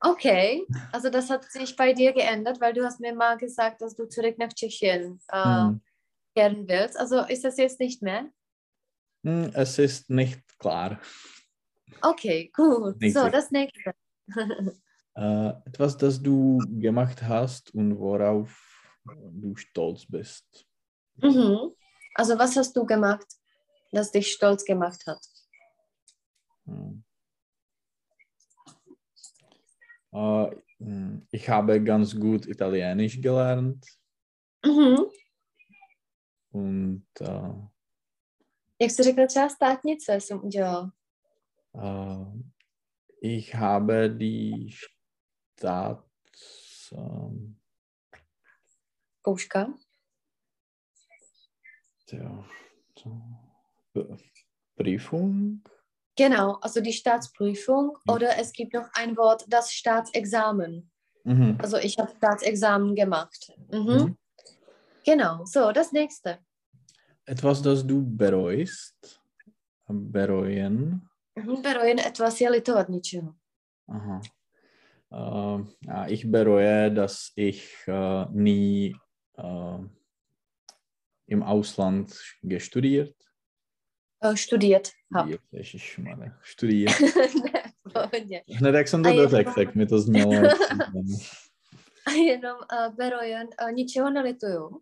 Okay, 0.00 0.66
also 0.90 1.08
das 1.10 1.30
hat 1.30 1.44
sich 1.50 1.76
bei 1.76 1.92
dir 1.94 2.12
geändert, 2.12 2.60
weil 2.60 2.74
du 2.74 2.84
hast 2.84 3.00
mir 3.00 3.14
mal 3.14 3.38
gesagt, 3.38 3.80
dass 3.80 3.94
du 3.94 4.06
zurück 4.08 4.36
nach 4.36 4.52
Tschechien 4.52 5.20
äh, 5.28 5.44
Hm. 5.44 5.80
kehren 6.36 6.68
willst. 6.68 6.98
Also 6.98 7.20
ist 7.20 7.44
das 7.44 7.56
jetzt 7.56 7.78
nicht 7.80 8.02
mehr? 8.02 8.28
Hm, 9.24 9.52
Es 9.54 9.78
ist 9.78 10.10
nicht 10.10 10.40
klar. 10.58 11.00
Okay, 12.00 12.50
gut. 12.54 13.00
Nicht 13.00 13.14
so, 13.14 13.28
das 13.28 13.50
nächste. 13.50 13.94
Äh, 15.14 15.48
etwas, 15.66 15.98
das 15.98 16.22
du 16.22 16.58
gemacht 16.80 17.22
hast 17.22 17.74
und 17.74 17.98
worauf 17.98 18.58
du 19.04 19.54
stolz 19.56 20.06
bist. 20.06 20.66
Mhm. 21.16 21.74
Also 22.14 22.38
was 22.38 22.56
hast 22.56 22.74
du 22.74 22.86
gemacht, 22.86 23.26
das 23.90 24.10
dich 24.10 24.32
stolz 24.32 24.64
gemacht 24.64 25.06
hat? 25.06 25.20
Hm. 26.64 27.04
Äh, 30.14 30.50
hm, 30.78 31.26
ich 31.30 31.46
habe 31.48 31.82
ganz 31.84 32.18
gut 32.18 32.46
Italienisch 32.46 33.20
gelernt 33.20 33.84
Mhm. 34.64 34.96
und 36.52 37.06
äh, 37.20 37.52
Jak 38.80 38.90
jsi 38.90 39.02
řekl, 39.02 39.26
třeba 39.26 39.48
státnice 39.48 40.14
jsem 40.20 40.44
udělal. 40.44 40.90
Äh, 41.74 42.24
ich 43.20 43.54
habe 43.54 44.10
die 44.10 44.74
Stadt 45.58 46.04
ähm, 46.92 47.58
Kouška. 49.22 49.72
so, 52.06 52.44
P- 53.94 54.16
Prüfung. 54.76 55.62
Genau, 56.16 56.54
also 56.60 56.80
die 56.80 56.92
Staatsprüfung 56.92 57.96
Mhm. 58.04 58.12
oder 58.14 58.36
es 58.38 58.52
gibt 58.52 58.74
noch 58.74 58.88
ein 58.94 59.16
Wort, 59.16 59.44
das 59.48 59.72
Staatsexamen. 59.72 60.90
Mhm. 61.24 61.58
Also 61.58 61.78
ich 61.78 61.98
habe 61.98 62.12
Staatsexamen 62.16 62.94
gemacht. 62.94 63.52
Mhm. 63.70 63.78
Mhm. 63.88 64.16
Genau, 65.04 65.44
so, 65.46 65.72
das 65.72 65.92
nächste. 65.92 66.38
Etwas, 67.24 67.62
das 67.62 67.86
du 67.86 68.04
bereust. 68.04 69.20
Bereuen. 69.88 71.08
Bereuen 71.62 71.98
etwas 71.98 72.40
je 72.40 72.50
litovat 72.50 72.88
ničeho. 72.88 73.34
Aha. 73.88 74.20
Äh, 75.12 75.64
ja, 75.86 76.06
ich 76.06 76.30
bereue, 76.30 76.90
dass 76.90 77.32
ich 77.36 77.68
äh, 77.88 78.26
nie 78.30 78.94
äh, 79.38 79.78
im 81.26 81.42
Ausland 81.42 82.14
gestudiert. 82.42 83.14
Uh, 84.24 84.34
studiert 84.36 84.92
hab. 85.14 85.22
Studiert, 85.26 85.42
ježišmarja, 85.52 86.38
studiert. 86.42 87.00
ne. 88.30 88.42
Hned 88.58 88.74
jak 88.74 88.88
jsem 88.88 89.02
to 89.02 89.08
A 89.08 89.12
je- 89.12 89.22
dořekl, 89.22 89.52
tak 89.54 89.74
mi 89.74 89.86
to 89.86 89.98
znělo. 89.98 90.32
A 92.06 92.10
jenom 92.10 92.58
uh, 92.58 92.94
bereuen, 92.94 93.48
uh, 93.62 93.70
ničeho 93.72 94.10
nelituju. 94.10 94.80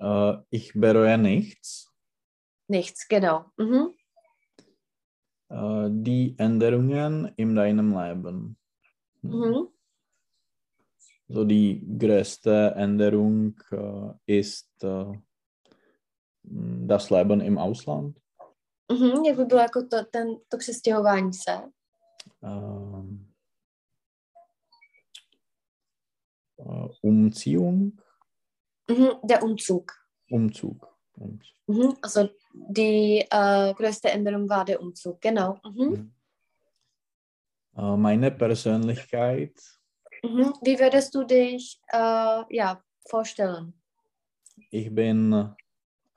äh, 0.00 0.42
ich 0.50 0.76
bereue 0.76 1.16
nichts. 1.18 1.84
Nichts, 2.68 3.06
genau. 3.10 3.44
Mhm. 3.56 3.86
Äh, 5.50 5.88
die 5.90 6.34
Änderungen 6.38 7.32
in 7.36 7.54
deinem 7.54 7.96
Leben. 7.96 8.56
Mhm. 9.22 9.68
So 11.28 11.44
die 11.44 11.84
größte 11.98 12.72
Änderung 12.76 13.54
äh, 13.70 14.38
ist 14.38 14.70
äh, 14.82 15.12
das 16.42 17.10
Leben 17.10 17.40
im 17.40 17.58
Ausland. 17.58 18.18
Mhm. 18.90 19.24
Jak 19.24 19.36
by 19.36 19.44
bylo 19.44 19.60
jako 19.60 19.82
to, 19.82 20.04
ten, 20.10 20.28
to 20.48 20.56
přestěhování 20.58 21.32
se? 21.32 21.62
Ähm, 22.42 23.28
äh, 26.58 26.88
Umziehung, 27.02 28.00
Mhm. 28.90 29.20
Der 29.22 29.42
Umzug. 29.42 29.92
Umzug. 30.30 30.88
Umzug. 31.16 31.56
Mhm. 31.66 31.96
Also 32.02 32.28
die 32.68 33.24
äh, 33.30 33.74
größte 33.74 34.10
Änderung 34.10 34.48
war 34.48 34.64
der 34.64 34.80
Umzug, 34.80 35.20
genau. 35.20 35.58
Mhm. 35.64 36.12
Äh, 37.76 37.96
meine 37.96 38.30
Persönlichkeit, 38.30 39.54
Mhm. 40.22 40.52
Wie 40.62 40.76
würdest 40.80 41.14
du 41.14 41.22
dich 41.22 41.80
äh, 41.92 42.42
ja, 42.50 42.82
vorstellen? 43.08 43.72
ich 44.70 44.92
bin 44.92 45.54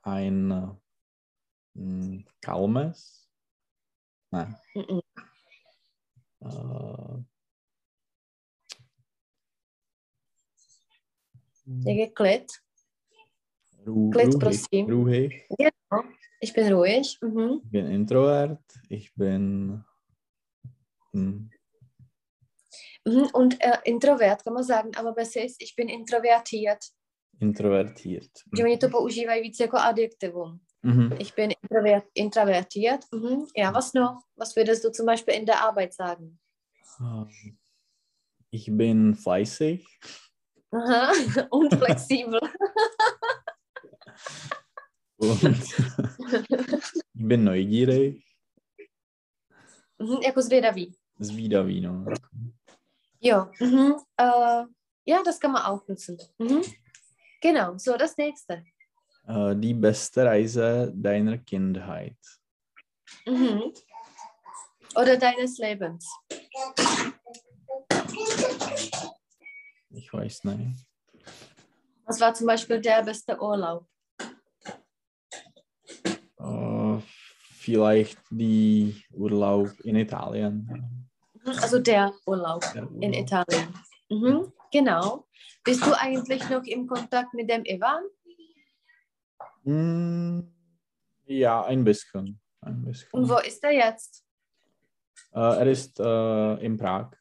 ein 0.02 0.48
mh, 1.76 2.24
kalmes, 2.42 3.30
nein, 4.32 4.56
Mhm. 4.74 5.02
äh, 6.42 7.24
Jak 11.86 11.96
je 11.98 12.10
klid? 12.12 12.64
Ru 13.86 14.10
Klid, 14.10 14.28
ruhig, 14.34 14.40
prosím. 14.40 14.86
ruhig. 14.90 15.46
Genau. 15.58 16.04
Ich 16.44 16.54
bin 16.54 16.74
ruhig. 16.74 17.18
Mhm. 17.22 17.62
Ich 17.64 17.70
bin 17.72 17.86
Introvert, 17.88 18.60
ich 18.90 19.14
bin 19.16 19.84
hm, 21.14 21.50
Mhm. 23.06 23.30
Und 23.34 23.58
äh, 23.62 23.78
introvert 23.86 24.44
kann 24.44 24.54
man 24.54 24.64
sagen, 24.64 24.92
aber 24.96 25.14
besser 25.14 25.44
ist, 25.44 25.62
ich 25.62 25.76
bin 25.76 25.90
introvertiert. 25.90 26.80
introvertiert. 27.40 28.30
Že 28.58 28.64
oni 28.64 28.78
to 28.78 28.90
používají 28.90 29.42
víc 29.42 29.60
jako 29.60 29.78
adjektivum. 29.78 30.60
Mhm. 30.84 31.14
Ich 31.20 31.36
bin 31.36 31.52
introvert, 31.64 32.06
introvertiert. 32.14 33.06
Mhm. 33.12 33.46
Ja, 33.58 33.72
was 33.72 33.94
noch? 33.94 34.24
Was 34.38 34.56
würdest 34.56 34.84
du 34.84 34.92
zum 34.92 35.06
Beispiel 35.06 35.34
in 35.34 35.46
der 35.46 35.62
Arbeit 35.62 35.94
sagen? 35.94 36.40
Ich 38.52 38.70
bin 38.78 39.16
fleißig, 39.16 39.86
Aha. 40.72 41.12
Und 41.52 41.76
flexibel. 41.76 42.40
ich 47.14 47.26
bin 47.28 47.44
neugierig, 47.44 48.24
Mhm. 50.00 50.18
Jako 50.26 50.42
zvědavý. 50.42 50.96
zvídavý, 51.20 51.82
no. 51.82 52.06
Jo. 53.22 53.52
Mhm. 53.62 53.92
Äh, 54.20 54.66
ja, 55.06 55.22
das 55.26 55.40
kann 55.40 55.52
man 55.52 55.62
auch 55.66 55.88
nutzen. 55.88 56.18
Mhm. 56.40 56.62
Genau, 57.42 57.78
so 57.78 57.98
das 57.98 58.18
nächste. 58.18 58.64
Äh, 59.28 59.56
Die 59.56 59.74
beste 59.76 60.26
Reise 60.26 60.92
deiner 60.96 61.38
Kindheit. 61.38 62.18
Mhm. 63.28 63.62
Oder 64.96 65.18
deines 65.18 65.58
Lebens. 65.60 66.06
Ich 69.92 70.12
weiß 70.14 70.44
nicht. 70.46 70.86
Was 72.08 72.20
war 72.20 72.34
zum 72.34 72.48
Beispiel 72.48 72.82
der 72.82 73.04
beste 73.04 73.40
Urlaub? 73.40 73.86
Äh, 76.42 77.02
Vielleicht 77.62 78.18
die 78.32 78.96
Urlaub 79.14 79.70
in 79.84 79.96
Italien. 79.96 81.08
Also 81.46 81.78
der 81.80 82.12
Urlaub 82.26 82.62
Der 82.74 82.84
in 82.84 83.14
Urlaub. 83.14 83.16
Italien. 83.16 83.74
Mhm. 84.10 84.52
Genau. 84.72 85.28
Bist 85.64 85.86
du 85.86 85.94
eigentlich 85.96 86.50
noch 86.50 86.64
im 86.64 86.88
Kontakt 86.88 87.34
mit 87.36 87.48
dem 87.50 87.64
Ivan? 87.66 88.04
Hm, 89.64 90.52
Ja, 91.26 91.64
ein 91.66 91.84
bisschen. 91.84 92.40
Ein 92.62 92.82
bisschen. 92.84 93.10
Und 93.12 93.30
wo 93.30 93.38
ist 93.38 93.64
er 93.64 93.72
jetzt? 93.74 94.26
Äh, 95.34 95.40
er 95.40 95.68
ist 95.68 96.00
äh, 96.00 96.54
in 96.66 96.78
Prag. 96.78 97.12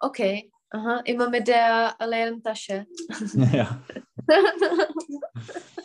Okay. 0.00 0.52
Aha. 0.68 1.00
Immer 1.06 1.30
mit 1.30 1.48
der 1.48 1.96
leeren 2.06 2.42
Tasche. 2.42 2.86
ja. 3.52 3.82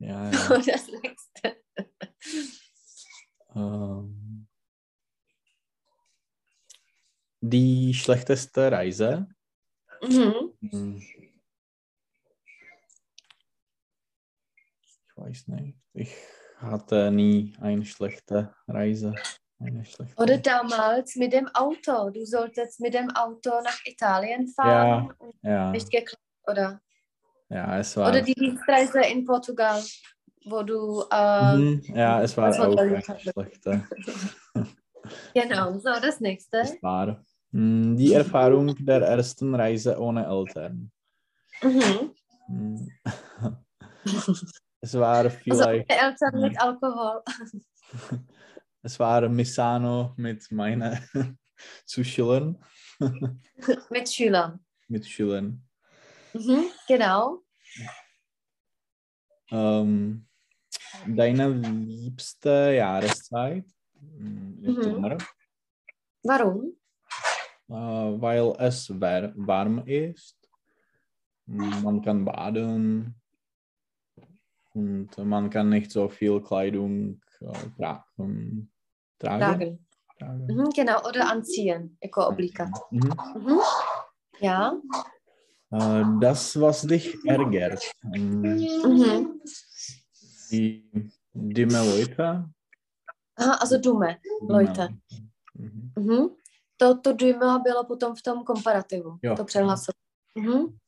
Ja, 0.00 0.30
ja. 0.30 0.48
Das 0.66 0.88
nächste. 0.88 1.56
Ähm, 3.54 4.46
die 7.40 7.94
schlechteste 7.94 8.72
Reise. 8.72 9.28
Mhm. 10.02 10.52
Hm. 10.70 10.96
Ich 14.56 15.16
weiß 15.16 15.48
nicht. 15.48 15.78
Ich 15.92 16.14
hatte 16.56 17.10
nie 17.10 17.54
eine 17.60 17.84
schlechte 17.84 18.54
Reise. 18.66 19.14
Eine 19.58 19.84
schlechte 19.84 20.16
Oder 20.16 20.38
damals 20.38 21.16
mit 21.16 21.34
dem 21.34 21.46
Auto. 21.48 22.08
Du 22.10 22.24
solltest 22.24 22.80
mit 22.80 22.94
dem 22.94 23.10
Auto 23.10 23.50
nach 23.62 23.78
Italien 23.84 24.46
Ja, 24.46 24.52
fahren. 24.54 25.12
und 25.18 25.34
ja, 25.42 25.70
Nicht 25.72 25.90
geklappt, 25.90 26.22
oder? 26.44 26.80
Ja, 27.50 27.78
es 27.78 27.96
war. 27.96 28.08
Oder 28.08 28.22
die 28.22 28.34
Dienstreise 28.34 29.00
in 29.02 29.24
Portugal, 29.24 29.82
wo 30.44 30.62
du, 30.62 31.04
äh, 31.10 31.56
Mhm, 31.56 31.82
ja, 31.94 32.22
es 32.22 32.36
war 32.36 32.50
auch 32.60 32.76
da 32.76 32.84
echt 32.86 33.08
hatte. 33.08 33.20
schlechte. 33.32 33.88
genau, 35.34 35.78
so 35.78 35.90
das 36.00 36.20
nächste. 36.20 36.58
Es 36.58 36.82
war 36.82 37.24
hm, 37.52 37.96
die 37.96 38.12
Erfahrung 38.12 38.74
der 38.76 39.02
ersten 39.02 39.54
Reise 39.54 39.98
ohne 40.00 40.26
Eltern. 40.26 40.90
Mhm. 41.62 42.14
Hm. 42.46 42.90
Es 44.82 44.94
war 44.94 45.26
Also 45.26 45.34
vielleicht, 45.36 45.88
meine 45.90 46.00
Eltern 46.00 46.40
mit 46.40 46.58
Alkohol. 46.58 47.22
es 48.82 48.98
war 48.98 49.28
Misano 49.28 50.14
mit 50.16 50.50
meinen 50.50 50.98
Zuschülern, 51.84 52.56
mit 53.90 54.08
Schülern. 54.10 54.64
mit 54.88 55.06
Schülern. 55.06 55.62
Mhm, 56.32 56.64
genau. 56.86 57.42
Ähm, 59.50 60.26
deine 61.06 61.48
liebste 61.48 62.74
Jahreszeit? 62.76 63.64
Im 64.18 64.60
Mhm. 64.62 64.82
Sommer, 64.82 65.18
Warum? 66.22 66.76
äh, 67.68 67.72
weil 67.72 68.54
es 68.58 68.90
warm 68.90 69.82
ist. 69.86 70.36
Man 71.46 72.00
kann 72.02 72.24
baden 72.24 73.14
und 74.74 75.18
man 75.18 75.50
kann 75.50 75.68
nicht 75.68 75.90
so 75.90 76.08
viel 76.08 76.40
Kleidung 76.40 77.20
äh, 77.40 77.52
tra 77.76 78.06
tragen. 78.16 78.70
Tragen. 79.18 79.86
tragen. 80.18 80.46
Mhm, 80.46 80.70
genau, 80.70 81.00
oder 81.08 81.28
anziehen, 81.28 81.96
jako 82.00 82.28
oblíkat. 82.28 82.68
Mhm. 82.90 83.16
Mhm. 83.34 83.60
Ja. 84.40 84.80
Äh, 85.72 86.04
das, 86.20 86.60
was 86.60 86.82
dich 86.82 87.16
ärgert. 87.26 87.80
Mhm. 88.02 89.40
die 90.50 90.90
dumme 91.32 91.78
Leute. 91.78 92.50
Aha, 93.36 93.52
also 93.60 93.78
dumme 93.78 94.18
Leute. 94.48 94.88
Mhm. 95.54 95.92
Mhm. 95.96 96.36
To, 96.76 96.94
to 96.94 97.12
dumme 97.12 97.60
bylo 97.62 97.84
potom 97.84 98.14
v 98.14 98.22
tom 98.22 98.44
komparativu. 98.44 99.18
Jo. 99.22 99.36
To 99.36 99.44
přehlasování. 99.44 100.00
Mhm. 100.34 100.78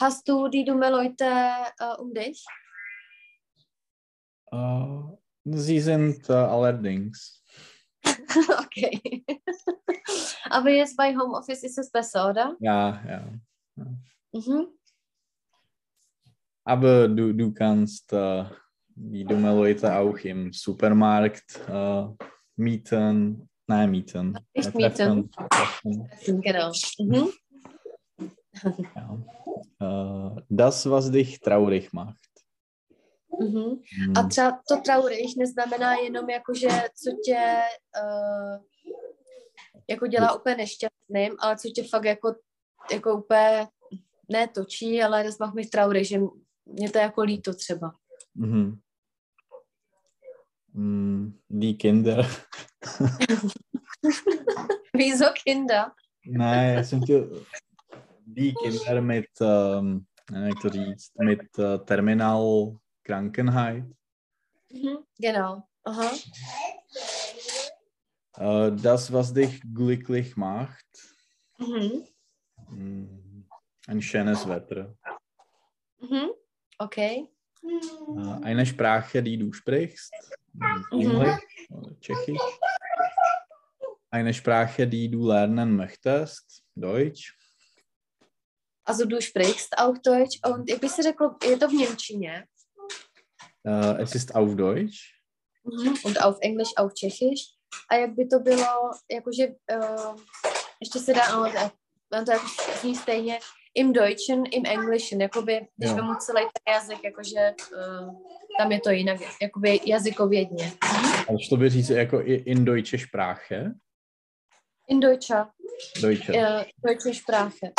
Hast 0.00 0.28
du 0.28 0.48
die 0.48 0.64
dumme 0.64 0.90
Leute 0.90 1.54
uh, 1.80 2.04
um 2.04 2.12
dich? 2.14 2.44
Äh, 4.52 5.16
sie 5.44 5.80
sind 5.80 6.30
äh, 6.30 6.32
allerdings. 6.32 7.42
okay. 8.64 9.24
Aber 10.50 10.70
jetzt 10.70 10.96
bei 10.96 11.14
Homeoffice 11.14 11.64
ist 11.64 11.78
es 11.78 11.90
besser, 11.90 12.30
oder? 12.30 12.56
Ja, 12.60 13.02
ja. 13.06 13.28
Mhm. 14.32 14.66
Aber 16.64 17.08
du, 17.08 17.32
du 17.32 17.52
kannst 17.52 18.12
äh, 18.12 18.44
die 18.94 19.24
dumme 19.24 19.54
Leute 19.54 19.94
auch 19.94 20.18
im 20.18 20.52
Supermarkt 20.52 21.60
äh, 21.68 22.06
mieten. 22.56 23.48
Nein, 23.66 23.90
mieten. 23.90 24.38
Nicht 24.54 24.74
mieten. 24.74 25.30
treffen. 25.30 26.10
Genau. 26.42 26.72
Mhm. 26.98 27.32
Ja. 28.96 29.18
Äh, 29.80 30.42
das, 30.48 30.90
was 30.90 31.10
dich 31.10 31.40
traurig 31.40 31.92
macht. 31.92 32.18
Mhm. 33.40 33.82
Hm, 33.84 34.12
A 34.16 34.22
třeba 34.28 34.60
to 34.68 34.80
traurig 34.80 35.36
neznamená 35.36 35.94
jenom 35.94 36.30
jako, 36.30 36.54
že 36.54 36.68
co 36.94 37.10
tě 37.24 37.38
uh, 38.02 38.62
jako 39.88 40.06
dělá 40.06 40.34
úplně 40.34 40.56
nešťastným, 40.56 41.36
ale 41.38 41.56
co 41.56 41.68
tě 41.68 41.82
fakt 41.82 42.04
jako, 42.04 42.34
jako 42.92 43.14
úplně 43.14 43.68
ne 44.28 44.48
točí, 44.48 45.02
ale 45.02 45.24
das 45.24 45.38
macht 45.38 45.54
mich 45.54 45.70
traurig, 45.70 46.04
že 46.04 46.18
mě 46.66 46.90
to 46.90 46.98
je 46.98 47.02
jako 47.02 47.22
líto 47.22 47.54
třeba. 47.54 47.94
Mhm. 48.34 48.80
Mm, 50.74 51.38
die 51.50 51.74
Kinder. 51.74 52.26
Wieso 54.94 55.24
Kinder? 55.44 55.84
Nee, 56.26 56.74
já 56.74 56.84
jsem 56.84 57.02
chtěl 57.02 57.44
die 58.26 58.52
Kinder 58.62 59.02
mit, 59.02 59.26
um, 59.40 60.04
jak 60.44 60.62
to 60.62 60.68
říct, 60.68 61.10
mit 61.24 61.58
uh, 61.58 61.84
Terminal 61.84 62.76
Krankenheit. 63.02 63.84
Mhm. 64.72 64.96
Genau. 65.20 65.62
Aha. 65.84 66.10
Uh, 68.40 68.70
das, 68.70 69.10
was 69.10 69.32
dich 69.32 69.60
glücklich 69.64 70.36
macht. 70.36 70.86
Mhm. 71.58 72.04
Mm, 72.70 73.44
ein 73.86 74.02
schönes 74.02 74.48
Wetter. 74.48 74.94
Mhm. 76.00 76.30
Okay. 76.78 77.28
Uh, 77.62 78.40
eine 78.42 78.64
Sprache, 78.64 79.22
die 79.22 79.36
du 79.36 79.52
sprichst. 79.52 80.12
Englisch 80.90 81.38
oder 81.70 82.00
Tschechisch. 82.00 82.40
Eine 84.10 84.32
Sprache, 84.32 84.86
die 84.86 85.10
du 85.10 85.26
lernen 85.26 85.76
möchtest. 85.76 86.64
Deutsch. 86.74 87.36
Also 88.84 89.04
du 89.04 89.20
sprichst 89.20 89.76
auch 89.78 89.98
Deutsch 89.98 90.40
und 90.46 90.70
jak 90.70 90.80
bych 90.80 90.90
si 90.90 91.02
řekl, 91.02 91.36
je 91.44 91.56
to 91.56 91.68
v 91.68 91.72
Němčině 91.72 92.46
Uh, 93.64 93.98
es 93.98 94.14
ist 94.14 94.34
auf 94.34 94.56
Deutsch. 94.56 95.12
mhm. 95.64 95.98
und 96.04 96.22
auf 96.22 96.38
Englisch, 96.40 96.72
auf 96.76 96.94
Tschechisch. 96.94 97.54
A 97.88 97.96
jak 97.96 98.14
by 98.14 98.26
to 98.26 98.38
bylo, 98.40 98.90
jakože 99.12 99.48
uh, 99.48 100.16
ještě 100.80 100.98
se 100.98 101.14
dá, 101.14 101.22
ale 101.22 101.70
mám 102.12 102.24
to 102.24 102.32
jako 102.32 102.46
zní 102.80 102.94
stejně, 102.96 103.38
im 103.74 103.92
Deutschen, 103.92 104.44
im 104.50 104.66
Englischen, 104.66 105.20
jakoby, 105.20 105.66
když 105.76 105.92
vemu 105.92 106.14
celý 106.14 106.40
ten 106.42 106.74
jazyk, 106.74 107.04
jakože 107.04 107.54
uh, 107.72 108.14
tam 108.58 108.72
je 108.72 108.80
to 108.80 108.90
jinak, 108.90 109.20
jakoby 109.42 109.80
jazykovědně. 109.86 110.72
Also, 111.28 111.48
to 111.50 111.56
by 111.56 111.70
říct 111.70 111.90
jako 111.90 112.20
i- 112.20 112.34
in 112.34 112.64
deutsche 112.64 112.98
Sprache. 112.98 113.72
In 114.88 115.00
Deutscher, 115.00 115.46
Deutsche. 116.02 116.32
uh, 116.32 116.62
Deutsche 116.86 117.14
Sprache. 117.14 117.72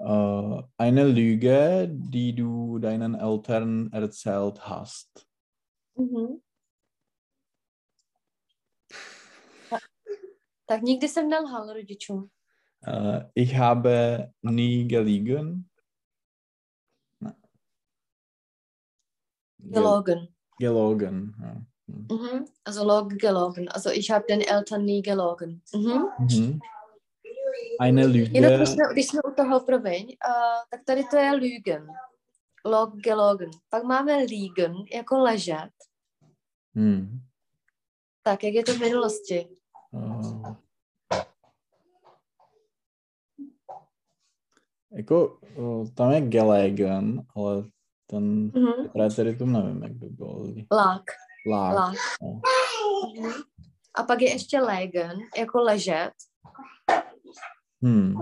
Äh, 0.00 0.62
eine 0.78 1.04
Lüge, 1.04 1.88
die 1.90 2.32
du 2.34 2.78
deinen 2.78 3.14
Eltern 3.14 3.88
erzählt 3.92 4.58
hast. 4.68 5.26
Mhm. 5.96 6.40
Tak 10.66 10.82
nikdy 10.82 11.08
jsem 11.08 11.28
nelhal 11.28 11.72
rodičům. 11.72 12.28
Äh, 12.86 13.30
ich 13.34 13.54
habe 13.54 14.18
nie 14.42 14.84
geliegen. 14.84 15.64
Na. 17.20 17.32
Gel- 19.58 19.72
Gelogen. 19.72 20.26
Gelogen. 20.60 21.32
Ja. 21.42 21.54
Hm. 21.88 22.06
Mhm. 22.12 22.44
Also 22.64 22.84
log 22.84 23.12
gelogen. 23.12 23.68
Also 23.70 23.90
ich 23.90 24.10
habe 24.10 24.24
den 24.28 24.40
Eltern 24.48 24.84
nie 24.84 25.02
gelogen. 25.02 25.60
Mhm. 25.74 26.02
Mhm. 26.18 26.58
Eine 27.80 28.00
Jenom 28.02 28.12
když 28.12 28.28
Lüge. 28.30 28.66
jsme, 28.66 28.82
když 28.92 29.06
jsme 29.08 29.20
u 29.22 29.34
toho, 29.34 29.60
promiň, 29.60 30.04
uh, 30.04 30.62
tak 30.70 30.84
tady 30.84 31.04
to 31.10 31.16
je 31.16 31.30
lügen. 31.32 31.86
Log 32.64 32.94
gelogen. 32.96 33.50
Pak 33.68 33.84
máme 33.84 34.16
liegen, 34.16 34.74
jako 34.92 35.18
ležet. 35.18 35.70
Hm. 36.74 37.20
Tak, 38.22 38.44
jak 38.44 38.54
je 38.54 38.64
to 38.64 38.72
v 38.74 38.80
minulosti? 38.80 39.48
Äh, 39.94 40.33
jako, 44.96 45.38
tam 45.94 46.10
je 46.12 46.20
gelegen, 46.20 47.22
ale 47.36 47.64
ten 48.06 48.44
Mhm. 48.54 48.88
preteritum 48.92 49.52
nevím, 49.52 49.82
jak 49.82 49.92
by 49.92 50.06
bylo. 50.06 50.44
Lák. 50.72 51.02
Lák. 51.50 51.74
Lák. 51.76 51.94
no. 52.22 52.40
A 53.94 54.02
pak 54.02 54.22
je 54.22 54.30
ještě 54.30 54.60
legen, 54.60 55.12
jako 55.38 55.62
ležet. 55.62 56.10
Hmm. 57.82 58.14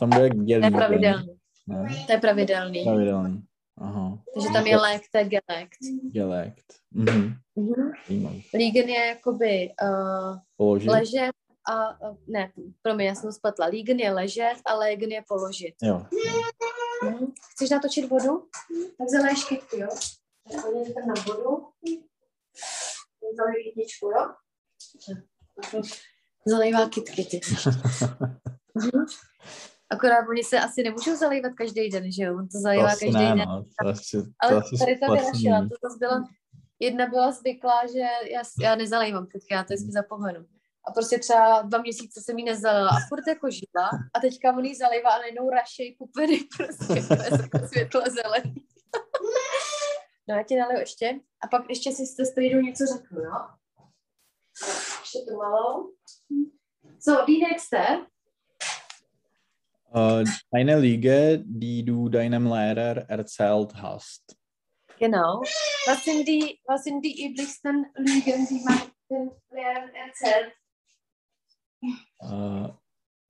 Tam 0.00 0.10
bude 0.10 0.28
To 0.28 0.34
je 0.36 0.44
gelegen. 0.44 0.72
pravidelný. 0.72 1.38
Ne? 1.66 1.84
To 2.06 2.12
je 2.12 2.18
pravidelný. 2.18 2.84
Pravidelný. 2.84 3.42
Aha. 3.80 4.18
Takže 4.34 4.48
tam 4.52 4.66
je 4.66 4.76
lék, 4.76 5.02
to 5.12 5.18
je 5.18 5.24
gelekt. 5.24 5.78
Gelekt. 6.12 6.64
Mhm. 6.94 7.34
Mhm. 7.56 8.40
Liegen 8.54 8.88
je 8.88 9.06
jakoby 9.06 9.70
uh, 9.82 10.36
Položit? 10.56 10.88
ležet 10.90 11.30
a, 11.68 11.98
ne, 12.26 12.52
promiň, 12.82 13.06
já 13.06 13.14
jsem 13.14 13.32
spletla. 13.32 13.66
Liegen 13.66 13.98
je 14.00 14.12
ležet 14.12 14.56
a 14.66 14.74
legen 14.74 15.10
je 15.10 15.22
položit. 15.28 15.74
Jo. 15.82 16.06
Mhm. 17.04 17.32
Chceš 17.52 17.70
natočit 17.70 18.10
vodu? 18.10 18.48
Tak 18.98 19.08
zaléš 19.08 19.44
kytky, 19.44 19.80
jo? 19.80 19.88
Tak 20.52 20.62
tam 20.94 21.08
na 21.08 21.14
vodu. 21.26 21.66
Zalej 23.36 23.62
kytičku, 23.64 24.06
jo? 24.06 24.34
Zalejvá 26.46 26.88
kytky, 26.88 27.24
ty. 27.24 27.40
Mhm. 28.74 29.04
Akorát 29.90 30.28
oni 30.28 30.44
se 30.44 30.60
asi 30.60 30.82
nemůžou 30.82 31.16
zalejvat 31.16 31.52
každý 31.52 31.90
den, 31.90 32.12
že 32.12 32.22
jo? 32.22 32.36
On 32.36 32.48
to 32.48 32.58
zalejvá 32.58 32.88
každý 32.88 33.12
ne, 33.12 33.18
den. 33.18 33.38
no. 33.38 33.64
To 33.82 33.88
asi, 33.88 34.22
to 34.22 34.28
Ale 34.38 34.56
asi 34.56 34.78
tady 34.78 34.98
to 34.98 35.12
vyrašila, 35.12 35.60
to 35.60 35.88
zase 35.88 35.98
byla, 35.98 36.24
jedna 36.80 37.06
byla 37.06 37.32
zvyklá, 37.32 37.86
že 37.86 38.30
já, 38.32 38.42
já 38.60 38.74
nezalejvám 38.74 39.26
kytky, 39.26 39.54
já 39.54 39.62
to 39.64 39.74
vždycky 39.74 39.92
zapomenu. 39.92 40.46
A 40.88 40.92
prostě 40.92 41.18
třeba 41.18 41.62
dva 41.62 41.78
měsíce 41.78 42.20
jsem 42.20 42.38
jí 42.38 42.44
nezalila 42.44 42.90
a 42.90 43.08
furt 43.08 43.26
jako 43.26 43.50
žila 43.50 43.90
a 44.14 44.20
teďka 44.20 44.52
on 44.56 44.64
jí 44.64 44.74
zalejvá 44.74 45.10
a 45.10 45.18
najednou 45.18 45.50
rašej 45.50 45.96
pupeny 45.98 46.38
prostě, 46.56 47.14
jako 47.42 47.68
světlo 47.68 48.00
zelený. 48.10 48.54
No 50.28 50.34
já 50.34 50.42
ti 50.42 50.56
naliju 50.56 50.80
ještě 50.80 51.20
a 51.44 51.46
pak 51.46 51.68
ještě 51.68 51.92
si 51.92 52.06
s 52.06 52.14
testoidou 52.14 52.60
něco 52.60 52.84
řeknu, 52.86 53.20
jo? 53.20 53.32
Ještě 55.00 55.18
to 55.28 55.36
malou. 55.36 55.92
So, 57.00 57.24
die 57.26 57.38
nächste. 57.48 58.06
Äh, 59.94 60.24
eine 60.52 60.76
Lüge, 60.76 61.42
die 61.44 61.82
du 61.82 62.08
deinem 62.08 62.46
Lehrer 62.46 63.08
erzählt 63.08 63.74
hast. 63.74 64.36
Genau. 64.98 65.42
Was 65.86 66.04
sind 66.04 66.26
die, 66.26 66.60
was 66.66 66.84
sind 66.84 67.04
die 67.04 67.26
üblichsten 67.26 67.86
Lügen, 67.94 68.46
die 68.48 68.64
man 68.64 68.80
den 69.08 69.30
Lehrern 69.50 69.90
erzählt? 69.94 70.52
Äh, 72.20 72.68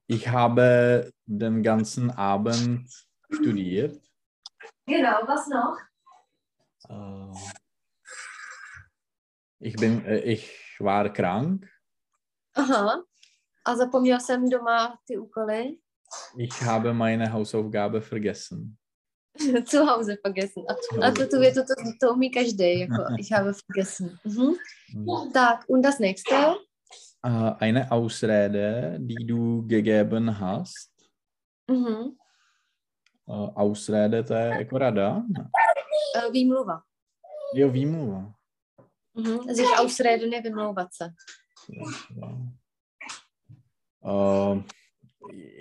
ich 0.07 0.29
habe 0.29 1.13
den 1.27 1.63
ganzen 1.63 2.11
Abend 2.11 2.89
studiert. 3.31 4.01
Genau, 4.87 5.21
was 5.27 5.49
noch? 5.49 5.77
Äh, 6.89 7.33
ich, 9.61 9.77
bin, 9.77 10.05
äh, 10.05 10.21
ich 10.21 10.77
war 10.81 11.13
krank. 11.13 11.69
Aha. 12.55 13.05
A 13.65 13.77
zapomněl 13.77 14.21
jsem 14.21 14.49
doma 14.49 14.99
ty 15.07 15.19
úkoly. 15.19 15.79
Ich 16.39 16.63
habe 16.63 16.95
meine 16.95 17.33
Hausaufgabe 17.33 18.01
vergessen. 18.01 18.79
Zu 19.65 19.87
Hause 19.87 20.17
vergessen. 20.23 20.65
A, 20.69 21.07
a 21.07 21.11
to, 21.11 21.27
to, 21.27 21.39
to, 21.39 21.65
to, 21.65 21.75
to 22.01 22.13
umí 22.13 22.31
každý, 22.31 22.81
jako 22.81 23.05
ich 23.19 23.33
habe 23.33 23.53
vergessen. 23.53 24.19
Mhm. 24.25 25.33
Tak, 25.33 25.65
und 25.69 25.83
das 25.83 25.99
nächste? 25.99 26.55
Eine 27.21 27.91
Ausrede, 27.91 28.99
die 29.01 29.27
du 29.27 29.67
gegeben 29.67 30.39
hast. 30.39 30.93
Mhm. 31.67 32.17
Ausrede, 33.55 34.25
to 34.25 34.35
je 34.35 34.59
jako 34.59 34.79
rada. 34.79 35.25
Äh, 36.17 36.31
Výmluva. 36.33 36.83
Jo, 37.55 37.71
výmluva. 37.71 38.35
Mhm. 39.15 39.55
Sich 39.55 39.79
ausreden 39.79 40.33
je 40.33 40.43
vymlouvat 40.43 40.95
se. 40.95 41.15
Ja. 42.17 42.31
Äh, 44.05 44.63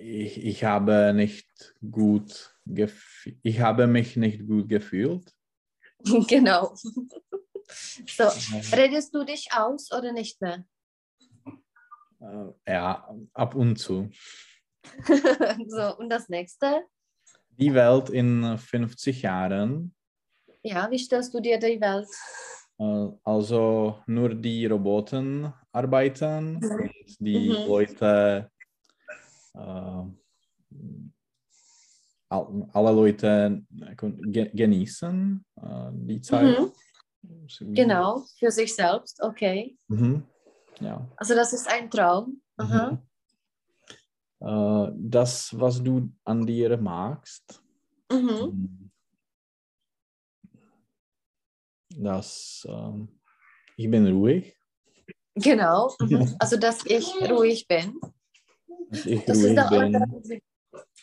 ich, 0.02 0.46
ich 0.46 0.64
habe 0.64 1.14
nicht 1.14 1.76
gut 1.92 2.58
ich 3.44 3.60
habe 3.60 3.88
mich 3.88 4.16
nicht 4.16 4.48
gut 4.48 4.70
gefühlt. 4.70 5.34
genau. 6.28 6.76
So, 8.08 8.24
redest 8.76 9.14
du 9.14 9.24
dich 9.24 9.50
aus 9.52 9.92
oder 9.92 10.12
nicht 10.14 10.40
mehr? 10.42 10.64
Äh, 12.20 12.72
ja, 12.74 13.08
ab 13.34 13.56
und 13.56 13.78
zu. 13.78 14.10
so, 15.68 15.98
und 15.98 16.10
das 16.10 16.30
nächste? 16.30 16.84
Die 17.50 17.74
Welt 17.74 18.10
in 18.10 18.58
50 18.58 19.22
Jahren. 19.22 19.94
Ja, 20.64 20.90
wie 20.90 20.98
stellst 21.00 21.34
du 21.34 21.40
dir 21.40 21.58
die 21.60 21.80
Welt? 21.80 22.08
Äh, 22.80 23.18
Also 23.24 24.02
nur 24.08 24.34
die 24.36 24.66
Roboter 24.66 25.54
arbeiten 25.72 26.58
und 26.58 27.20
die 27.20 27.50
Mhm. 27.50 27.66
Leute, 27.68 28.52
äh, 29.54 30.04
all- 32.30 32.70
alle 32.74 32.92
Leute 32.92 33.64
ge- 33.70 34.52
genießen 34.54 35.46
äh, 35.56 35.90
die 35.94 36.22
Zeit. 36.22 36.60
Mhm. 36.60 36.72
Genau, 37.74 38.24
für 38.38 38.52
sich 38.52 38.74
selbst, 38.76 39.22
okay. 39.22 39.78
Mhm. 39.88 40.24
Ja. 40.80 41.08
Also 41.18 41.36
das 41.36 41.54
ist 41.54 41.68
ein 41.68 41.90
Traum. 41.90 42.42
Mhm. 42.58 43.00
Äh, 44.40 44.92
das, 44.96 45.58
was 45.60 45.82
du 45.84 46.12
an 46.26 46.46
dir 46.46 46.78
magst, 46.78 47.62
Mhm. 48.12 48.90
das, 51.90 52.66
ähm, 52.70 53.08
ich 53.76 53.90
bin 53.90 54.08
ruhig, 54.08 54.56
Genau. 55.36 55.94
Mhm. 56.00 56.36
Also 56.40 56.58
dass 56.58 56.86
ich 56.86 57.06
ruhig 57.30 57.68
bin. 57.68 58.00
dass 58.90 59.06
ich 59.06 59.24
si 59.26 59.32
ruhig 59.32 59.70
bin. 59.70 60.42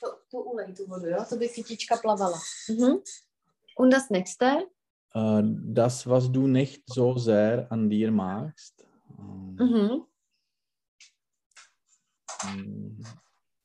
to, 0.01 0.07
to 0.31 0.39
ulej 0.51 0.75
tu 0.75 0.87
vodu, 0.89 1.07
jo? 1.11 1.23
To 1.29 1.37
by 1.39 1.49
kytička 1.49 1.97
plavala. 1.97 2.39
Mhm. 2.69 3.01
Und 3.77 3.91
das 3.93 4.11
nächste? 4.11 4.67
Äh, 5.15 5.43
das, 5.45 6.07
was 6.09 6.31
du 6.33 6.47
nicht 6.49 6.83
so 6.87 7.17
sehr 7.17 7.71
an 7.71 7.89
dir 7.89 8.11
magst, 8.11 8.74
Mhm. 9.59 10.07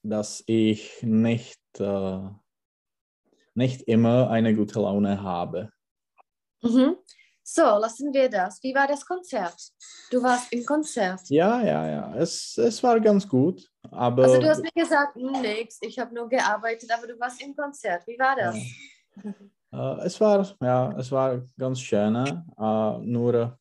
dass 0.04 0.44
ich 0.48 1.04
nicht, 1.04 1.60
äh, 1.80 2.30
nicht 3.54 3.82
immer 3.82 4.30
eine 4.30 4.56
gute 4.56 4.80
Laune 4.80 5.22
habe. 5.22 5.72
Mhm. 6.62 6.96
So, 7.44 7.64
lassen 7.64 8.14
wir 8.14 8.30
das. 8.30 8.62
Wie 8.64 8.76
war 8.76 8.88
das 8.88 9.06
Konzert? 9.06 9.56
Du 10.12 10.22
warst 10.22 10.52
im 10.54 10.64
Konzert. 10.66 11.22
Ja, 11.30 11.62
ja, 11.62 11.90
ja, 11.90 12.16
es, 12.16 12.58
es 12.58 12.82
war 12.84 13.00
ganz 13.00 13.28
gut, 13.28 13.68
aber 13.90 14.24
Also 14.24 14.40
du 14.40 14.48
hast 14.50 14.62
mir 14.64 14.72
gesagt, 14.76 15.16
"Hm, 15.16 15.42
nix, 15.42 15.80
ich 15.82 15.98
habe 15.98 16.14
nur 16.14 16.30
gearbeitet, 16.30 16.92
aber 16.92 17.08
du 17.08 17.20
warst 17.20 17.42
im 17.42 17.56
Konzert. 17.56 18.06
Wie 18.08 18.20
war 18.20 18.36
das? 18.36 18.56
äh, 19.72 20.06
es, 20.06 20.22
war, 20.22 20.48
ja, 20.62 20.96
es 20.98 21.12
war 21.12 21.42
ganz 21.58 21.80
schön, 21.82 22.16
äh, 22.16 22.98
nur 23.00 23.59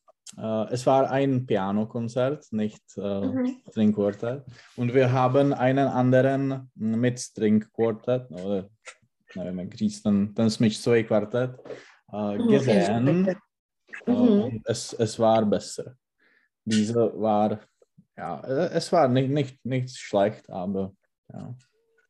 es 0.71 0.85
war 0.85 1.09
ein 1.09 1.45
Pianokonzert, 1.45 2.45
nicht 2.51 2.83
äh, 2.97 3.01
Mhm. 3.21 3.61
Stringquartett. 3.69 4.43
Und 4.77 4.93
wir 4.93 5.11
haben 5.11 5.53
einen 5.53 5.87
anderen 5.87 6.69
mit 6.75 7.19
Stringquartett, 7.19 8.29
oder 8.31 8.69
nevím, 9.35 9.59
jak 9.59 9.75
říct, 9.75 10.01
ten, 10.03 10.33
ten 10.33 10.49
smyčcový 10.49 11.03
kvartet, 11.03 11.51
äh, 12.13 12.37
Mhm, 12.37 12.47
gesehen. 12.47 13.09
okay. 13.21 13.35
Äh, 14.05 14.11
Mhm. 14.11 14.43
und 14.43 14.61
es, 14.65 14.93
es 14.93 15.19
war 15.19 15.45
besser. 15.45 15.95
Diese 16.65 17.11
war, 17.19 17.59
ja, 18.17 18.39
äh, 18.41 18.69
es 18.73 18.91
war 18.91 19.07
nicht, 19.07 19.29
nicht, 19.29 19.65
nicht 19.65 19.97
schlecht, 19.97 20.49
aber 20.49 20.91
ja. 21.33 21.55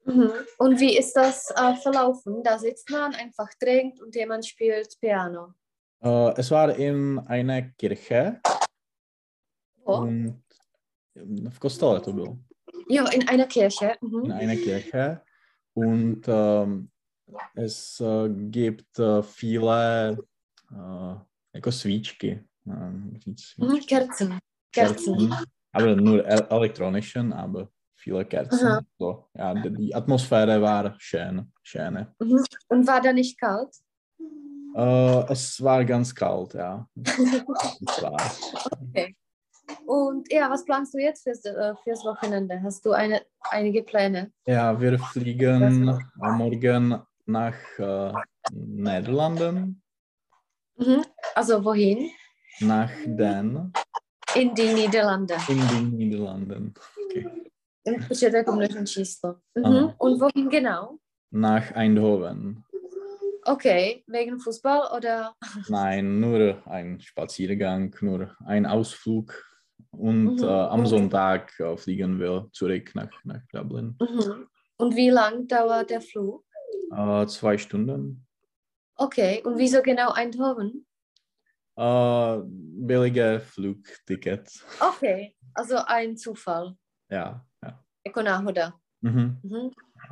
Mhm. 0.05 0.31
Und 0.57 0.79
wie 0.79 0.97
ist 0.97 1.13
das 1.13 1.51
äh, 1.55 1.75
verlaufen? 1.75 2.43
Da 2.43 2.57
sitzt 2.57 2.89
man, 2.89 3.13
einfach 3.15 3.49
trinkt 3.59 4.01
und 4.01 4.15
jemand 4.15 4.45
spielt 4.45 4.99
Piano. 4.99 5.53
Äh, 6.01 6.33
es 6.39 6.51
war 6.51 6.75
in 6.75 7.19
einer 7.27 7.61
Kirche 7.77 8.41
Wo? 9.83 9.93
und 10.01 10.41
v 11.15 11.59
kostele 11.59 12.01
to 12.01 12.13
bylo. 12.13 12.37
Jo, 12.89 13.05
in 13.13 13.27
einer 13.27 13.45
Kirche. 13.47 13.97
In 14.01 14.09
Mhm. 14.09 14.31
einer 14.31 14.55
Kirche 14.55 15.21
und 15.73 16.23
ähm, 16.27 16.89
es 17.55 17.99
äh, 17.99 18.29
gibt 18.49 18.97
äh, 18.99 19.21
viele 19.23 20.17
äh, 20.71 21.15
jako 21.53 21.71
svíčky. 21.71 22.39
Mhm. 22.65 23.19
Svíčky. 23.37 23.87
Kerzen. 23.87 24.39
Kerzen. 24.71 25.35
Aber 25.73 25.95
nur 25.95 26.25
el- 26.25 26.47
elektronischen, 26.49 27.33
aber 27.33 27.69
viele 27.95 28.25
Kerzen. 28.25 28.67
Aha. 28.67 28.81
So, 28.97 29.27
ja, 29.35 29.53
die, 29.53 29.93
Atmosphäre 29.93 30.61
war 30.61 30.95
schön. 30.99 31.51
schön. 31.63 32.07
Mhm. 32.19 32.43
Und 32.69 32.87
war 32.87 33.01
da 33.01 33.11
nicht 33.13 33.37
kalt? 33.39 33.75
Äh, 34.79 35.31
es 35.33 35.61
war 35.61 35.83
ganz 35.85 36.13
kalt, 36.15 36.53
ja. 36.53 36.87
War. 38.01 38.31
Und 39.85 40.31
ja, 40.31 40.49
was 40.49 40.63
planst 40.65 40.93
du 40.93 40.99
jetzt 40.99 41.23
fürs, 41.23 41.43
äh, 41.45 41.73
fürs 41.83 42.03
Wochenende? 42.05 42.61
Hast 42.63 42.85
du 42.85 42.91
eine, 42.91 43.21
einige 43.51 43.83
Pläne? 43.83 44.31
Ja, 44.45 44.79
wir 44.79 44.97
fliegen 44.99 45.85
morgen 46.15 47.01
nach 47.25 47.55
äh, 47.77 48.13
Niederlanden, 48.53 49.81
Mhm. 50.79 51.03
Also 51.35 51.63
wohin? 51.65 52.09
nach 52.61 52.89
Den, 53.05 53.73
In 54.35 54.55
die 54.55 54.73
Niederlande. 54.73 55.35
in 55.49 55.59
den 55.67 55.97
Niederlanden. 55.97 56.73
Okay. 57.05 57.27
Jako 58.33 58.51
množné 58.55 58.85
číslo. 58.85 59.35
Mhm. 59.55 59.93
Und 59.97 60.21
wohin 60.21 60.49
genau? 60.49 60.97
Nach 61.31 61.71
Eindhoven. 61.75 62.63
Okay, 63.49 64.03
wegen 64.05 64.39
Fußball 64.39 64.95
oder? 64.95 65.33
Nein, 65.69 66.19
nur 66.19 66.61
ein 66.67 66.99
Spaziergang, 67.01 67.95
nur 68.01 68.35
ein 68.45 68.65
Ausflug. 68.67 69.33
Und 69.91 70.35
Mhm. 70.35 70.43
äh, 70.43 70.47
am. 70.73 70.85
Sonntag 70.85 71.59
äh, 71.59 71.75
fliegen 71.77 72.19
wir 72.19 72.47
zurück 72.51 72.91
nach, 72.93 73.09
nach 73.23 73.41
Dublin. 73.51 73.95
Mhm. 73.99 74.47
Und 74.77 74.95
wie 74.95 75.09
lang 75.09 75.47
dauert 75.47 75.89
der 75.89 76.01
Flug? 76.01 76.45
Äh, 76.95 77.25
zwei 77.25 77.57
Stunden. 77.57 78.27
Okay, 78.95 79.41
und 79.43 79.57
wieso 79.57 79.81
genau 79.81 80.11
Eindhoven? 80.11 80.85
Äh, 81.75 82.37
billige 82.45 83.39
Flugticket. 83.39 84.47
Okay, 84.79 85.35
also 85.55 85.77
ein 85.87 86.17
Zufall. 86.17 86.75
Ja, 87.09 87.43
ja. 87.63 87.83
Jako 88.05 88.19
náhoda. 88.21 88.73
Mhm. 89.01 89.39
Mhm. 89.41 89.71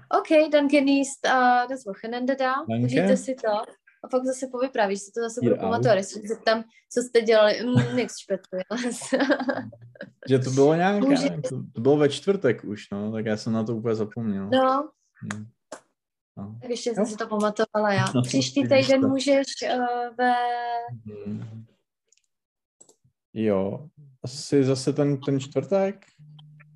OK, 0.09 0.51
dann 0.51 0.67
genießt 0.67 1.25
uh, 1.25 1.67
das 1.69 1.85
Wochenende 1.85 2.35
da. 2.35 2.55
Danke. 2.69 2.85
Užijte 2.85 3.17
si 3.17 3.35
to. 3.35 3.51
A 4.03 4.07
pak 4.07 4.25
zase 4.25 4.47
povyprávíš, 4.47 4.99
si 4.99 5.11
to 5.11 5.21
zase 5.21 5.41
budu 5.43 5.55
pamatovat. 5.55 5.97
Jestli 5.97 6.27
se 6.27 6.35
tam, 6.45 6.63
co 6.89 7.01
jste 7.01 7.21
dělali, 7.21 7.63
mm, 7.63 7.95
niks 7.95 8.17
špetuje. 8.17 8.63
Že 10.29 10.39
to 10.39 10.51
bylo 10.51 10.75
nějak, 10.75 11.03
nevím, 11.03 11.41
to, 11.41 11.63
to 11.73 11.81
bylo 11.81 11.97
ve 11.97 12.09
čtvrtek 12.09 12.63
už, 12.63 12.89
no, 12.91 13.11
tak 13.11 13.25
já 13.25 13.37
jsem 13.37 13.53
na 13.53 13.63
to 13.63 13.75
úplně 13.75 13.95
zapomněl. 13.95 14.49
no, 14.49 14.89
Hm. 15.33 15.47
No. 16.37 16.57
tak 16.61 16.69
ještě 16.69 16.95
jsem 16.95 17.05
si 17.05 17.15
to 17.15 17.27
pamatovala 17.27 17.93
já. 17.93 18.05
Příští 18.23 18.63
Vidíš 18.63 18.87
týden 18.87 19.09
můžeš 19.09 19.45
uh, 19.63 19.85
ve... 20.17 20.33
Mhm. 21.05 21.65
Jo, 23.33 23.89
asi 24.23 24.63
zase 24.63 24.93
ten, 24.93 25.21
ten 25.21 25.39
čtvrtek? 25.39 26.05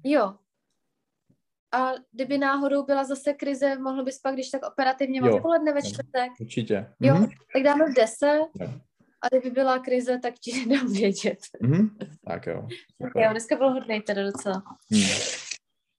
Jo 0.03 0.34
a 1.74 1.93
kdyby 2.11 2.38
náhodou 2.38 2.84
byla 2.84 3.03
zase 3.03 3.34
krize, 3.34 3.78
mohl 3.78 4.03
bys 4.03 4.19
pak, 4.19 4.34
když 4.34 4.49
tak 4.49 4.61
operativně 4.67 5.19
jo. 5.19 5.39
poledne 5.41 5.74
ve 5.74 5.82
čtvrtek. 5.82 6.32
Určitě. 6.39 6.93
Jo, 6.99 7.15
mm-hmm. 7.15 7.30
tak 7.53 7.63
dáme 7.63 7.86
v 7.86 7.93
10. 7.93 8.26
A 9.22 9.28
kdyby 9.30 9.49
byla 9.49 9.80
krize, 9.80 10.19
tak 10.19 10.34
ti 10.34 10.65
dám 10.69 10.93
vědět. 10.93 11.39
Mm-hmm. 11.63 11.89
Tak 12.28 12.47
jo. 12.47 12.67
Tak 13.01 13.11
jo, 13.15 13.32
dneska 13.32 13.55
byl 13.55 13.69
hodnej 13.69 14.01
teda 14.01 14.24
docela. 14.24 14.63
Mm. 14.89 15.01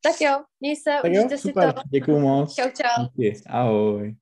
Tak 0.05 0.21
jo, 0.21 0.45
měj 0.61 0.77
se, 0.77 0.91
tak 1.03 1.11
užijte 1.11 1.35
jo, 1.35 1.39
super. 1.39 1.69
si 1.69 1.75
to. 1.75 1.81
Děkuju 1.93 2.19
moc. 2.19 2.55
Čau, 2.55 2.71
čau. 2.71 3.07
Díky. 3.17 3.43
Ahoj. 3.47 4.17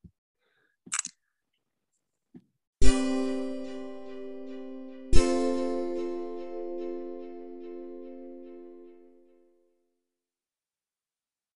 thank 2.82 3.14
you 3.14 3.19